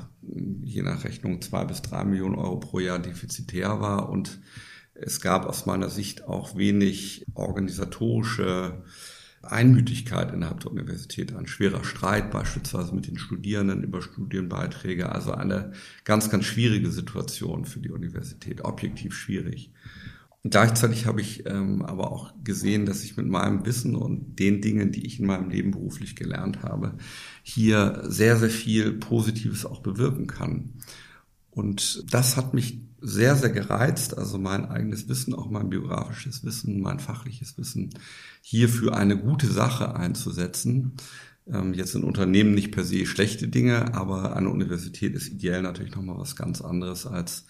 je 0.63 0.83
nach 0.83 1.03
Rechnung 1.03 1.41
zwei 1.41 1.65
bis 1.65 1.81
drei 1.81 2.03
Millionen 2.03 2.35
Euro 2.35 2.59
pro 2.59 2.79
Jahr 2.79 2.99
defizitär 2.99 3.81
war. 3.81 4.09
Und 4.09 4.39
es 4.93 5.19
gab 5.19 5.45
aus 5.45 5.65
meiner 5.65 5.89
Sicht 5.89 6.25
auch 6.25 6.55
wenig 6.55 7.25
organisatorische 7.33 8.83
Einmütigkeit 9.43 10.33
innerhalb 10.33 10.59
der 10.59 10.71
Universität, 10.71 11.35
ein 11.35 11.47
schwerer 11.47 11.83
Streit 11.83 12.31
beispielsweise 12.31 12.93
mit 12.93 13.07
den 13.07 13.17
Studierenden 13.17 13.83
über 13.83 14.01
Studienbeiträge, 14.01 15.11
also 15.11 15.31
eine 15.31 15.73
ganz, 16.03 16.29
ganz 16.29 16.45
schwierige 16.45 16.91
Situation 16.91 17.65
für 17.65 17.79
die 17.79 17.91
Universität, 17.91 18.63
objektiv 18.63 19.15
schwierig. 19.15 19.71
Und 20.43 20.51
gleichzeitig 20.51 21.05
habe 21.05 21.21
ich 21.21 21.45
ähm, 21.45 21.83
aber 21.83 22.11
auch 22.11 22.33
gesehen, 22.43 22.85
dass 22.85 23.03
ich 23.03 23.15
mit 23.15 23.27
meinem 23.27 23.65
Wissen 23.65 23.95
und 23.95 24.39
den 24.39 24.61
Dingen, 24.61 24.91
die 24.91 25.05
ich 25.05 25.19
in 25.19 25.27
meinem 25.27 25.49
Leben 25.49 25.71
beruflich 25.71 26.15
gelernt 26.15 26.63
habe, 26.63 26.95
hier 27.43 28.03
sehr, 28.07 28.37
sehr 28.37 28.49
viel 28.49 28.93
Positives 28.93 29.65
auch 29.65 29.81
bewirken 29.81 30.25
kann. 30.25 30.73
Und 31.51 32.13
das 32.13 32.37
hat 32.37 32.53
mich 32.53 32.79
sehr, 33.01 33.35
sehr 33.35 33.49
gereizt, 33.49 34.17
also 34.17 34.37
mein 34.37 34.65
eigenes 34.65 35.09
Wissen, 35.09 35.33
auch 35.33 35.49
mein 35.49 35.69
biografisches 35.69 36.43
Wissen, 36.45 36.81
mein 36.81 36.99
fachliches 36.99 37.57
Wissen, 37.57 37.89
hier 38.41 38.69
für 38.69 38.95
eine 38.95 39.17
gute 39.17 39.47
Sache 39.47 39.95
einzusetzen. 39.95 40.93
Ähm, 41.47 41.73
jetzt 41.73 41.95
in 41.95 42.03
Unternehmen 42.03 42.53
nicht 42.53 42.71
per 42.71 42.83
se 42.83 43.05
schlechte 43.05 43.47
Dinge, 43.47 43.95
aber 43.95 44.35
eine 44.35 44.49
Universität 44.49 45.15
ist 45.15 45.29
ideell 45.29 45.61
natürlich 45.61 45.95
nochmal 45.95 46.19
was 46.19 46.35
ganz 46.35 46.61
anderes, 46.61 47.07
als 47.07 47.45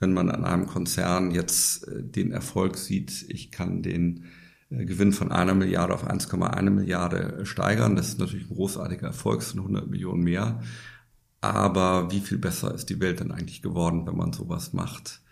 wenn 0.00 0.12
man 0.12 0.30
an 0.30 0.44
einem 0.44 0.66
Konzern 0.66 1.30
jetzt 1.30 1.86
äh, 1.88 2.02
den 2.02 2.32
Erfolg 2.32 2.76
sieht, 2.76 3.24
ich 3.28 3.50
kann 3.50 3.82
den 3.82 4.24
äh, 4.70 4.84
Gewinn 4.84 5.12
von 5.12 5.32
einer 5.32 5.54
Milliarde 5.54 5.94
auf 5.94 6.08
1,1 6.08 6.70
Milliarde 6.70 7.46
steigern. 7.46 7.96
Das 7.96 8.08
ist 8.08 8.18
natürlich 8.18 8.50
ein 8.50 8.54
großartiger 8.54 9.06
Erfolg, 9.06 9.42
sind 9.42 9.60
100 9.60 9.88
Millionen 9.88 10.22
mehr. 10.22 10.60
Aber 11.40 12.10
wie 12.10 12.20
viel 12.20 12.38
besser 12.38 12.74
ist 12.74 12.86
die 12.86 13.00
Welt 13.00 13.20
denn 13.20 13.30
eigentlich 13.30 13.62
geworden, 13.62 14.06
wenn 14.06 14.16
man 14.16 14.32
sowas 14.32 14.72
macht? 14.72 15.22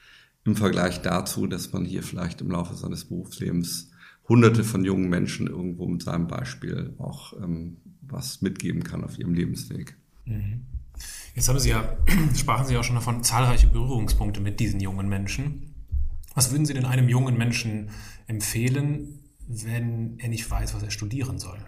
Im 0.45 0.55
Vergleich 0.55 1.03
dazu, 1.03 1.47
dass 1.47 1.73
man 1.73 1.85
hier 1.85 2.03
vielleicht 2.03 2.41
im 2.41 2.51
Laufe 2.51 2.75
seines 2.75 3.07
Berufslebens 3.07 3.91
hunderte 4.29 4.65
von 4.65 4.85
jungen 4.85 5.09
Menschen 5.09 5.47
irgendwo 5.47 5.87
mit 5.87 6.03
seinem 6.03 6.29
Beispiel 6.29 6.95
auch 6.99 7.33
ähm, 7.35 7.79
was 8.03 8.43
mitgeben 8.43 8.85
kann 8.85 9.05
auf 9.05 9.19
ihrem 9.19 9.35
Lebensweg. 9.35 9.97
Mhm. 10.25 10.67
Jetzt 11.35 11.49
haben 11.49 11.59
Sie 11.59 11.71
ja, 11.71 11.97
sprachen 12.37 12.67
Sie 12.67 12.75
ja 12.75 12.81
auch 12.81 12.85
schon 12.85 12.97
davon, 12.97 13.23
zahlreiche 13.23 13.67
Berührungspunkte 13.67 14.41
mit 14.41 14.61
diesen 14.61 14.81
jungen 14.81 15.09
Menschen. 15.09 15.75
Was 16.35 16.51
würden 16.51 16.67
Sie 16.67 16.75
denn 16.75 16.85
einem 16.85 17.09
jungen 17.09 17.37
Menschen 17.37 17.91
empfehlen, 18.27 19.21
wenn 19.49 20.19
er 20.19 20.29
nicht 20.29 20.51
weiß, 20.51 20.75
was 20.75 20.83
er 20.83 20.91
studieren 20.91 21.39
soll? 21.39 21.59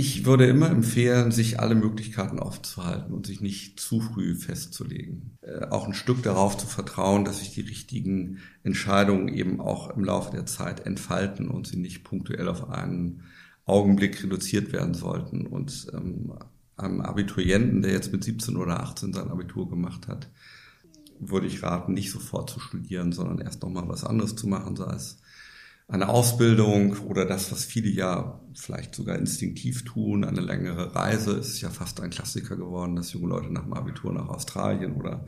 Ich 0.00 0.24
würde 0.24 0.46
immer 0.46 0.70
empfehlen, 0.70 1.30
sich 1.30 1.60
alle 1.60 1.74
Möglichkeiten 1.74 2.38
aufzuhalten 2.38 3.12
und 3.12 3.26
sich 3.26 3.42
nicht 3.42 3.78
zu 3.78 4.00
früh 4.00 4.34
festzulegen. 4.34 5.36
Äh, 5.42 5.66
auch 5.66 5.86
ein 5.86 5.92
Stück 5.92 6.22
darauf 6.22 6.56
zu 6.56 6.66
vertrauen, 6.66 7.26
dass 7.26 7.40
sich 7.40 7.52
die 7.52 7.60
richtigen 7.60 8.38
Entscheidungen 8.62 9.28
eben 9.28 9.60
auch 9.60 9.94
im 9.94 10.02
Laufe 10.02 10.30
der 10.30 10.46
Zeit 10.46 10.86
entfalten 10.86 11.48
und 11.48 11.66
sie 11.66 11.76
nicht 11.76 12.02
punktuell 12.02 12.48
auf 12.48 12.70
einen 12.70 13.24
Augenblick 13.66 14.24
reduziert 14.24 14.72
werden 14.72 14.94
sollten. 14.94 15.46
Und 15.46 15.88
ähm, 15.92 16.32
einem 16.78 17.02
Abiturienten, 17.02 17.82
der 17.82 17.92
jetzt 17.92 18.10
mit 18.10 18.24
17 18.24 18.56
oder 18.56 18.80
18 18.80 19.12
sein 19.12 19.28
Abitur 19.28 19.68
gemacht 19.68 20.08
hat, 20.08 20.30
würde 21.18 21.46
ich 21.46 21.62
raten, 21.62 21.92
nicht 21.92 22.10
sofort 22.10 22.48
zu 22.48 22.58
studieren, 22.58 23.12
sondern 23.12 23.38
erst 23.38 23.60
noch 23.60 23.68
mal 23.68 23.86
was 23.86 24.04
anderes 24.04 24.34
zu 24.34 24.48
machen, 24.48 24.76
sei 24.76 24.94
es 24.94 25.19
eine 25.90 26.08
Ausbildung 26.08 26.96
oder 26.98 27.26
das, 27.26 27.50
was 27.50 27.64
viele 27.64 27.88
ja 27.88 28.40
vielleicht 28.54 28.94
sogar 28.94 29.18
instinktiv 29.18 29.84
tun, 29.84 30.24
eine 30.24 30.40
längere 30.40 30.94
Reise, 30.94 31.32
ist 31.32 31.60
ja 31.60 31.70
fast 31.70 32.00
ein 32.00 32.10
Klassiker 32.10 32.56
geworden, 32.56 32.96
dass 32.96 33.12
junge 33.12 33.28
Leute 33.28 33.52
nach 33.52 33.64
dem 33.64 33.72
Abitur 33.72 34.12
nach 34.12 34.28
Australien 34.28 34.94
oder 34.94 35.26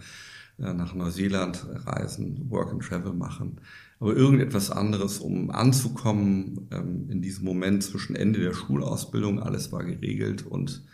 äh, 0.58 0.72
nach 0.72 0.94
Neuseeland 0.94 1.66
reisen, 1.86 2.48
Work 2.50 2.72
and 2.72 2.82
Travel 2.82 3.12
machen. 3.12 3.60
Aber 3.98 4.14
irgendetwas 4.14 4.70
anderes, 4.70 5.18
um 5.18 5.50
anzukommen 5.50 6.68
ähm, 6.70 7.08
in 7.10 7.22
diesem 7.22 7.44
Moment 7.44 7.82
zwischen 7.82 8.14
Ende 8.14 8.40
der 8.40 8.54
Schulausbildung, 8.54 9.40
alles 9.40 9.72
war 9.72 9.84
geregelt 9.84 10.46
und 10.46 10.84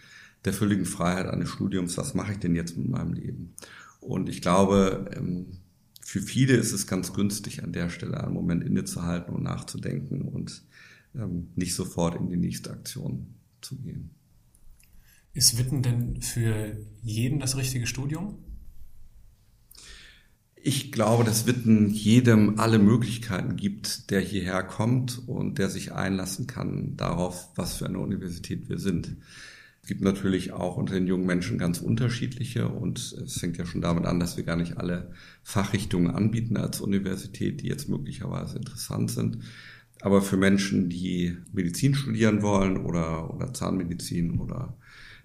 der 0.44 0.52
völligen 0.52 0.86
Freiheit 0.86 1.26
eines 1.26 1.50
Studiums, 1.50 1.98
was 1.98 2.14
mache 2.14 2.32
ich 2.32 2.38
denn 2.38 2.54
jetzt 2.54 2.76
mit 2.76 2.88
meinem 2.88 3.12
Leben? 3.12 3.54
Und 4.00 4.28
ich 4.28 4.40
glaube, 4.40 5.10
ähm, 5.14 5.58
für 6.08 6.22
viele 6.22 6.54
ist 6.54 6.72
es 6.72 6.86
ganz 6.86 7.12
günstig, 7.12 7.62
an 7.62 7.72
der 7.74 7.90
Stelle 7.90 8.24
einen 8.24 8.32
Moment 8.32 8.64
innezuhalten 8.64 9.34
und 9.34 9.42
nachzudenken 9.42 10.22
und 10.22 10.62
ähm, 11.14 11.48
nicht 11.54 11.74
sofort 11.74 12.18
in 12.18 12.30
die 12.30 12.38
nächste 12.38 12.70
Aktion 12.70 13.34
zu 13.60 13.76
gehen. 13.76 14.08
Ist 15.34 15.58
Witten 15.58 15.82
denn 15.82 16.22
für 16.22 16.78
jeden 17.02 17.40
das 17.40 17.58
richtige 17.58 17.86
Studium? 17.86 18.38
Ich 20.56 20.92
glaube, 20.92 21.24
dass 21.24 21.44
Witten 21.44 21.90
jedem 21.90 22.58
alle 22.58 22.78
Möglichkeiten 22.78 23.56
gibt, 23.56 24.10
der 24.10 24.22
hierher 24.22 24.62
kommt 24.62 25.28
und 25.28 25.58
der 25.58 25.68
sich 25.68 25.92
einlassen 25.92 26.46
kann 26.46 26.96
darauf, 26.96 27.50
was 27.54 27.74
für 27.74 27.84
eine 27.84 27.98
Universität 27.98 28.70
wir 28.70 28.78
sind. 28.78 29.18
Es 29.88 29.90
gibt 29.90 30.02
natürlich 30.02 30.52
auch 30.52 30.76
unter 30.76 30.92
den 30.92 31.06
jungen 31.06 31.24
Menschen 31.24 31.56
ganz 31.56 31.78
unterschiedliche 31.78 32.68
und 32.68 32.98
es 32.98 33.38
fängt 33.38 33.56
ja 33.56 33.64
schon 33.64 33.80
damit 33.80 34.04
an, 34.04 34.20
dass 34.20 34.36
wir 34.36 34.44
gar 34.44 34.56
nicht 34.56 34.76
alle 34.76 35.12
Fachrichtungen 35.42 36.10
anbieten 36.10 36.58
als 36.58 36.82
Universität, 36.82 37.62
die 37.62 37.68
jetzt 37.68 37.88
möglicherweise 37.88 38.58
interessant 38.58 39.10
sind. 39.10 39.38
Aber 40.02 40.20
für 40.20 40.36
Menschen, 40.36 40.90
die 40.90 41.38
Medizin 41.54 41.94
studieren 41.94 42.42
wollen 42.42 42.76
oder, 42.76 43.34
oder 43.34 43.54
Zahnmedizin 43.54 44.38
oder 44.38 44.76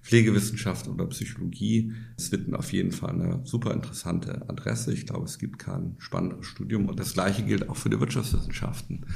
Pflegewissenschaft 0.02 0.88
oder 0.88 1.08
Psychologie 1.08 1.92
ist 2.16 2.32
Witten 2.32 2.56
auf 2.56 2.72
jeden 2.72 2.94
Fall 2.94 3.22
eine 3.22 3.42
super 3.44 3.74
interessante 3.74 4.48
Adresse. 4.48 4.94
Ich 4.94 5.06
glaube, 5.06 5.26
es 5.26 5.40
gibt 5.40 5.60
kein 5.60 5.98
spannenderes 5.98 6.46
Studium 6.46 6.88
und 6.88 7.02
das 7.02 7.12
Gleiche 7.12 7.44
gilt 7.44 7.68
auch 7.68 7.76
für 7.76 7.90
die 7.90 8.00
Wirtschaftswissenschaften. 8.00 9.08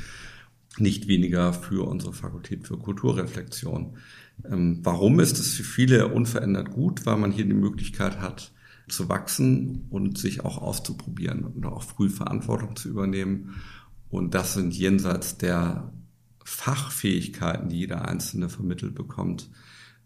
Nicht 0.78 1.08
weniger 1.08 1.54
für 1.54 1.88
unsere 1.88 2.12
Fakultät 2.12 2.68
für 2.68 2.78
Kulturreflexion. 2.78 3.98
Ähm, 4.46 4.80
warum 4.84 5.20
ist 5.20 5.40
es 5.40 5.54
für 5.54 5.64
viele 5.64 6.08
unverändert 6.08 6.72
gut? 6.72 7.06
Weil 7.06 7.18
man 7.18 7.32
hier 7.32 7.46
die 7.46 7.54
Möglichkeit 7.54 8.20
hat, 8.20 8.52
zu 8.88 9.10
wachsen 9.10 9.86
und 9.90 10.18
sich 10.18 10.46
auch 10.46 10.58
auszuprobieren 10.58 11.44
und 11.44 11.66
auch 11.66 11.84
früh 11.84 12.10
Verantwortung 12.10 12.76
zu 12.76 12.90
übernehmen. 12.90 13.56
Und 14.10 14.34
das 14.34 14.54
sind 14.54 14.74
jenseits 14.74 15.38
der 15.38 15.92
Fachfähigkeiten, 16.44 17.70
die 17.70 17.80
jeder 17.80 18.08
Einzelne 18.08 18.48
vermittelt 18.48 18.96
bekommt, 18.96 19.50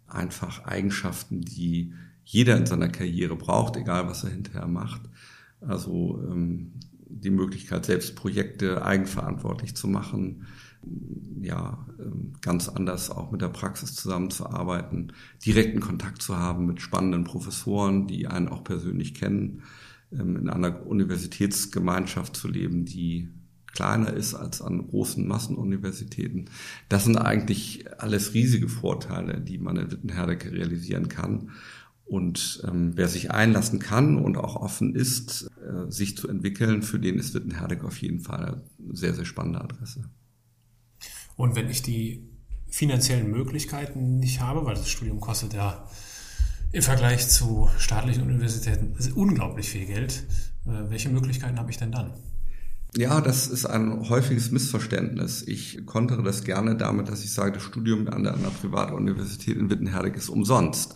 einfach 0.08 0.66
Eigenschaften, 0.66 1.42
die 1.42 1.94
jeder 2.24 2.58
in 2.58 2.66
seiner 2.66 2.90
Karriere 2.90 3.36
braucht, 3.36 3.78
egal 3.78 4.08
was 4.08 4.24
er 4.24 4.32
hinterher 4.32 4.68
macht. 4.68 5.02
Also 5.60 6.24
ähm, 6.28 6.74
die 7.08 7.30
Möglichkeit, 7.30 7.86
selbst 7.86 8.16
Projekte 8.16 8.84
eigenverantwortlich 8.84 9.76
zu 9.76 9.88
machen, 9.88 10.48
ja, 11.42 11.86
ähm, 12.00 12.34
ganz 12.42 12.70
anders 12.70 13.10
auch 13.10 13.32
mit 13.32 13.42
der 13.42 13.50
Praxis 13.50 13.96
zusammenzuarbeiten, 13.96 15.14
direkten 15.46 15.80
Kontakt 15.80 16.22
zu 16.22 16.38
haben 16.38 16.66
mit 16.66 16.82
spannenden 16.82 17.24
Professoren, 17.24 18.08
die 18.08 18.28
einen 18.28 18.48
auch 18.48 18.64
persönlich 18.64 19.14
kennen, 19.14 19.64
ähm, 20.12 20.38
in 20.38 20.50
einer 20.50 20.86
Universitätsgemeinschaft 20.86 22.36
zu 22.36 22.48
leben, 22.48 22.86
die 22.86 23.30
kleiner 23.74 24.14
ist 24.14 24.36
als 24.36 24.62
an 24.62 24.88
großen 24.88 25.26
Massenuniversitäten. 25.28 26.50
Das 26.90 27.06
sind 27.06 27.18
eigentlich 27.18 27.86
alles 28.00 28.34
riesige 28.34 28.68
Vorteile, 28.68 29.40
die 29.40 29.58
man 29.58 29.78
in 29.78 29.92
Wittenherdecke 29.92 30.52
realisieren 30.52 31.08
kann. 31.08 31.52
Und 32.04 32.62
ähm, 32.68 32.92
wer 32.96 33.08
sich 33.08 33.32
einlassen 33.32 33.80
kann 33.80 34.18
und 34.18 34.38
auch 34.38 34.58
offen 34.58 34.96
ist, 34.96 35.50
äh, 35.66 35.90
sich 35.90 36.18
zu 36.18 36.28
entwickeln, 36.28 36.84
für 36.84 37.00
den 37.00 37.18
ist 37.18 37.34
Wittenherdecke 37.34 37.88
auf 37.88 38.02
jeden 38.02 38.20
Fall 38.20 38.62
eine 38.80 38.96
sehr, 38.96 39.14
sehr 39.14 39.24
spannende 39.24 39.62
Adresse. 39.62 40.04
Und 41.36 41.56
wenn 41.56 41.70
ich 41.70 41.82
die 41.82 42.30
finanziellen 42.70 43.30
Möglichkeiten 43.30 44.20
nicht 44.20 44.42
habe, 44.42 44.66
weil 44.66 44.76
das 44.76 44.90
Studium 44.90 45.20
kostet 45.20 45.54
ja 45.54 45.88
im 46.72 46.82
Vergleich 46.82 47.28
zu 47.28 47.70
staatlichen 47.78 48.24
Universitäten 48.24 48.96
unglaublich 49.14 49.70
viel 49.70 49.86
Geld, 49.86 50.26
äh, 50.66 50.90
welche 50.90 51.10
Möglichkeiten 51.10 51.60
habe 51.60 51.70
ich 51.70 51.78
denn 51.78 51.92
dann? 51.92 52.14
Ja, 52.96 53.22
das 53.22 53.48
ist 53.48 53.66
ein 53.66 54.10
häufiges 54.10 54.52
Missverständnis. 54.52 55.44
Ich 55.48 55.86
kontere 55.86 56.24
das 56.24 56.44
gerne 56.44 56.76
damit, 56.76 57.08
dass 57.08 57.24
ich 57.24 57.34
sage, 57.34 57.54
das 57.54 57.64
Studium 57.64 58.08
an 58.10 58.28
einer 58.28 58.50
Privatuniversität 58.50 59.58
in 59.58 59.70
Wittenherdecke 59.70 60.18
ist 60.18 60.28
umsonst. 60.28 60.96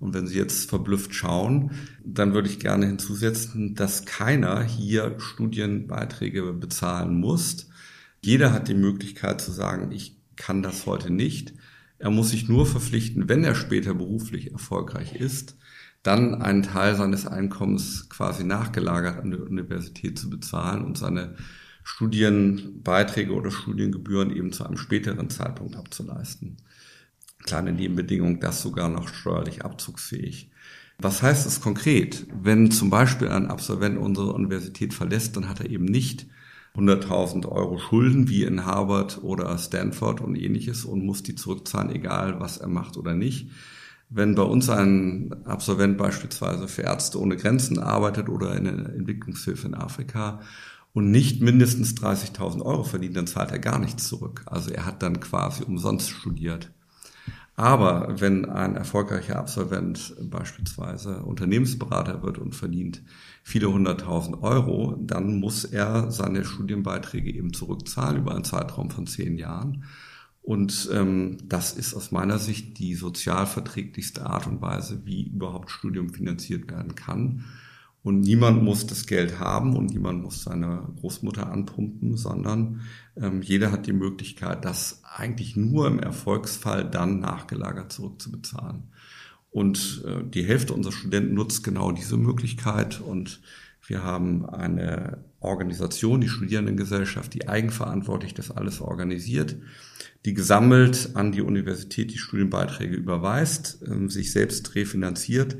Und 0.00 0.14
wenn 0.14 0.26
Sie 0.26 0.38
jetzt 0.38 0.70
verblüfft 0.70 1.14
schauen, 1.14 1.72
dann 2.04 2.32
würde 2.32 2.48
ich 2.48 2.60
gerne 2.60 2.86
hinzusetzen, 2.86 3.74
dass 3.74 4.06
keiner 4.06 4.62
hier 4.62 5.16
Studienbeiträge 5.18 6.52
bezahlen 6.54 7.18
muss. 7.18 7.67
Jeder 8.20 8.52
hat 8.52 8.68
die 8.68 8.74
Möglichkeit 8.74 9.40
zu 9.40 9.52
sagen, 9.52 9.92
ich 9.92 10.16
kann 10.36 10.62
das 10.62 10.86
heute 10.86 11.10
nicht. 11.10 11.54
Er 11.98 12.10
muss 12.10 12.30
sich 12.30 12.48
nur 12.48 12.66
verpflichten, 12.66 13.28
wenn 13.28 13.44
er 13.44 13.54
später 13.54 13.94
beruflich 13.94 14.52
erfolgreich 14.52 15.14
ist, 15.14 15.56
dann 16.02 16.36
einen 16.36 16.62
Teil 16.62 16.94
seines 16.94 17.26
Einkommens 17.26 18.08
quasi 18.08 18.44
nachgelagert 18.44 19.18
an 19.18 19.30
der 19.30 19.42
Universität 19.42 20.18
zu 20.18 20.30
bezahlen 20.30 20.84
und 20.84 20.96
seine 20.96 21.36
Studienbeiträge 21.82 23.32
oder 23.32 23.50
Studiengebühren 23.50 24.30
eben 24.34 24.52
zu 24.52 24.64
einem 24.64 24.76
späteren 24.76 25.30
Zeitpunkt 25.30 25.74
abzuleisten. 25.74 26.58
Kleine 27.44 27.72
Nebenbedingung, 27.72 28.40
das 28.40 28.62
sogar 28.62 28.88
noch 28.88 29.08
steuerlich 29.08 29.64
abzugsfähig. 29.64 30.50
Was 30.98 31.22
heißt 31.22 31.46
es 31.46 31.60
konkret? 31.60 32.26
Wenn 32.32 32.70
zum 32.70 32.90
Beispiel 32.90 33.28
ein 33.28 33.46
Absolvent 33.46 33.98
unsere 33.98 34.32
Universität 34.32 34.92
verlässt, 34.92 35.36
dann 35.36 35.48
hat 35.48 35.60
er 35.60 35.70
eben 35.70 35.84
nicht 35.84 36.26
100.000 36.78 37.46
Euro 37.46 37.78
Schulden 37.78 38.28
wie 38.28 38.44
in 38.44 38.64
Harvard 38.64 39.22
oder 39.22 39.56
Stanford 39.58 40.20
und 40.20 40.36
ähnliches 40.36 40.84
und 40.84 41.04
muss 41.04 41.22
die 41.22 41.34
zurückzahlen, 41.34 41.90
egal 41.90 42.38
was 42.40 42.58
er 42.58 42.68
macht 42.68 42.96
oder 42.96 43.14
nicht, 43.14 43.50
wenn 44.10 44.34
bei 44.34 44.42
uns 44.42 44.70
ein 44.70 45.34
Absolvent 45.44 45.98
beispielsweise 45.98 46.68
für 46.68 46.82
Ärzte 46.82 47.20
ohne 47.20 47.36
Grenzen 47.36 47.78
arbeitet 47.78 48.28
oder 48.28 48.56
in 48.56 48.64
der 48.64 48.94
Entwicklungshilfe 48.94 49.66
in 49.66 49.74
Afrika 49.74 50.40
und 50.94 51.10
nicht 51.10 51.42
mindestens 51.42 51.94
30.000 51.94 52.62
Euro 52.62 52.84
verdient, 52.84 53.16
dann 53.16 53.26
zahlt 53.26 53.50
er 53.50 53.58
gar 53.58 53.78
nichts 53.78 54.08
zurück. 54.08 54.42
Also 54.46 54.70
er 54.70 54.86
hat 54.86 55.02
dann 55.02 55.20
quasi 55.20 55.62
umsonst 55.64 56.10
studiert. 56.10 56.72
Aber 57.54 58.20
wenn 58.20 58.44
ein 58.44 58.76
erfolgreicher 58.76 59.36
Absolvent 59.36 60.14
beispielsweise 60.30 61.24
Unternehmensberater 61.24 62.22
wird 62.22 62.38
und 62.38 62.54
verdient 62.54 63.02
viele 63.48 63.72
hunderttausend 63.72 64.42
Euro, 64.42 64.94
dann 65.00 65.40
muss 65.40 65.64
er 65.64 66.10
seine 66.10 66.44
Studienbeiträge 66.44 67.32
eben 67.32 67.54
zurückzahlen 67.54 68.18
über 68.18 68.34
einen 68.34 68.44
Zeitraum 68.44 68.90
von 68.90 69.06
zehn 69.06 69.38
Jahren. 69.38 69.84
Und 70.42 70.90
ähm, 70.92 71.38
das 71.48 71.72
ist 71.72 71.94
aus 71.94 72.12
meiner 72.12 72.38
Sicht 72.38 72.78
die 72.78 72.94
sozialverträglichste 72.94 74.26
Art 74.26 74.46
und 74.46 74.60
Weise, 74.60 75.00
wie 75.06 75.28
überhaupt 75.28 75.70
Studium 75.70 76.10
finanziert 76.10 76.70
werden 76.70 76.94
kann. 76.94 77.46
Und 78.02 78.20
niemand 78.20 78.62
muss 78.62 78.86
das 78.86 79.06
Geld 79.06 79.40
haben 79.40 79.74
und 79.76 79.86
niemand 79.86 80.22
muss 80.22 80.44
seine 80.44 80.86
Großmutter 81.00 81.50
anpumpen, 81.50 82.18
sondern 82.18 82.82
ähm, 83.16 83.40
jeder 83.40 83.72
hat 83.72 83.86
die 83.86 83.94
Möglichkeit, 83.94 84.66
das 84.66 85.00
eigentlich 85.04 85.56
nur 85.56 85.86
im 85.86 86.00
Erfolgsfall 86.00 86.84
dann 86.84 87.18
nachgelagert 87.20 87.92
zurückzubezahlen. 87.92 88.90
Und 89.50 90.04
äh, 90.06 90.22
die 90.28 90.44
Hälfte 90.44 90.74
unserer 90.74 90.92
Studenten 90.92 91.34
nutzt 91.34 91.64
genau 91.64 91.92
diese 91.92 92.16
Möglichkeit 92.16 93.00
und 93.00 93.40
wir 93.86 94.02
haben 94.02 94.44
eine 94.44 95.24
Organisation, 95.40 96.20
die 96.20 96.28
Studierendengesellschaft, 96.28 97.32
die 97.32 97.48
eigenverantwortlich 97.48 98.34
das 98.34 98.50
alles 98.50 98.80
organisiert, 98.82 99.56
die 100.24 100.34
gesammelt 100.34 101.10
an 101.14 101.32
die 101.32 101.40
Universität 101.40 102.10
die 102.10 102.18
Studienbeiträge 102.18 102.94
überweist, 102.94 103.82
ähm, 103.86 104.10
sich 104.10 104.32
selbst 104.32 104.74
refinanziert 104.74 105.56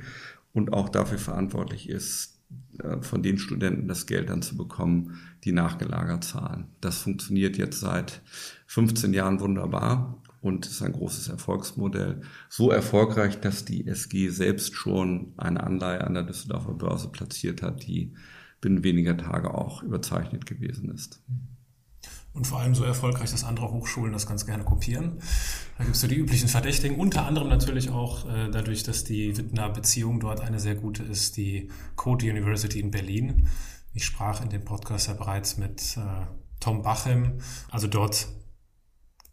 und 0.53 0.72
auch 0.72 0.91
dafür 0.91 1.18
verantwortlich 1.18 1.89
ist, 1.89 2.39
äh, 2.82 3.01
von 3.01 3.22
den 3.22 3.39
Studenten 3.39 3.89
das 3.89 4.07
Geld 4.07 4.28
dann 4.28 4.43
zu 4.43 4.57
bekommen, 4.57 5.18
die 5.45 5.53
nachgelagert 5.53 6.24
zahlen. 6.24 6.66
Das 6.80 6.99
funktioniert 6.99 7.57
jetzt 7.57 7.80
seit 7.80 8.20
15 8.66 9.14
Jahren 9.14 9.41
wunderbar 9.41 10.22
und 10.41 10.66
ist 10.66 10.82
ein 10.82 10.93
großes 10.93 11.28
Erfolgsmodell. 11.28 12.22
So 12.49 12.70
erfolgreich, 12.70 13.41
dass 13.41 13.64
die 13.64 13.86
SG 13.86 14.30
selbst 14.30 14.74
schon 14.74 15.32
eine 15.36 15.62
Anleihe 15.62 16.05
an 16.05 16.14
der 16.14 16.22
Düsseldorfer 16.22 16.74
Börse 16.74 17.09
platziert 17.09 17.62
hat, 17.62 17.86
die 17.86 18.14
binnen 18.61 18.84
weniger 18.84 19.16
Tage 19.16 19.55
auch 19.55 19.82
überzeichnet 19.82 20.47
gewesen 20.47 20.91
ist. 20.91 21.22
Und 22.32 22.47
vor 22.47 22.61
allem 22.61 22.74
so 22.74 22.84
erfolgreich, 22.84 23.30
dass 23.32 23.43
andere 23.43 23.70
Hochschulen 23.72 24.12
das 24.12 24.26
ganz 24.26 24.47
gerne 24.47 24.62
kopieren. 24.62 25.18
Da 25.76 25.84
gibt 25.84 25.97
es 25.97 26.03
so 26.03 26.07
die 26.07 26.16
üblichen 26.16 26.49
Verdächtigen, 26.49 26.97
unter 26.99 27.26
anderem 27.26 27.49
natürlich 27.49 27.91
auch 27.91 28.28
äh, 28.28 28.49
dadurch, 28.51 28.84
dass 28.84 29.03
die 29.03 29.36
Wittner 29.36 29.68
Beziehung 29.70 30.20
dort 30.20 30.41
eine 30.41 30.61
sehr 30.61 30.76
gute 30.76 31.03
ist, 31.03 31.36
die 31.36 31.68
Code 31.97 32.30
University 32.30 32.78
in 32.78 32.93
Berlin. 32.93 33.49
Ich 33.93 34.05
sprach 34.05 34.41
in 34.41 34.51
dem 34.51 34.64
Podcast 34.64 35.09
ja 35.09 35.14
bereits 35.14 35.57
mit 35.57 35.97
äh, 35.97 36.26
Tom 36.61 36.82
Bachem. 36.82 37.39
Also 37.70 37.89
dort 37.89 38.28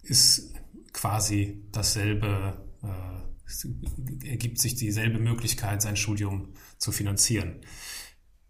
ist 0.01 0.53
quasi 0.95 1.61
dasselbe, 1.71 2.57
äh, 2.81 4.27
ergibt 4.27 4.59
sich 4.59 4.75
dieselbe 4.75 5.19
Möglichkeit, 5.19 5.81
sein 5.81 5.97
Studium 5.97 6.53
zu 6.77 6.91
finanzieren. 6.91 7.61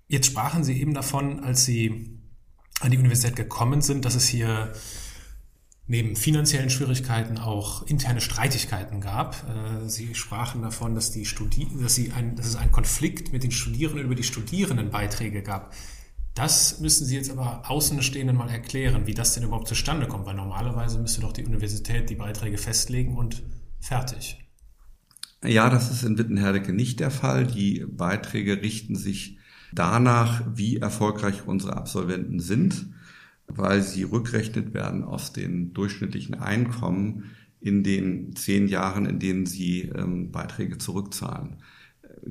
Jetzt 0.08 0.28
sprachen 0.28 0.64
Sie 0.64 0.80
eben 0.80 0.94
davon, 0.94 1.40
als 1.40 1.66
Sie 1.66 2.20
an 2.80 2.92
die 2.92 2.98
Universität 2.98 3.36
gekommen 3.36 3.82
sind, 3.82 4.06
dass 4.06 4.14
es 4.14 4.28
hier 4.28 4.74
neben 5.88 6.16
finanziellen 6.16 6.70
Schwierigkeiten 6.70 7.38
auch 7.38 7.84
interne 7.88 8.22
Streitigkeiten 8.22 9.02
gab. 9.02 9.36
Äh, 9.50 9.90
Sie 9.90 10.14
sprachen 10.14 10.62
davon, 10.62 10.94
dass, 10.94 11.12
die 11.12 11.26
Studi 11.26 11.68
dass, 11.82 11.96
Sie 11.96 12.12
ein, 12.12 12.36
dass 12.36 12.46
es 12.46 12.56
einen 12.56 12.72
Konflikt 12.72 13.34
mit 13.34 13.44
den 13.44 13.52
Studierenden 13.52 14.06
über 14.06 14.16
die 14.16 14.24
Studierendenbeiträge 14.24 15.42
gab. 15.42 15.74
Das 16.36 16.82
müssen 16.82 17.06
Sie 17.06 17.16
jetzt 17.16 17.32
aber 17.32 17.70
Außenstehenden 17.70 18.36
mal 18.36 18.50
erklären, 18.50 19.08
wie 19.08 19.14
das 19.14 19.34
denn 19.34 19.44
überhaupt 19.44 19.70
zustande 19.70 20.06
kommt, 20.06 20.26
weil 20.26 20.36
normalerweise 20.36 21.00
müsste 21.00 21.22
doch 21.22 21.32
die 21.32 21.46
Universität 21.46 22.10
die 22.10 22.16
Beiträge 22.16 22.58
festlegen 22.58 23.16
und 23.16 23.42
fertig. 23.80 24.46
Ja, 25.44 25.70
das 25.70 25.90
ist 25.90 26.04
in 26.04 26.18
Wittenherdecke 26.18 26.74
nicht 26.74 27.00
der 27.00 27.12
Fall. 27.12 27.48
Die 27.48 27.86
Beiträge 27.88 28.62
richten 28.62 28.98
sich 28.98 29.38
danach, 29.72 30.44
wie 30.54 30.78
erfolgreich 30.78 31.48
unsere 31.48 31.78
Absolventen 31.78 32.42
sind, 32.42 32.88
weil 33.48 33.82
sie 33.82 34.04
rückrechnet 34.04 34.74
werden 34.74 35.04
aus 35.04 35.32
den 35.32 35.74
durchschnittlichen 35.74 36.36
Einkommen 36.36 37.32
in 37.62 37.84
den 37.84 38.36
zehn 38.36 38.68
Jahren, 38.68 39.06
in 39.06 39.20
denen 39.20 39.46
sie 39.46 39.84
ähm, 39.84 40.32
Beiträge 40.32 40.78
zurückzahlen. 40.80 41.58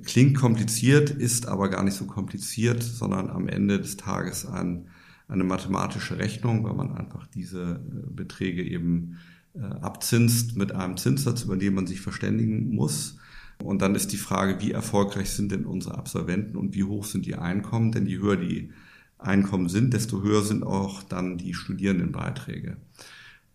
Klingt 0.03 0.37
kompliziert, 0.37 1.11
ist 1.11 1.47
aber 1.47 1.69
gar 1.69 1.85
nicht 1.85 1.95
so 1.95 2.07
kompliziert, 2.07 2.83
sondern 2.83 3.31
am 3.31 3.47
Ende 3.47 3.81
des 3.81 3.97
Tages 3.97 4.45
ein, 4.45 4.89
eine 5.29 5.45
mathematische 5.45 6.19
Rechnung, 6.19 6.65
weil 6.65 6.75
man 6.75 6.97
einfach 6.97 7.27
diese 7.29 7.75
äh, 7.75 8.11
Beträge 8.11 8.65
eben 8.65 9.19
äh, 9.55 9.61
abzinst 9.61 10.57
mit 10.57 10.73
einem 10.73 10.97
Zinssatz, 10.97 11.43
über 11.43 11.57
den 11.57 11.75
man 11.75 11.87
sich 11.87 12.01
verständigen 12.01 12.75
muss. 12.75 13.19
Und 13.63 13.83
dann 13.83 13.95
ist 13.95 14.13
die 14.13 14.17
Frage, 14.17 14.61
wie 14.61 14.73
erfolgreich 14.73 15.31
sind 15.31 15.53
denn 15.53 15.65
unsere 15.65 15.97
Absolventen 15.97 16.57
und 16.57 16.75
wie 16.75 16.85
hoch 16.85 17.05
sind 17.05 17.25
die 17.25 17.37
Einkommen? 17.37 17.93
Denn 17.93 18.07
je 18.07 18.19
höher 18.19 18.37
die 18.37 18.71
Einkommen 19.19 19.69
sind, 19.69 19.95
desto 19.95 20.23
höher 20.23 20.43
sind 20.43 20.65
auch 20.65 21.03
dann 21.03 21.39
die 21.39 21.55
Studierendenbeiträge. 21.55 22.79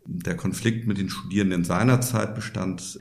Der 0.05 0.35
Konflikt 0.35 0.87
mit 0.87 0.97
den 0.97 1.09
Studierenden 1.09 1.63
seinerzeit 1.65 2.33
bestand 2.33 2.99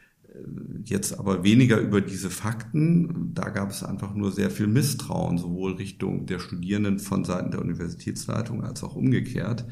jetzt 0.84 1.18
aber 1.18 1.45
weniger 1.45 1.78
über 1.78 2.01
diese 2.01 2.30
Fakten. 2.30 3.32
Da 3.34 3.51
gab 3.51 3.70
es 3.70 3.82
einfach 3.82 4.14
nur 4.14 4.32
sehr 4.32 4.51
viel 4.51 4.66
Misstrauen, 4.66 5.39
sowohl 5.39 5.74
Richtung 5.74 6.26
der 6.26 6.39
Studierenden 6.39 6.99
von 6.99 7.24
Seiten 7.24 7.51
der 7.51 7.61
Universitätsleitung 7.61 8.64
als 8.64 8.82
auch 8.82 8.95
umgekehrt, 8.95 9.66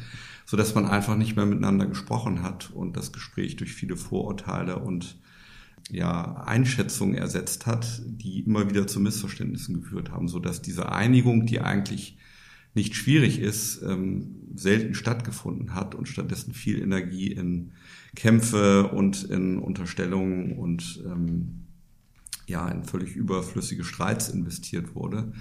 so 0.45 0.57
dass 0.57 0.75
man 0.75 0.87
einfach 0.87 1.17
nicht 1.17 1.37
mehr 1.37 1.47
miteinander 1.47 1.87
gesprochen 1.87 2.43
hat 2.43 2.71
und 2.71 2.97
das 2.97 3.13
Gespräch 3.13 3.57
durch 3.57 3.73
viele 3.73 3.97
Vorurteile 3.97 4.79
und 4.79 5.19
ja, 5.91 6.43
Einschätzungen 6.45 7.15
ersetzt 7.15 7.67
hat, 7.67 8.03
die 8.07 8.41
immer 8.41 8.69
wieder 8.69 8.87
zu 8.87 9.01
Missverständnissen 9.01 9.83
geführt 9.83 10.11
haben, 10.11 10.29
so 10.29 10.39
dass 10.39 10.63
diese 10.63 10.91
Einigung, 10.91 11.47
die 11.47 11.61
eigentlich 11.61 12.19
nicht 12.75 12.95
schwierig 12.95 13.41
ist, 13.41 13.83
ähm, 13.83 14.37
selten 14.55 14.95
stattgefunden 14.95 15.75
hat 15.75 15.95
und 15.95 16.09
stattdessen 16.09 16.53
viel 16.53 16.81
Energie 16.83 17.33
in 17.33 17.73
Kämpfe 18.17 18.89
und 18.89 19.23
in 19.25 19.59
Unterstellungen 19.59 20.59
und 20.59 21.05
ähm, 21.07 21.67
ja, 22.49 22.69
in 22.69 22.85
völlig 22.85 23.15
überflüssige 23.15 23.85
Streits 23.85 24.29
investiert 24.29 24.95
wurde, 24.95 25.33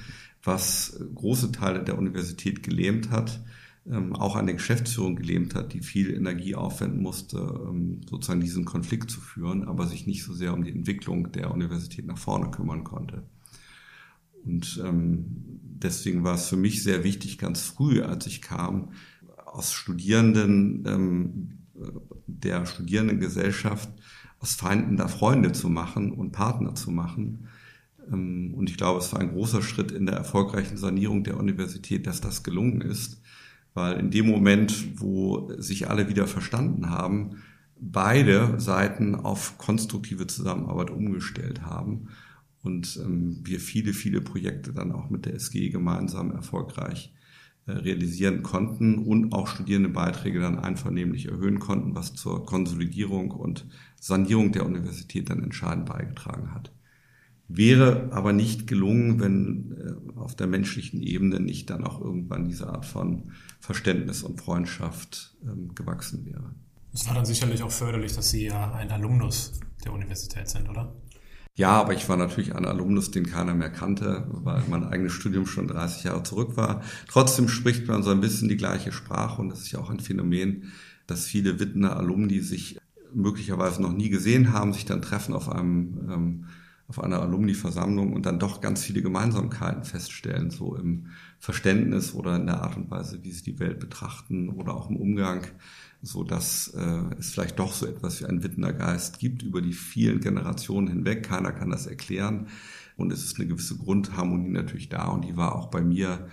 was 0.43 0.99
große 1.15 1.51
Teile 1.51 1.83
der 1.83 1.97
Universität 1.97 2.61
gelähmt 2.61 3.09
hat, 3.09 3.43
ähm, 3.89 4.15
auch 4.15 4.35
an 4.35 4.47
der 4.47 4.55
Geschäftsführung 4.55 5.15
gelähmt 5.15 5.55
hat, 5.55 5.73
die 5.73 5.81
viel 5.81 6.13
Energie 6.13 6.55
aufwenden 6.55 7.01
musste, 7.01 7.37
ähm, 7.37 8.01
sozusagen 8.09 8.41
diesen 8.41 8.65
Konflikt 8.65 9.11
zu 9.11 9.21
führen, 9.21 9.63
aber 9.63 9.87
sich 9.87 10.07
nicht 10.07 10.23
so 10.23 10.33
sehr 10.33 10.53
um 10.53 10.63
die 10.63 10.71
Entwicklung 10.71 11.31
der 11.31 11.51
Universität 11.51 12.05
nach 12.05 12.17
vorne 12.17 12.51
kümmern 12.51 12.83
konnte. 12.83 13.23
Und 14.43 14.81
ähm, 14.83 15.25
deswegen 15.61 16.23
war 16.23 16.35
es 16.35 16.49
für 16.49 16.57
mich 16.57 16.83
sehr 16.83 17.03
wichtig, 17.03 17.37
ganz 17.37 17.61
früh, 17.61 18.01
als 18.01 18.27
ich 18.27 18.41
kam, 18.41 18.89
aus 19.45 19.73
Studierenden 19.73 20.83
ähm, 20.87 21.64
der 22.27 22.65
Studierendengesellschaft 22.65 23.89
aus 24.39 24.55
Feinden 24.55 24.97
da 24.97 25.07
Freunde 25.07 25.51
zu 25.51 25.69
machen 25.69 26.11
und 26.11 26.31
Partner 26.31 26.75
zu 26.75 26.91
machen. 26.91 27.47
Ähm, 28.11 28.53
und 28.53 28.69
ich 28.69 28.77
glaube, 28.77 28.99
es 28.99 29.11
war 29.13 29.19
ein 29.19 29.31
großer 29.31 29.61
Schritt 29.61 29.91
in 29.91 30.05
der 30.05 30.15
erfolgreichen 30.15 30.77
Sanierung 30.77 31.23
der 31.23 31.37
Universität, 31.37 32.07
dass 32.07 32.21
das 32.21 32.43
gelungen 32.43 32.81
ist, 32.81 33.21
weil 33.73 33.99
in 33.99 34.11
dem 34.11 34.27
Moment, 34.27 34.99
wo 34.99 35.51
sich 35.57 35.89
alle 35.89 36.09
wieder 36.09 36.27
verstanden 36.27 36.89
haben, 36.89 37.37
beide 37.77 38.59
Seiten 38.59 39.15
auf 39.15 39.57
konstruktive 39.57 40.27
Zusammenarbeit 40.27 40.89
umgestellt 40.89 41.63
haben 41.63 42.07
und 42.63 42.99
ähm, 43.03 43.41
wir 43.43 43.59
viele, 43.59 43.93
viele 43.93 44.21
Projekte 44.21 44.73
dann 44.73 44.91
auch 44.91 45.09
mit 45.09 45.25
der 45.25 45.35
SG 45.35 45.69
gemeinsam 45.69 46.31
erfolgreich 46.31 47.13
realisieren 47.67 48.43
konnten 48.43 48.99
und 48.99 49.33
auch 49.33 49.47
Studierendenbeiträge 49.47 50.39
dann 50.39 50.59
einvernehmlich 50.59 51.27
erhöhen 51.27 51.59
konnten, 51.59 51.95
was 51.95 52.13
zur 52.13 52.45
Konsolidierung 52.45 53.31
und 53.31 53.65
Sanierung 53.99 54.51
der 54.51 54.65
Universität 54.65 55.29
dann 55.29 55.43
entscheidend 55.43 55.87
beigetragen 55.87 56.53
hat. 56.53 56.71
Wäre 57.47 58.09
aber 58.11 58.33
nicht 58.33 58.67
gelungen, 58.67 59.19
wenn 59.19 59.75
äh, 59.77 60.19
auf 60.19 60.35
der 60.35 60.47
menschlichen 60.47 61.01
Ebene 61.01 61.39
nicht 61.39 61.69
dann 61.69 61.83
auch 61.83 62.01
irgendwann 62.01 62.47
diese 62.47 62.67
Art 62.67 62.85
von 62.85 63.31
Verständnis 63.59 64.23
und 64.23 64.41
Freundschaft 64.41 65.35
ähm, 65.43 65.73
gewachsen 65.75 66.25
wäre. 66.25 66.55
Es 66.91 67.05
war 67.07 67.13
dann 67.13 67.25
sicherlich 67.25 67.61
auch 67.61 67.71
förderlich, 67.71 68.13
dass 68.13 68.31
Sie 68.31 68.45
ja 68.45 68.73
ein 68.73 68.89
Alumnus 68.89 69.59
der 69.83 69.93
Universität 69.93 70.49
sind, 70.49 70.69
oder? 70.69 70.95
Ja, 71.57 71.71
aber 71.71 71.93
ich 71.93 72.09
war 72.09 72.17
natürlich 72.17 72.53
ein 72.53 72.65
Alumnus, 72.65 73.11
den 73.11 73.25
keiner 73.25 73.53
mehr 73.53 73.69
kannte, 73.69 74.27
weil 74.29 74.61
mein 74.69 74.83
eigenes 74.83 75.13
Studium 75.13 75.45
schon 75.45 75.69
30 75.69 76.03
Jahre 76.03 76.21
zurück 76.23 76.57
war. 76.57 76.81
Trotzdem 77.07 77.47
spricht 77.47 77.87
man 77.87 78.03
so 78.03 78.11
ein 78.11 78.19
bisschen 78.19 78.49
die 78.49 78.57
gleiche 78.57 78.91
Sprache 78.91 79.41
und 79.41 79.49
das 79.49 79.61
ist 79.61 79.71
ja 79.71 79.79
auch 79.79 79.89
ein 79.89 80.01
Phänomen, 80.01 80.73
dass 81.07 81.25
viele 81.25 81.59
Wittener 81.59 81.95
Alumni 81.95 82.41
sich 82.41 82.77
möglicherweise 83.13 83.81
noch 83.81 83.93
nie 83.93 84.09
gesehen 84.09 84.51
haben, 84.51 84.73
sich 84.73 84.83
dann 84.83 85.01
treffen 85.01 85.33
auf 85.33 85.49
einem 85.49 86.09
ähm, 86.11 86.45
auf 86.87 87.03
einer 87.03 87.21
Alumni-Versammlung 87.21 88.13
und 88.13 88.25
dann 88.27 88.37
doch 88.37 88.61
ganz 88.61 88.83
viele 88.83 89.01
Gemeinsamkeiten 89.01 89.83
feststellen, 89.83 90.51
so 90.51 90.75
im 90.75 91.07
Verständnis 91.39 92.13
oder 92.13 92.35
in 92.35 92.45
der 92.45 92.61
Art 92.61 92.77
und 92.77 92.91
Weise, 92.91 93.23
wie 93.23 93.31
sie 93.31 93.43
die 93.43 93.59
Welt 93.59 93.79
betrachten 93.79 94.49
oder 94.49 94.75
auch 94.75 94.89
im 94.89 94.97
Umgang 94.97 95.47
so 96.05 96.23
dass 96.23 96.67
äh, 96.69 97.01
es 97.19 97.31
vielleicht 97.31 97.59
doch 97.59 97.73
so 97.73 97.85
etwas 97.85 98.21
wie 98.21 98.25
einen 98.25 98.43
Wittener 98.43 98.73
Geist 98.73 99.19
gibt 99.19 99.43
über 99.43 99.61
die 99.61 99.73
vielen 99.73 100.19
Generationen 100.19 100.87
hinweg. 100.87 101.23
Keiner 101.23 101.51
kann 101.51 101.69
das 101.69 101.87
erklären 101.87 102.47
und 102.95 103.11
es 103.11 103.23
ist 103.23 103.37
eine 103.39 103.47
gewisse 103.47 103.77
Grundharmonie 103.77 104.49
natürlich 104.49 104.89
da 104.89 105.07
und 105.07 105.25
die 105.25 105.35
war 105.35 105.55
auch 105.55 105.67
bei 105.67 105.81
mir 105.81 106.27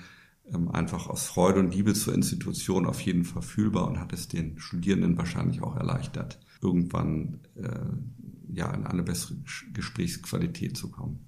ähm, 0.52 0.70
einfach 0.70 1.08
aus 1.08 1.26
Freude 1.26 1.60
und 1.60 1.74
Liebe 1.74 1.94
zur 1.94 2.14
Institution 2.14 2.86
auf 2.86 3.00
jeden 3.00 3.24
Fall 3.24 3.42
fühlbar 3.42 3.88
und 3.88 3.98
hat 3.98 4.12
es 4.12 4.28
den 4.28 4.58
Studierenden 4.58 5.16
wahrscheinlich 5.16 5.62
auch 5.62 5.76
erleichtert, 5.76 6.38
irgendwann 6.60 7.40
äh, 7.56 7.68
ja 8.52 8.72
in 8.72 8.86
eine 8.86 9.02
bessere 9.02 9.36
Gesprächsqualität 9.72 10.76
zu 10.76 10.90
kommen. 10.90 11.26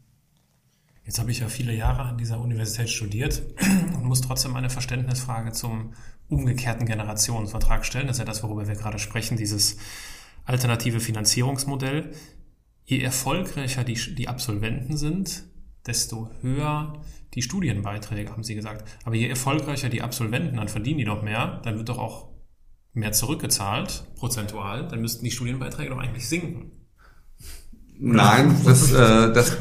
Jetzt 1.04 1.18
habe 1.18 1.30
ich 1.30 1.40
ja 1.40 1.48
viele 1.48 1.74
Jahre 1.74 2.02
an 2.02 2.18
dieser 2.18 2.40
Universität 2.40 2.88
studiert 2.88 3.42
und 3.94 4.04
muss 4.04 4.22
trotzdem 4.22 4.56
eine 4.56 4.70
Verständnisfrage 4.70 5.52
zum 5.52 5.92
umgekehrten 6.28 6.86
Generationenvertrag 6.86 7.84
stellen. 7.84 8.06
Das 8.06 8.16
ist 8.16 8.20
ja 8.20 8.24
das, 8.24 8.42
worüber 8.42 8.66
wir 8.66 8.74
gerade 8.74 8.98
sprechen, 8.98 9.36
dieses 9.36 9.76
alternative 10.44 11.00
Finanzierungsmodell. 11.00 12.12
Je 12.84 13.00
erfolgreicher 13.00 13.84
die, 13.84 14.14
die 14.14 14.28
Absolventen 14.28 14.96
sind, 14.96 15.44
desto 15.86 16.30
höher 16.40 17.00
die 17.34 17.42
Studienbeiträge, 17.42 18.30
haben 18.30 18.44
Sie 18.44 18.54
gesagt. 18.54 18.88
Aber 19.04 19.16
je 19.16 19.28
erfolgreicher 19.28 19.88
die 19.88 20.02
Absolventen, 20.02 20.56
dann 20.56 20.68
verdienen 20.68 20.98
die 20.98 21.04
doch 21.04 21.22
mehr, 21.22 21.60
dann 21.64 21.76
wird 21.76 21.88
doch 21.88 21.98
auch 21.98 22.30
mehr 22.92 23.12
zurückgezahlt, 23.12 24.04
prozentual, 24.16 24.86
dann 24.88 25.00
müssten 25.00 25.24
die 25.24 25.30
Studienbeiträge 25.30 25.90
doch 25.90 25.98
eigentlich 25.98 26.28
sinken. 26.28 26.83
Nein, 27.98 28.54
das, 28.64 28.92
äh, 28.92 29.32
das, 29.32 29.56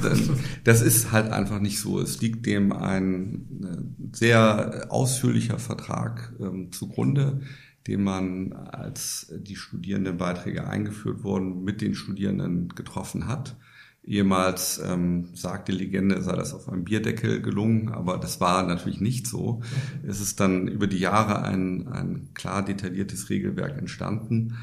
das 0.63 0.81
ist 0.81 1.11
halt 1.11 1.31
einfach 1.31 1.59
nicht 1.59 1.79
so. 1.79 1.99
Es 1.99 2.21
liegt 2.21 2.45
dem 2.45 2.71
ein 2.71 3.47
äh, 3.63 4.15
sehr 4.17 4.87
ausführlicher 4.89 5.59
Vertrag 5.59 6.33
ähm, 6.39 6.71
zugrunde, 6.71 7.41
den 7.87 8.03
man, 8.03 8.53
als 8.53 9.33
die 9.37 9.55
Studierendenbeiträge 9.55 10.67
eingeführt 10.67 11.23
wurden, 11.23 11.63
mit 11.63 11.81
den 11.81 11.95
Studierenden 11.95 12.69
getroffen 12.69 13.27
hat. 13.27 13.55
Ehemals 14.05 14.81
ähm, 14.85 15.29
sagte 15.33 15.71
Legende, 15.71 16.21
sei 16.21 16.35
das 16.35 16.53
auf 16.53 16.67
einem 16.67 16.83
Bierdeckel 16.83 17.41
gelungen, 17.41 17.89
aber 17.89 18.17
das 18.17 18.41
war 18.41 18.63
natürlich 18.63 18.99
nicht 18.99 19.27
so. 19.27 19.61
Es 20.05 20.19
ist 20.19 20.41
dann 20.41 20.67
über 20.67 20.87
die 20.87 20.97
Jahre 20.97 21.43
ein, 21.43 21.87
ein 21.87 22.29
klar 22.33 22.65
detailliertes 22.65 23.29
Regelwerk 23.29 23.77
entstanden 23.77 24.57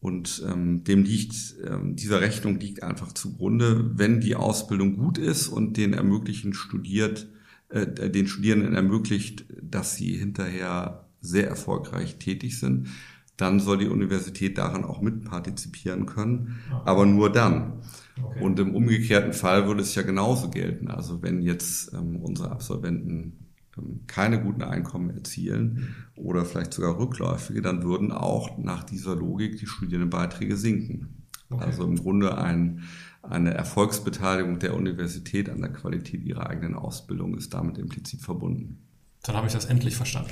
und 0.00 0.42
ähm, 0.48 0.82
dem 0.84 1.04
liegt, 1.04 1.56
ähm, 1.66 1.94
dieser 1.94 2.20
Rechnung 2.20 2.58
liegt 2.58 2.82
einfach 2.82 3.12
zugrunde, 3.12 3.90
wenn 3.98 4.20
die 4.20 4.34
Ausbildung 4.34 4.96
gut 4.96 5.18
ist 5.18 5.48
und 5.48 5.76
den 5.76 5.92
ermöglichen 5.92 6.54
studiert, 6.54 7.28
äh, 7.68 8.10
den 8.10 8.26
Studierenden 8.26 8.74
ermöglicht, 8.74 9.44
dass 9.60 9.96
sie 9.96 10.16
hinterher 10.16 11.06
sehr 11.20 11.48
erfolgreich 11.48 12.18
tätig 12.18 12.58
sind, 12.58 12.88
dann 13.36 13.60
soll 13.60 13.78
die 13.78 13.88
Universität 13.88 14.58
daran 14.58 14.84
auch 14.84 15.00
mitpartizipieren 15.00 16.06
können, 16.06 16.60
aber 16.84 17.06
nur 17.06 17.30
dann. 17.30 17.82
Okay. 18.22 18.42
Und 18.42 18.58
im 18.58 18.74
umgekehrten 18.74 19.32
Fall 19.32 19.66
würde 19.66 19.82
es 19.82 19.94
ja 19.94 20.02
genauso 20.02 20.50
gelten. 20.50 20.88
Also 20.88 21.22
wenn 21.22 21.40
jetzt 21.40 21.92
ähm, 21.94 22.16
unsere 22.16 22.50
Absolventen 22.50 23.46
ähm, 23.78 24.00
keine 24.06 24.42
guten 24.42 24.62
Einkommen 24.62 25.10
erzielen 25.10 25.94
oder 26.20 26.44
vielleicht 26.44 26.74
sogar 26.74 26.98
rückläufige, 26.98 27.62
dann 27.62 27.82
würden 27.82 28.12
auch 28.12 28.58
nach 28.58 28.84
dieser 28.84 29.16
Logik 29.16 29.58
die 29.58 29.66
Studierendenbeiträge 29.66 30.56
sinken. 30.56 31.26
Okay. 31.50 31.64
Also 31.64 31.84
im 31.84 31.96
Grunde 31.96 32.38
ein, 32.38 32.84
eine 33.22 33.54
Erfolgsbeteiligung 33.54 34.58
der 34.58 34.74
Universität 34.74 35.50
an 35.50 35.60
der 35.60 35.72
Qualität 35.72 36.22
ihrer 36.22 36.48
eigenen 36.48 36.74
Ausbildung 36.74 37.36
ist 37.36 37.52
damit 37.54 37.78
implizit 37.78 38.20
verbunden. 38.20 38.86
Dann 39.22 39.36
habe 39.36 39.46
ich 39.46 39.52
das 39.52 39.64
endlich 39.66 39.96
verstanden. 39.96 40.30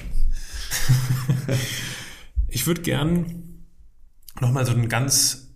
ich 2.49 2.67
würde 2.67 2.83
gern 2.83 3.65
nochmal 4.41 4.65
so 4.65 4.73
einen 4.73 4.89
ganz 4.89 5.55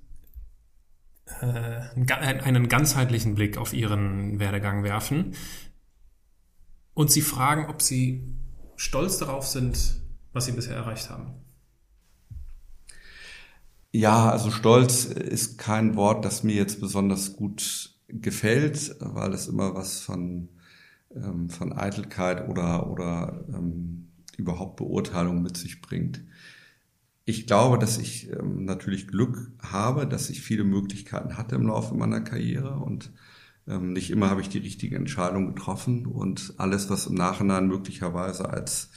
äh, 1.41 1.81
einen 2.11 2.69
ganzheitlichen 2.69 3.35
Blick 3.35 3.57
auf 3.57 3.73
Ihren 3.73 4.39
Werdegang 4.39 4.83
werfen 4.83 5.35
und 6.95 7.11
sie 7.11 7.23
fragen, 7.23 7.67
ob 7.71 7.81
sie 7.81 8.23
stolz 8.77 9.19
darauf 9.19 9.47
sind, 9.47 10.02
was 10.33 10.47
sie 10.47 10.53
bisher 10.53 10.77
erreicht 10.77 11.11
haben. 11.11 11.35
Ja, 13.91 14.31
also 14.31 14.51
stolz 14.51 15.05
ist 15.05 15.59
kein 15.59 15.97
Wort, 15.97 16.25
das 16.25 16.43
mir 16.43 16.55
jetzt 16.55 16.81
besonders 16.81 17.35
gut 17.35 17.95
gefällt, 18.09 18.97
weil 19.01 19.33
es 19.33 19.49
immer 19.49 19.75
was 19.75 20.01
von, 20.01 20.49
ähm, 21.15 21.51
von 21.51 21.73
Eitelkeit 21.73 22.49
oder, 22.49 22.91
oder 22.91 23.45
ähm, 23.49 24.09
überhaupt 24.37 24.77
Beurteilung 24.77 25.43
mit 25.43 25.57
sich 25.57 25.83
bringt. 25.83 26.25
Ich 27.25 27.47
glaube, 27.47 27.79
dass 27.79 27.99
ich 27.99 28.31
ähm, 28.31 28.65
natürlich 28.65 29.09
Glück 29.09 29.53
habe, 29.61 30.07
dass 30.07 30.31
ich 30.31 30.41
viele 30.41 30.65
Möglichkeiten 30.65 31.37
hatte 31.37 31.55
im 31.57 31.67
Laufe 31.67 31.95
meiner 31.95 32.21
Karriere 32.21 32.77
und 32.77 33.13
Ähm, 33.69 33.93
nicht 33.93 34.11
immer 34.11 34.29
habe 34.29 34.41
ich 34.41 34.49
die 34.49 34.59
richtige 34.59 34.97
Entscheidung 34.97 35.55
getroffen 35.55 36.07
und 36.07 36.55
alles, 36.59 36.91
was 36.91 37.07
im 37.07 37.15
Nachhinein 37.15 37.69
möglicherweise 37.69 38.49
als 38.51 38.91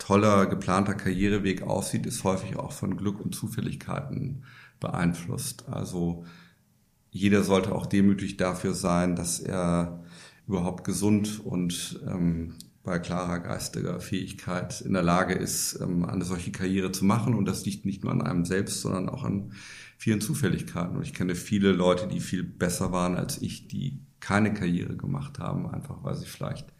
toller, 0.00 0.46
geplanter 0.46 0.94
Karriereweg 0.94 1.62
aussieht, 1.62 2.06
ist 2.06 2.24
häufig 2.24 2.56
auch 2.56 2.72
von 2.72 2.96
Glück 2.96 3.20
und 3.20 3.34
Zufälligkeiten 3.34 4.42
beeinflusst. 4.80 5.68
Also 5.68 6.24
jeder 7.10 7.44
sollte 7.44 7.72
auch 7.72 7.86
demütig 7.86 8.36
dafür 8.36 8.74
sein, 8.74 9.14
dass 9.14 9.38
er 9.38 10.02
überhaupt 10.48 10.84
gesund 10.84 11.40
und 11.44 12.00
ähm, 12.08 12.54
bei 12.82 12.98
klarer 12.98 13.40
geistiger 13.40 14.00
Fähigkeit 14.00 14.80
in 14.80 14.94
der 14.94 15.02
Lage 15.02 15.34
ist, 15.34 15.78
ähm, 15.80 16.04
eine 16.04 16.24
solche 16.24 16.50
Karriere 16.50 16.90
zu 16.92 17.04
machen. 17.04 17.34
Und 17.34 17.44
das 17.44 17.64
liegt 17.66 17.84
nicht 17.84 18.02
nur 18.02 18.12
an 18.12 18.22
einem 18.22 18.44
selbst, 18.44 18.80
sondern 18.80 19.08
auch 19.08 19.22
an 19.22 19.52
vielen 19.98 20.20
Zufälligkeiten. 20.20 20.96
Und 20.96 21.02
ich 21.02 21.14
kenne 21.14 21.34
viele 21.34 21.72
Leute, 21.72 22.08
die 22.08 22.20
viel 22.20 22.42
besser 22.42 22.90
waren 22.90 23.16
als 23.16 23.40
ich, 23.42 23.68
die 23.68 24.00
keine 24.18 24.54
Karriere 24.54 24.96
gemacht 24.96 25.38
haben, 25.38 25.68
einfach 25.68 26.02
weil 26.02 26.16
sie 26.16 26.26
vielleicht 26.26 26.72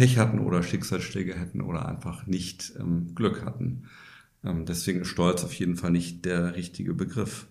Pech 0.00 0.16
hatten 0.16 0.38
oder 0.38 0.62
Schicksalsschläge 0.62 1.34
hätten 1.34 1.60
oder 1.60 1.86
einfach 1.86 2.26
nicht 2.26 2.72
ähm, 2.80 3.14
Glück 3.14 3.44
hatten. 3.44 3.82
Ähm, 4.42 4.64
deswegen 4.64 5.02
ist 5.02 5.08
Stolz 5.08 5.44
auf 5.44 5.52
jeden 5.52 5.76
Fall 5.76 5.90
nicht 5.90 6.24
der 6.24 6.56
richtige 6.56 6.94
Begriff. 6.94 7.48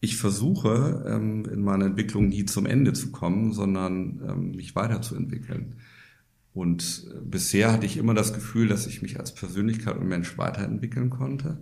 Ich 0.00 0.16
versuche 0.16 1.04
ähm, 1.06 1.44
in 1.44 1.62
meiner 1.62 1.84
Entwicklung 1.84 2.26
nie 2.26 2.44
zum 2.44 2.66
Ende 2.66 2.92
zu 2.92 3.12
kommen, 3.12 3.52
sondern 3.52 4.20
ähm, 4.28 4.50
mich 4.56 4.74
weiterzuentwickeln. 4.74 5.76
Und 6.54 7.06
äh, 7.08 7.20
bisher 7.20 7.70
hatte 7.70 7.86
ich 7.86 7.98
immer 7.98 8.14
das 8.14 8.34
Gefühl, 8.34 8.66
dass 8.66 8.88
ich 8.88 9.00
mich 9.00 9.20
als 9.20 9.32
Persönlichkeit 9.32 9.96
und 9.96 10.08
Mensch 10.08 10.36
weiterentwickeln 10.38 11.08
konnte. 11.08 11.60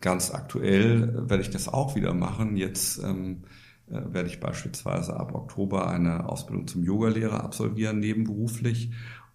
Ganz 0.00 0.30
aktuell 0.30 1.02
äh, 1.02 1.28
werde 1.28 1.42
ich 1.42 1.50
das 1.50 1.68
auch 1.68 1.96
wieder 1.96 2.14
machen. 2.14 2.56
Jetzt 2.56 2.96
ähm, 3.04 3.42
äh, 3.42 3.59
werde 3.90 4.28
ich 4.28 4.40
beispielsweise 4.40 5.18
ab 5.18 5.34
Oktober 5.34 5.88
eine 5.88 6.28
Ausbildung 6.28 6.66
zum 6.66 6.84
Yogalehrer 6.84 7.42
absolvieren, 7.42 7.98
nebenberuflich 7.98 8.90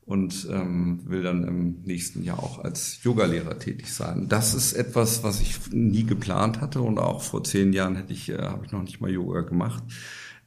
und 0.05 0.47
ähm, 0.51 1.01
will 1.05 1.23
dann 1.23 1.43
im 1.43 1.81
nächsten 1.83 2.23
Jahr 2.23 2.39
auch 2.39 2.59
als 2.63 3.03
Yogalehrer 3.03 3.57
tätig 3.57 3.91
sein. 3.91 4.27
Das 4.29 4.53
ist 4.53 4.73
etwas, 4.73 5.23
was 5.23 5.41
ich 5.41 5.71
nie 5.71 6.03
geplant 6.03 6.61
hatte 6.61 6.81
und 6.81 6.99
auch 6.99 7.21
vor 7.23 7.43
zehn 7.43 7.73
Jahren 7.73 7.95
hätte 7.95 8.13
ich, 8.13 8.29
äh, 8.29 8.37
habe 8.37 8.65
ich 8.65 8.71
noch 8.71 8.83
nicht 8.83 9.01
mal 9.01 9.11
Yoga 9.11 9.41
gemacht. 9.41 9.83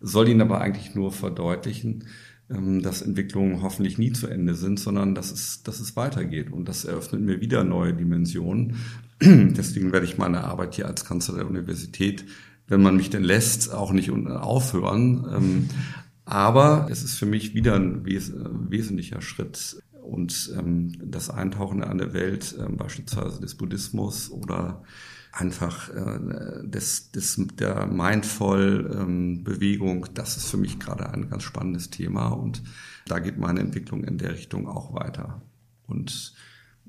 Soll 0.00 0.28
ihn 0.28 0.40
aber 0.40 0.60
eigentlich 0.60 0.94
nur 0.94 1.10
verdeutlichen, 1.10 2.04
ähm, 2.50 2.82
dass 2.82 3.02
Entwicklungen 3.02 3.60
hoffentlich 3.62 3.98
nie 3.98 4.12
zu 4.12 4.28
Ende 4.28 4.54
sind, 4.54 4.78
sondern 4.78 5.16
dass 5.16 5.32
es, 5.32 5.64
dass 5.64 5.80
es 5.80 5.96
weitergeht. 5.96 6.52
Und 6.52 6.68
das 6.68 6.84
eröffnet 6.84 7.22
mir 7.22 7.40
wieder 7.40 7.64
neue 7.64 7.94
Dimensionen. 7.94 8.76
Deswegen 9.20 9.92
werde 9.92 10.06
ich 10.06 10.18
meine 10.18 10.44
Arbeit 10.44 10.76
hier 10.76 10.86
als 10.86 11.04
Kanzler 11.04 11.34
der 11.38 11.48
Universität, 11.48 12.24
wenn 12.68 12.82
man 12.82 12.96
mich 12.96 13.10
denn 13.10 13.24
lässt, 13.24 13.72
auch 13.72 13.92
nicht 13.92 14.10
aufhören. 14.10 15.26
Ähm, 15.34 15.68
aber 16.24 16.86
es 16.90 17.02
ist 17.02 17.18
für 17.18 17.26
mich 17.26 17.54
wieder 17.54 17.74
ein 17.74 18.04
wes 18.04 18.32
wesentlicher 18.34 19.22
Schritt. 19.22 19.82
Und 20.02 20.52
ähm, 20.56 20.92
das 21.04 21.30
Eintauchen 21.30 21.82
in 21.82 21.88
eine 21.88 22.12
Welt, 22.12 22.54
ähm, 22.58 22.76
beispielsweise 22.76 23.40
des 23.40 23.56
Buddhismus 23.56 24.30
oder 24.30 24.82
einfach 25.32 25.88
äh, 25.90 26.64
des, 26.64 27.10
des, 27.12 27.40
der 27.54 27.86
Mindful-Bewegung, 27.86 29.98
ähm, 29.98 30.04
das 30.14 30.36
ist 30.36 30.50
für 30.50 30.56
mich 30.56 30.78
gerade 30.78 31.10
ein 31.10 31.28
ganz 31.28 31.42
spannendes 31.42 31.90
Thema 31.90 32.28
und 32.28 32.62
da 33.06 33.18
geht 33.18 33.38
meine 33.38 33.58
Entwicklung 33.60 34.04
in 34.04 34.16
der 34.18 34.32
Richtung 34.32 34.68
auch 34.68 34.94
weiter. 34.94 35.42
Und 35.86 36.34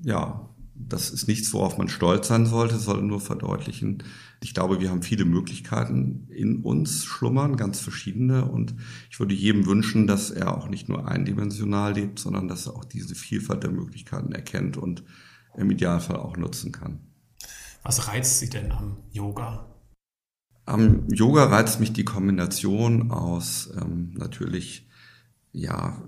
ja, 0.01 0.49
das 0.79 1.09
ist 1.09 1.27
nichts, 1.27 1.53
worauf 1.53 1.77
man 1.77 1.89
stolz 1.89 2.29
sein 2.29 2.45
sollte, 2.45 2.77
soll 2.77 3.01
nur 3.01 3.19
verdeutlichen. 3.19 4.03
Ich 4.41 4.53
glaube, 4.53 4.79
wir 4.79 4.89
haben 4.89 5.01
viele 5.01 5.25
Möglichkeiten 5.25 6.27
in 6.29 6.63
uns 6.63 7.03
schlummern, 7.03 7.57
ganz 7.57 7.81
verschiedene. 7.81 8.45
Und 8.45 8.73
ich 9.11 9.19
würde 9.19 9.35
jedem 9.35 9.65
wünschen, 9.65 10.07
dass 10.07 10.31
er 10.31 10.57
auch 10.57 10.69
nicht 10.69 10.87
nur 10.87 11.07
eindimensional 11.07 11.93
lebt, 11.93 12.19
sondern 12.19 12.47
dass 12.47 12.67
er 12.67 12.75
auch 12.75 12.85
diese 12.85 13.13
Vielfalt 13.13 13.63
der 13.63 13.71
Möglichkeiten 13.71 14.31
erkennt 14.31 14.77
und 14.77 15.03
im 15.57 15.69
Idealfall 15.69 16.15
auch 16.15 16.37
nutzen 16.37 16.71
kann. 16.71 16.99
Was 17.83 18.07
reizt 18.07 18.39
Sie 18.39 18.49
denn 18.49 18.71
am 18.71 18.97
Yoga? 19.11 19.65
Am 20.65 21.09
Yoga 21.09 21.45
reizt 21.45 21.79
mich 21.79 21.91
die 21.91 22.05
Kombination 22.05 23.11
aus 23.11 23.69
ähm, 23.75 24.13
natürlich 24.15 24.87
ja 25.51 26.01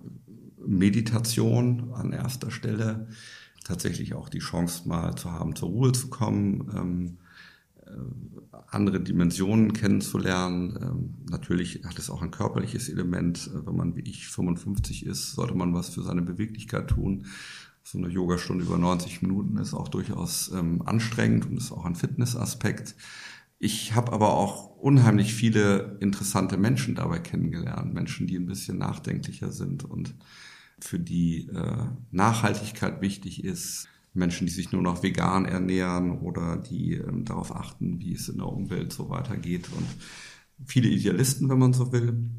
Meditation 0.66 1.92
an 1.94 2.14
erster 2.14 2.52
Stelle, 2.52 3.08
tatsächlich 3.64 4.14
auch 4.14 4.30
die 4.30 4.40
Chance 4.40 4.88
mal 4.88 5.16
zu 5.16 5.32
haben, 5.32 5.56
zur 5.56 5.70
Ruhe 5.70 5.92
zu 5.92 6.10
kommen, 6.10 6.70
ähm, 6.76 7.18
äh, 7.86 8.58
andere 8.68 9.02
Dimensionen 9.02 9.74
kennenzulernen. 9.74 10.78
Ähm, 10.82 11.16
natürlich 11.30 11.82
hat 11.86 12.00
es 12.00 12.10
auch 12.10 12.22
ein 12.22 12.32
körperliches 12.32 12.90
Element. 12.90 13.50
Äh, 13.54 13.66
wenn 13.66 13.76
man 13.76 13.96
wie 13.96 14.02
ich 14.02 14.28
55 14.28 15.06
ist, 15.06 15.34
sollte 15.34 15.56
man 15.56 15.74
was 15.74 15.90
für 15.90 16.02
seine 16.02 16.22
Beweglichkeit 16.22 16.90
tun. 16.90 17.26
So 17.84 17.98
eine 17.98 18.10
Yogastunde 18.10 18.64
über 18.64 18.78
90 18.78 19.22
Minuten 19.24 19.58
ist 19.58 19.74
auch 19.74 19.88
durchaus 19.88 20.52
ähm, 20.54 20.82
anstrengend 20.86 21.48
und 21.48 21.58
ist 21.58 21.72
auch 21.72 21.86
ein 21.86 21.96
Fitnessaspekt. 21.96 22.96
Ich 23.58 23.94
habe 23.94 24.14
aber 24.14 24.34
auch 24.34 24.76
unheimlich 24.78 25.34
viele 25.34 25.98
interessante 26.00 26.58
Menschen 26.58 26.96
dabei 26.96 27.20
kennengelernt. 27.20 27.94
Menschen, 27.94 28.28
die 28.28 28.36
ein 28.38 28.48
bisschen 28.48 28.78
nachdenklicher 28.78 29.52
sind 29.52 29.84
und 29.84 30.16
für 30.84 31.00
die 31.00 31.48
äh, 31.48 31.86
Nachhaltigkeit 32.12 33.02
wichtig 33.02 33.44
ist. 33.44 33.88
Menschen, 34.14 34.46
die 34.46 34.54
sich 34.54 34.72
nur 34.72 34.82
noch 34.82 35.04
vegan 35.04 35.46
ernähren 35.46 36.20
oder 36.20 36.58
die 36.58 36.96
ähm, 36.96 37.24
darauf 37.24 37.56
achten, 37.56 38.00
wie 38.00 38.14
es 38.14 38.28
in 38.28 38.38
der 38.38 38.48
Umwelt 38.48 38.92
so 38.92 39.10
weitergeht. 39.10 39.70
Und 39.76 39.88
viele 40.66 40.90
Idealisten, 40.90 41.50
wenn 41.50 41.60
man 41.60 41.74
so 41.74 41.92
will. 41.92 42.30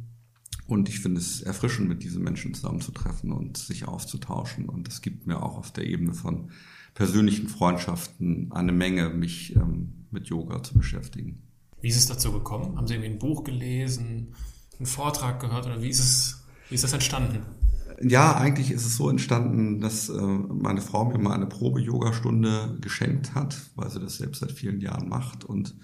Und 0.67 0.89
ich 0.89 1.01
finde 1.01 1.21
es 1.21 1.43
erfrischend, 1.43 1.89
mit 1.89 2.03
diesen 2.03 2.23
Menschen 2.23 2.55
zusammenzutreffen 2.55 3.33
und 3.33 3.57
sich 3.57 3.89
auszutauschen. 3.89 4.69
Und 4.69 4.89
es 4.89 5.01
gibt 5.01 5.27
mir 5.27 5.43
auch 5.43 5.57
auf 5.57 5.73
der 5.73 5.87
Ebene 5.87 6.15
von 6.15 6.51
persönlichen 6.95 7.49
Freundschaften 7.49 8.53
eine 8.53 8.73
Menge, 8.73 9.09
mich 9.09 9.57
ähm, 9.57 10.07
mit 10.11 10.29
Yoga 10.29 10.63
zu 10.63 10.75
beschäftigen. 10.75 11.43
Wie 11.81 11.89
ist 11.89 11.97
es 11.97 12.07
dazu 12.07 12.33
gekommen? 12.33 12.77
Haben 12.77 12.87
Sie 12.87 12.95
irgendwie 12.95 13.13
ein 13.13 13.19
Buch 13.19 13.45
gelesen, 13.45 14.35
einen 14.79 14.87
Vortrag 14.87 15.41
gehört 15.41 15.67
oder 15.67 15.83
wie 15.83 15.89
ist 15.89 16.01
es, 16.01 16.45
wie 16.69 16.75
ist 16.75 16.85
das 16.85 16.93
entstanden? 16.93 17.41
Ja, 18.01 18.37
eigentlich 18.37 18.71
ist 18.71 18.87
es 18.87 18.97
so 18.97 19.09
entstanden, 19.09 19.81
dass 19.81 20.09
äh, 20.09 20.21
meine 20.21 20.81
Frau 20.81 21.05
mir 21.05 21.19
mal 21.19 21.35
eine 21.35 21.47
Probe-Yoga-Stunde 21.47 22.79
geschenkt 22.81 23.35
hat, 23.35 23.57
weil 23.75 23.91
sie 23.91 24.01
das 24.01 24.17
selbst 24.17 24.41
seit 24.41 24.53
vielen 24.53 24.81
Jahren 24.81 25.09
macht. 25.09 25.45
Und 25.45 25.77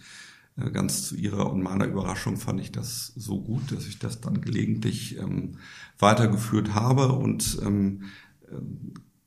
äh, 0.57 0.71
ganz 0.71 1.09
zu 1.09 1.17
ihrer 1.17 1.51
und 1.53 1.63
meiner 1.63 1.87
Überraschung 1.87 2.37
fand 2.37 2.61
ich 2.61 2.73
das 2.73 3.13
so 3.17 3.41
gut, 3.41 3.73
dass 3.73 3.87
ich 3.87 3.99
das 3.99 4.21
dann 4.21 4.41
gelegentlich 4.41 5.19
ähm, 5.19 5.59
weitergeführt 5.99 6.75
habe. 6.75 7.13
Und 7.13 7.59
ähm, 7.65 8.05
äh, 8.51 8.57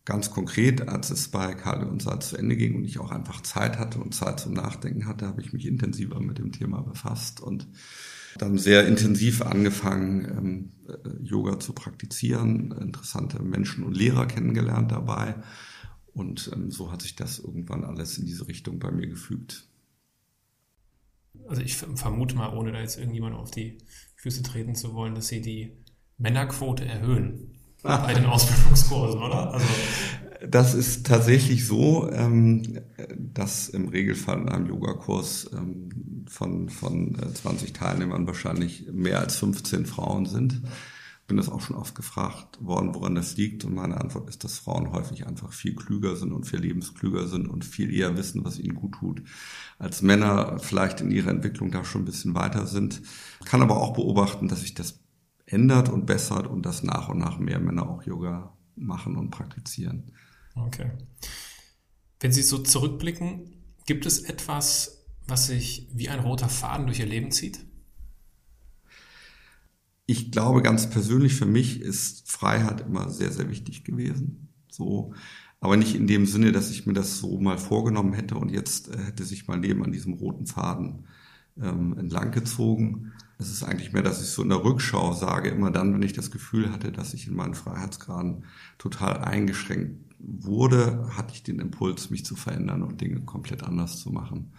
ganz 0.05 0.31
konkret, 0.31 0.87
als 0.87 1.09
es 1.09 1.27
bei 1.27 1.53
Karl 1.53 1.83
und 1.83 2.01
Salz 2.01 2.29
zu 2.29 2.37
Ende 2.37 2.55
ging 2.55 2.75
und 2.75 2.85
ich 2.85 2.99
auch 2.99 3.11
einfach 3.11 3.41
Zeit 3.41 3.77
hatte 3.79 3.99
und 3.99 4.15
Zeit 4.15 4.39
zum 4.39 4.53
Nachdenken 4.53 5.07
hatte, 5.07 5.27
habe 5.27 5.41
ich 5.41 5.53
mich 5.53 5.65
intensiver 5.65 6.19
mit 6.19 6.37
dem 6.37 6.51
Thema 6.51 6.81
befasst. 6.81 7.41
Und 7.41 7.67
dann 8.37 8.57
sehr 8.57 8.87
intensiv 8.87 9.41
angefangen, 9.41 10.25
ähm, 10.25 10.71
äh, 10.87 11.23
Yoga 11.23 11.59
zu 11.59 11.73
praktizieren, 11.73 12.71
interessante 12.71 13.41
Menschen 13.41 13.83
und 13.83 13.95
Lehrer 13.95 14.25
kennengelernt 14.25 14.91
dabei. 14.91 15.35
Und 16.13 16.51
ähm, 16.53 16.71
so 16.71 16.91
hat 16.91 17.01
sich 17.01 17.15
das 17.15 17.39
irgendwann 17.39 17.83
alles 17.83 18.17
in 18.17 18.25
diese 18.25 18.47
Richtung 18.47 18.79
bei 18.79 18.91
mir 18.91 19.07
gefügt 19.07 19.67
also 21.47 21.61
ich 21.61 21.77
vermute 21.77 22.35
mal, 22.35 22.55
ohne 22.55 22.71
da 22.71 22.79
jetzt 22.79 22.97
irgendjemand 22.97 23.35
auf 23.35 23.51
die 23.51 23.77
Füße 24.15 24.43
treten 24.43 24.75
zu 24.75 24.93
wollen, 24.93 25.15
dass 25.15 25.27
sie 25.27 25.41
die 25.41 25.71
Männerquote 26.17 26.85
erhöhen 26.85 27.57
bei 27.83 28.13
den 28.13 28.25
Ausbildungskursen, 28.25 29.21
oder? 29.21 29.53
Also 29.53 29.65
das 30.47 30.73
ist 30.73 31.05
tatsächlich 31.05 31.65
so, 31.65 32.09
ähm, 32.11 32.79
dass 33.17 33.69
im 33.69 33.87
Regelfall 33.87 34.41
in 34.41 34.49
einem 34.49 34.67
Yogakurs 34.67 35.49
von, 36.31 36.69
von 36.69 37.15
20 37.33 37.69
äh, 37.69 37.73
Teilnehmern 37.73 38.27
wahrscheinlich 38.27 38.87
mehr 38.91 39.19
als 39.19 39.35
15 39.35 39.85
Frauen 39.85 40.25
sind 40.25 40.61
bin 41.31 41.37
das 41.37 41.47
auch 41.47 41.61
schon 41.61 41.77
oft 41.77 41.95
gefragt 41.95 42.57
worden, 42.59 42.93
woran 42.93 43.15
das 43.15 43.37
liegt. 43.37 43.63
Und 43.63 43.73
meine 43.73 44.01
Antwort 44.01 44.27
ist, 44.27 44.43
dass 44.43 44.59
Frauen 44.59 44.91
häufig 44.91 45.27
einfach 45.27 45.53
viel 45.53 45.75
klüger 45.75 46.17
sind 46.17 46.33
und 46.33 46.43
viel 46.43 46.59
lebensklüger 46.59 47.25
sind 47.29 47.47
und 47.47 47.63
viel 47.63 47.93
eher 47.93 48.17
wissen, 48.17 48.43
was 48.43 48.59
ihnen 48.59 48.75
gut 48.75 48.95
tut, 48.95 49.23
als 49.79 50.01
Männer 50.01 50.59
vielleicht 50.59 50.99
in 50.99 51.09
ihrer 51.09 51.29
Entwicklung 51.29 51.71
da 51.71 51.85
schon 51.85 52.01
ein 52.01 52.05
bisschen 52.05 52.35
weiter 52.35 52.67
sind. 52.67 53.01
Kann 53.45 53.61
aber 53.61 53.77
auch 53.77 53.93
beobachten, 53.93 54.49
dass 54.49 54.59
sich 54.59 54.73
das 54.73 54.99
ändert 55.45 55.87
und 55.87 56.05
bessert 56.05 56.47
und 56.47 56.65
dass 56.65 56.83
nach 56.83 57.07
und 57.07 57.19
nach 57.19 57.39
mehr 57.39 57.61
Männer 57.61 57.89
auch 57.89 58.03
Yoga 58.03 58.57
machen 58.75 59.15
und 59.15 59.31
praktizieren. 59.31 60.11
Okay. 60.55 60.91
Wenn 62.19 62.33
Sie 62.33 62.43
so 62.43 62.57
zurückblicken, 62.57 63.63
gibt 63.85 64.05
es 64.05 64.19
etwas, 64.19 65.00
was 65.27 65.47
sich 65.47 65.87
wie 65.93 66.09
ein 66.09 66.19
roter 66.19 66.49
Faden 66.49 66.87
durch 66.87 66.99
Ihr 66.99 67.05
Leben 67.05 67.31
zieht? 67.31 67.59
ich 70.11 70.31
glaube, 70.31 70.61
ganz 70.61 70.89
persönlich 70.89 71.35
für 71.35 71.45
mich 71.45 71.81
ist 71.81 72.29
Freiheit 72.29 72.81
immer 72.81 73.09
sehr, 73.09 73.31
sehr 73.31 73.49
wichtig 73.49 73.83
gewesen. 73.83 74.49
So, 74.69 75.13
aber 75.59 75.77
nicht 75.77 75.95
in 75.95 76.07
dem 76.07 76.25
Sinne, 76.25 76.51
dass 76.51 76.69
ich 76.69 76.85
mir 76.85 76.93
das 76.93 77.19
so 77.19 77.39
mal 77.39 77.57
vorgenommen 77.57 78.13
hätte 78.13 78.35
und 78.35 78.51
jetzt 78.51 78.93
äh, 78.93 78.97
hätte 78.97 79.23
sich 79.23 79.47
mein 79.47 79.61
Leben 79.61 79.83
an 79.83 79.91
diesem 79.91 80.13
roten 80.13 80.45
Faden 80.47 81.05
ähm, 81.61 81.97
entlang 81.97 82.31
gezogen. 82.31 83.13
Es 83.37 83.49
ist 83.49 83.63
eigentlich 83.63 83.93
mehr, 83.93 84.03
dass 84.03 84.21
ich 84.21 84.29
so 84.29 84.43
in 84.43 84.49
der 84.49 84.63
Rückschau 84.63 85.13
sage, 85.13 85.49
immer 85.49 85.71
dann, 85.71 85.93
wenn 85.93 86.03
ich 86.03 86.13
das 86.13 86.29
Gefühl 86.29 86.71
hatte, 86.71 86.91
dass 86.91 87.13
ich 87.13 87.27
in 87.27 87.35
meinen 87.35 87.53
Freiheitsgraden 87.53 88.45
total 88.77 89.19
eingeschränkt 89.19 90.13
wurde, 90.19 91.09
hatte 91.15 91.33
ich 91.33 91.43
den 91.43 91.59
Impuls, 91.59 92.09
mich 92.09 92.25
zu 92.25 92.35
verändern 92.35 92.83
und 92.83 93.01
Dinge 93.01 93.21
komplett 93.21 93.63
anders 93.63 93.99
zu 93.99 94.11
machen. 94.11 94.51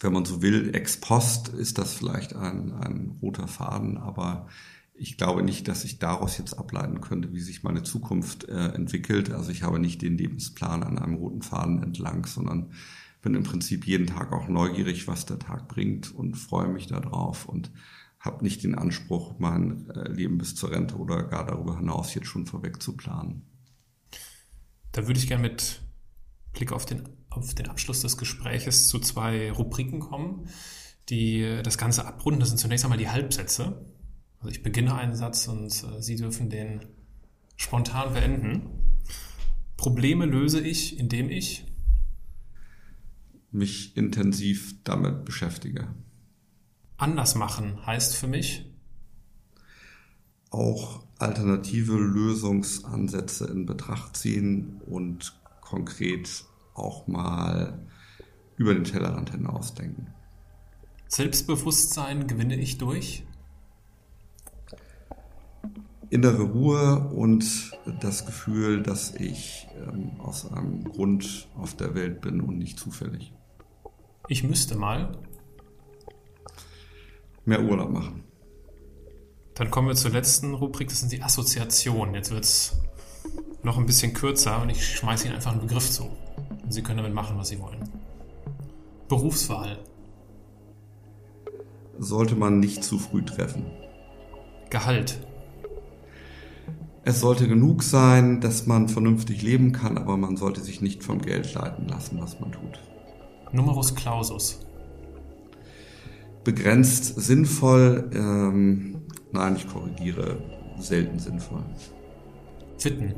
Wenn 0.00 0.12
man 0.12 0.24
so 0.24 0.42
will, 0.42 0.74
ex 0.74 1.00
post 1.00 1.48
ist 1.48 1.78
das 1.78 1.94
vielleicht 1.94 2.34
ein, 2.34 2.72
ein 2.72 3.18
roter 3.20 3.48
Faden, 3.48 3.96
aber 3.98 4.48
ich 4.94 5.16
glaube 5.16 5.42
nicht, 5.42 5.68
dass 5.68 5.84
ich 5.84 5.98
daraus 5.98 6.38
jetzt 6.38 6.54
ableiten 6.54 7.00
könnte, 7.00 7.32
wie 7.32 7.40
sich 7.40 7.62
meine 7.62 7.84
Zukunft 7.84 8.48
äh, 8.48 8.68
entwickelt. 8.68 9.30
Also 9.30 9.50
ich 9.50 9.62
habe 9.62 9.78
nicht 9.78 10.02
den 10.02 10.18
Lebensplan 10.18 10.82
an 10.82 10.98
einem 10.98 11.14
roten 11.14 11.42
Faden 11.42 11.82
entlang, 11.82 12.26
sondern 12.26 12.72
bin 13.22 13.34
im 13.34 13.44
Prinzip 13.44 13.86
jeden 13.86 14.06
Tag 14.06 14.32
auch 14.32 14.48
neugierig, 14.48 15.06
was 15.08 15.26
der 15.26 15.38
Tag 15.38 15.68
bringt 15.68 16.14
und 16.14 16.34
freue 16.36 16.68
mich 16.68 16.86
darauf 16.86 17.48
und 17.48 17.70
habe 18.20 18.44
nicht 18.44 18.64
den 18.64 18.74
Anspruch, 18.74 19.38
mein 19.38 19.88
äh, 19.90 20.10
Leben 20.10 20.38
bis 20.38 20.54
zur 20.54 20.70
Rente 20.70 20.96
oder 20.96 21.24
gar 21.24 21.46
darüber 21.46 21.76
hinaus 21.76 22.14
jetzt 22.14 22.26
schon 22.26 22.46
vorweg 22.46 22.82
zu 22.82 22.96
planen. 22.96 23.42
Da 24.92 25.06
würde 25.06 25.20
ich 25.20 25.28
gerne 25.28 25.42
mit 25.42 25.80
Blick 26.52 26.72
auf 26.72 26.86
den, 26.86 27.08
auf 27.30 27.54
den 27.54 27.68
Abschluss 27.68 28.00
des 28.00 28.16
Gespräches 28.16 28.88
zu 28.88 28.98
zwei 28.98 29.50
Rubriken 29.52 30.00
kommen, 30.00 30.48
die 31.08 31.60
das 31.62 31.78
Ganze 31.78 32.06
abrunden. 32.06 32.40
Das 32.40 32.48
sind 32.48 32.58
zunächst 32.58 32.84
einmal 32.84 32.98
die 32.98 33.08
Halbsätze. 33.08 33.84
Also 34.40 34.50
ich 34.50 34.62
beginne 34.62 34.94
einen 34.94 35.14
Satz 35.14 35.48
und 35.48 35.66
äh, 35.66 36.00
Sie 36.00 36.16
dürfen 36.16 36.48
den 36.48 36.86
spontan 37.56 38.14
beenden. 38.14 38.62
Probleme 39.76 40.26
löse 40.26 40.60
ich, 40.60 40.98
indem 40.98 41.30
ich 41.30 41.66
mich 43.50 43.96
intensiv 43.96 44.74
damit 44.84 45.24
beschäftige. 45.24 45.88
Anders 46.96 47.34
machen 47.34 47.84
heißt 47.86 48.16
für 48.16 48.26
mich 48.26 48.64
auch 50.50 51.04
alternative 51.18 51.94
Lösungsansätze 51.94 53.46
in 53.46 53.66
Betracht 53.66 54.16
ziehen 54.16 54.80
und 54.86 55.38
konkret 55.60 56.44
auch 56.78 57.06
mal 57.06 57.86
über 58.56 58.74
den 58.74 58.84
Tellerrand 58.84 59.30
hinausdenken. 59.30 60.08
Selbstbewusstsein 61.08 62.26
gewinne 62.26 62.56
ich 62.56 62.78
durch? 62.78 63.24
Innere 66.10 66.42
Ruhe 66.42 67.08
und 67.14 67.72
das 68.00 68.24
Gefühl, 68.24 68.82
dass 68.82 69.14
ich 69.14 69.68
ähm, 69.76 70.20
aus 70.20 70.50
einem 70.50 70.84
Grund 70.84 71.48
auf 71.56 71.74
der 71.76 71.94
Welt 71.94 72.20
bin 72.20 72.40
und 72.40 72.58
nicht 72.58 72.78
zufällig. 72.78 73.32
Ich 74.28 74.42
müsste 74.42 74.76
mal. 74.76 75.12
Mehr 77.44 77.62
Urlaub 77.62 77.90
machen. 77.90 78.24
Dann 79.54 79.70
kommen 79.70 79.88
wir 79.88 79.96
zur 79.96 80.10
letzten 80.10 80.54
Rubrik, 80.54 80.88
das 80.88 81.00
sind 81.00 81.12
die 81.12 81.22
Assoziationen. 81.22 82.14
Jetzt 82.14 82.30
wird 82.30 82.44
es 82.44 82.80
noch 83.62 83.76
ein 83.76 83.86
bisschen 83.86 84.14
kürzer 84.14 84.62
und 84.62 84.70
ich 84.70 84.86
schmeiße 84.86 85.26
Ihnen 85.26 85.34
einfach 85.34 85.52
einen 85.52 85.62
Begriff 85.62 85.90
zu. 85.90 86.10
Und 86.68 86.72
Sie 86.72 86.82
können 86.82 86.98
damit 86.98 87.14
machen, 87.14 87.38
was 87.38 87.48
Sie 87.48 87.58
wollen. 87.62 87.78
Berufswahl. 89.08 89.78
Sollte 91.98 92.36
man 92.36 92.60
nicht 92.60 92.84
zu 92.84 92.98
früh 92.98 93.22
treffen. 93.22 93.64
Gehalt. 94.68 95.18
Es 97.04 97.20
sollte 97.20 97.48
genug 97.48 97.82
sein, 97.82 98.42
dass 98.42 98.66
man 98.66 98.90
vernünftig 98.90 99.40
leben 99.40 99.72
kann, 99.72 99.96
aber 99.96 100.18
man 100.18 100.36
sollte 100.36 100.60
sich 100.60 100.82
nicht 100.82 101.02
vom 101.02 101.22
Geld 101.22 101.54
leiten 101.54 101.88
lassen, 101.88 102.20
was 102.20 102.38
man 102.38 102.52
tut. 102.52 102.78
Numerus 103.50 103.94
Clausus. 103.94 104.60
Begrenzt 106.44 107.18
sinnvoll, 107.18 108.10
ähm, 108.12 109.06
nein, 109.32 109.56
ich 109.56 109.66
korrigiere, 109.66 110.36
selten 110.78 111.18
sinnvoll. 111.18 111.64
Witten. 112.82 113.14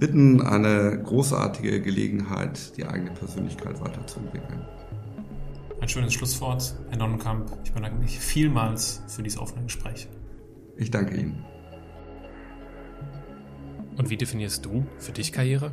Witten 0.00 0.40
eine 0.40 0.98
großartige 1.02 1.82
Gelegenheit, 1.82 2.74
die 2.78 2.86
eigene 2.86 3.10
Persönlichkeit 3.10 3.78
weiterzuentwickeln. 3.82 4.66
Ein 5.78 5.88
schönes 5.90 6.14
Schlusswort, 6.14 6.74
Herr 6.88 6.96
Nonnenkamp. 6.96 7.52
Ich 7.64 7.72
bedanke 7.72 7.98
mich 7.98 8.18
vielmals 8.18 9.02
für 9.08 9.22
dieses 9.22 9.38
offene 9.38 9.64
Gespräch. 9.64 10.08
Ich 10.78 10.90
danke 10.90 11.16
Ihnen. 11.16 11.44
Und 13.98 14.08
wie 14.08 14.16
definierst 14.16 14.64
du 14.64 14.86
für 14.96 15.12
dich 15.12 15.32
Karriere? 15.32 15.70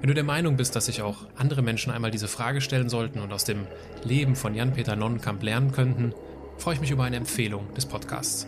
Wenn 0.00 0.08
du 0.08 0.14
der 0.14 0.24
Meinung 0.24 0.58
bist, 0.58 0.76
dass 0.76 0.84
sich 0.84 1.00
auch 1.00 1.26
andere 1.34 1.62
Menschen 1.62 1.90
einmal 1.90 2.10
diese 2.10 2.28
Frage 2.28 2.60
stellen 2.60 2.90
sollten 2.90 3.18
und 3.20 3.32
aus 3.32 3.44
dem 3.44 3.66
Leben 4.02 4.36
von 4.36 4.54
Jan-Peter 4.54 4.94
Nonnenkamp 4.94 5.42
lernen 5.42 5.72
könnten, 5.72 6.12
freue 6.58 6.74
ich 6.74 6.80
mich 6.82 6.90
über 6.90 7.04
eine 7.04 7.16
Empfehlung 7.16 7.72
des 7.72 7.86
Podcasts. 7.86 8.46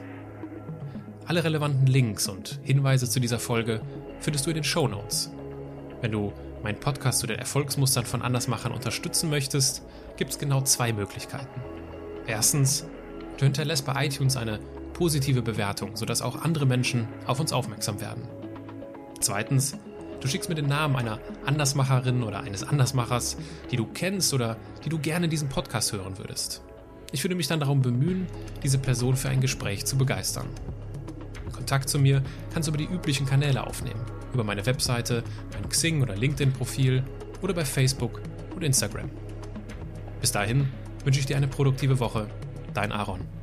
Alle 1.27 1.43
relevanten 1.43 1.87
Links 1.87 2.29
und 2.29 2.61
Hinweise 2.63 3.11
zu 3.11 3.19
dieser 3.19 3.41
Folge 3.41 3.81
findest 4.21 4.47
du 4.47 4.51
in 4.51 4.55
den 4.55 4.65
Show 4.65 4.87
Notes. 4.87 5.33
Wenn 6.01 6.13
du 6.13 6.33
meinen 6.63 6.79
Podcast 6.79 7.19
zu 7.19 7.27
den 7.27 7.39
Erfolgsmustern 7.39 8.07
von 8.07 8.23
Andersmachern 8.23 8.73
unterstützen 8.73 9.29
möchtest, 9.29 9.83
gibt 10.17 10.31
es 10.31 10.39
genau 10.39 10.61
zwei 10.61 10.93
Möglichkeiten. 10.93 11.61
Erstens, 12.27 12.87
du 13.39 13.45
hinterlässt 13.45 13.85
bei 13.85 14.07
iTunes 14.07 14.37
eine 14.37 14.61
positive 14.93 15.43
Bewertung, 15.43 15.97
sodass 15.97 16.23
auch 16.23 16.43
andere 16.43 16.65
Menschen 16.65 17.09
auf 17.27 17.41
uns 17.41 17.53
aufmerksam 17.53 18.01
werden. 18.01 18.23
Zweitens, 19.21 19.77
Du 20.21 20.29
schickst 20.29 20.49
mir 20.49 20.55
den 20.55 20.67
Namen 20.67 20.97
einer 20.97 21.21
Andersmacherin 21.45 22.23
oder 22.23 22.41
eines 22.41 22.65
Andersmachers, 22.65 23.37
die 23.71 23.77
du 23.77 23.87
kennst 23.87 24.33
oder 24.33 24.57
die 24.85 24.89
du 24.89 24.99
gerne 24.99 25.27
in 25.27 25.31
diesem 25.31 25.49
Podcast 25.49 25.93
hören 25.93 26.19
würdest. 26.19 26.63
Ich 27.13 27.23
würde 27.23 27.37
mich 27.37 27.47
dann 27.49 27.61
darum 27.61 27.83
bemühen, 27.83 28.27
diese 28.63 28.79
Person 28.79 29.15
für 29.15 29.29
ein 29.29 29.41
Gespräch 29.41 29.85
zu 29.85 29.97
begeistern. 29.97 30.49
Kontakt 31.57 31.89
zu 31.89 31.99
mir 31.99 32.23
kannst 32.53 32.69
du 32.69 32.71
über 32.71 32.79
die 32.79 32.93
üblichen 32.93 33.27
Kanäle 33.27 33.67
aufnehmen. 33.67 34.01
Über 34.33 34.45
meine 34.45 34.65
Webseite, 34.67 35.25
mein 35.53 35.69
Xing- 35.69 36.03
oder 36.03 36.15
LinkedIn-Profil 36.15 37.03
oder 37.41 37.55
bei 37.55 37.65
Facebook 37.65 38.21
und 38.55 38.63
Instagram. 38.63 39.11
Bis 40.21 40.33
dahin 40.33 40.69
wünsche 41.05 41.21
ich 41.21 41.27
dir 41.27 41.37
eine 41.37 41.49
produktive 41.49 41.99
Woche. 41.99 42.29
Dein 42.75 42.93
Aaron. 42.93 43.36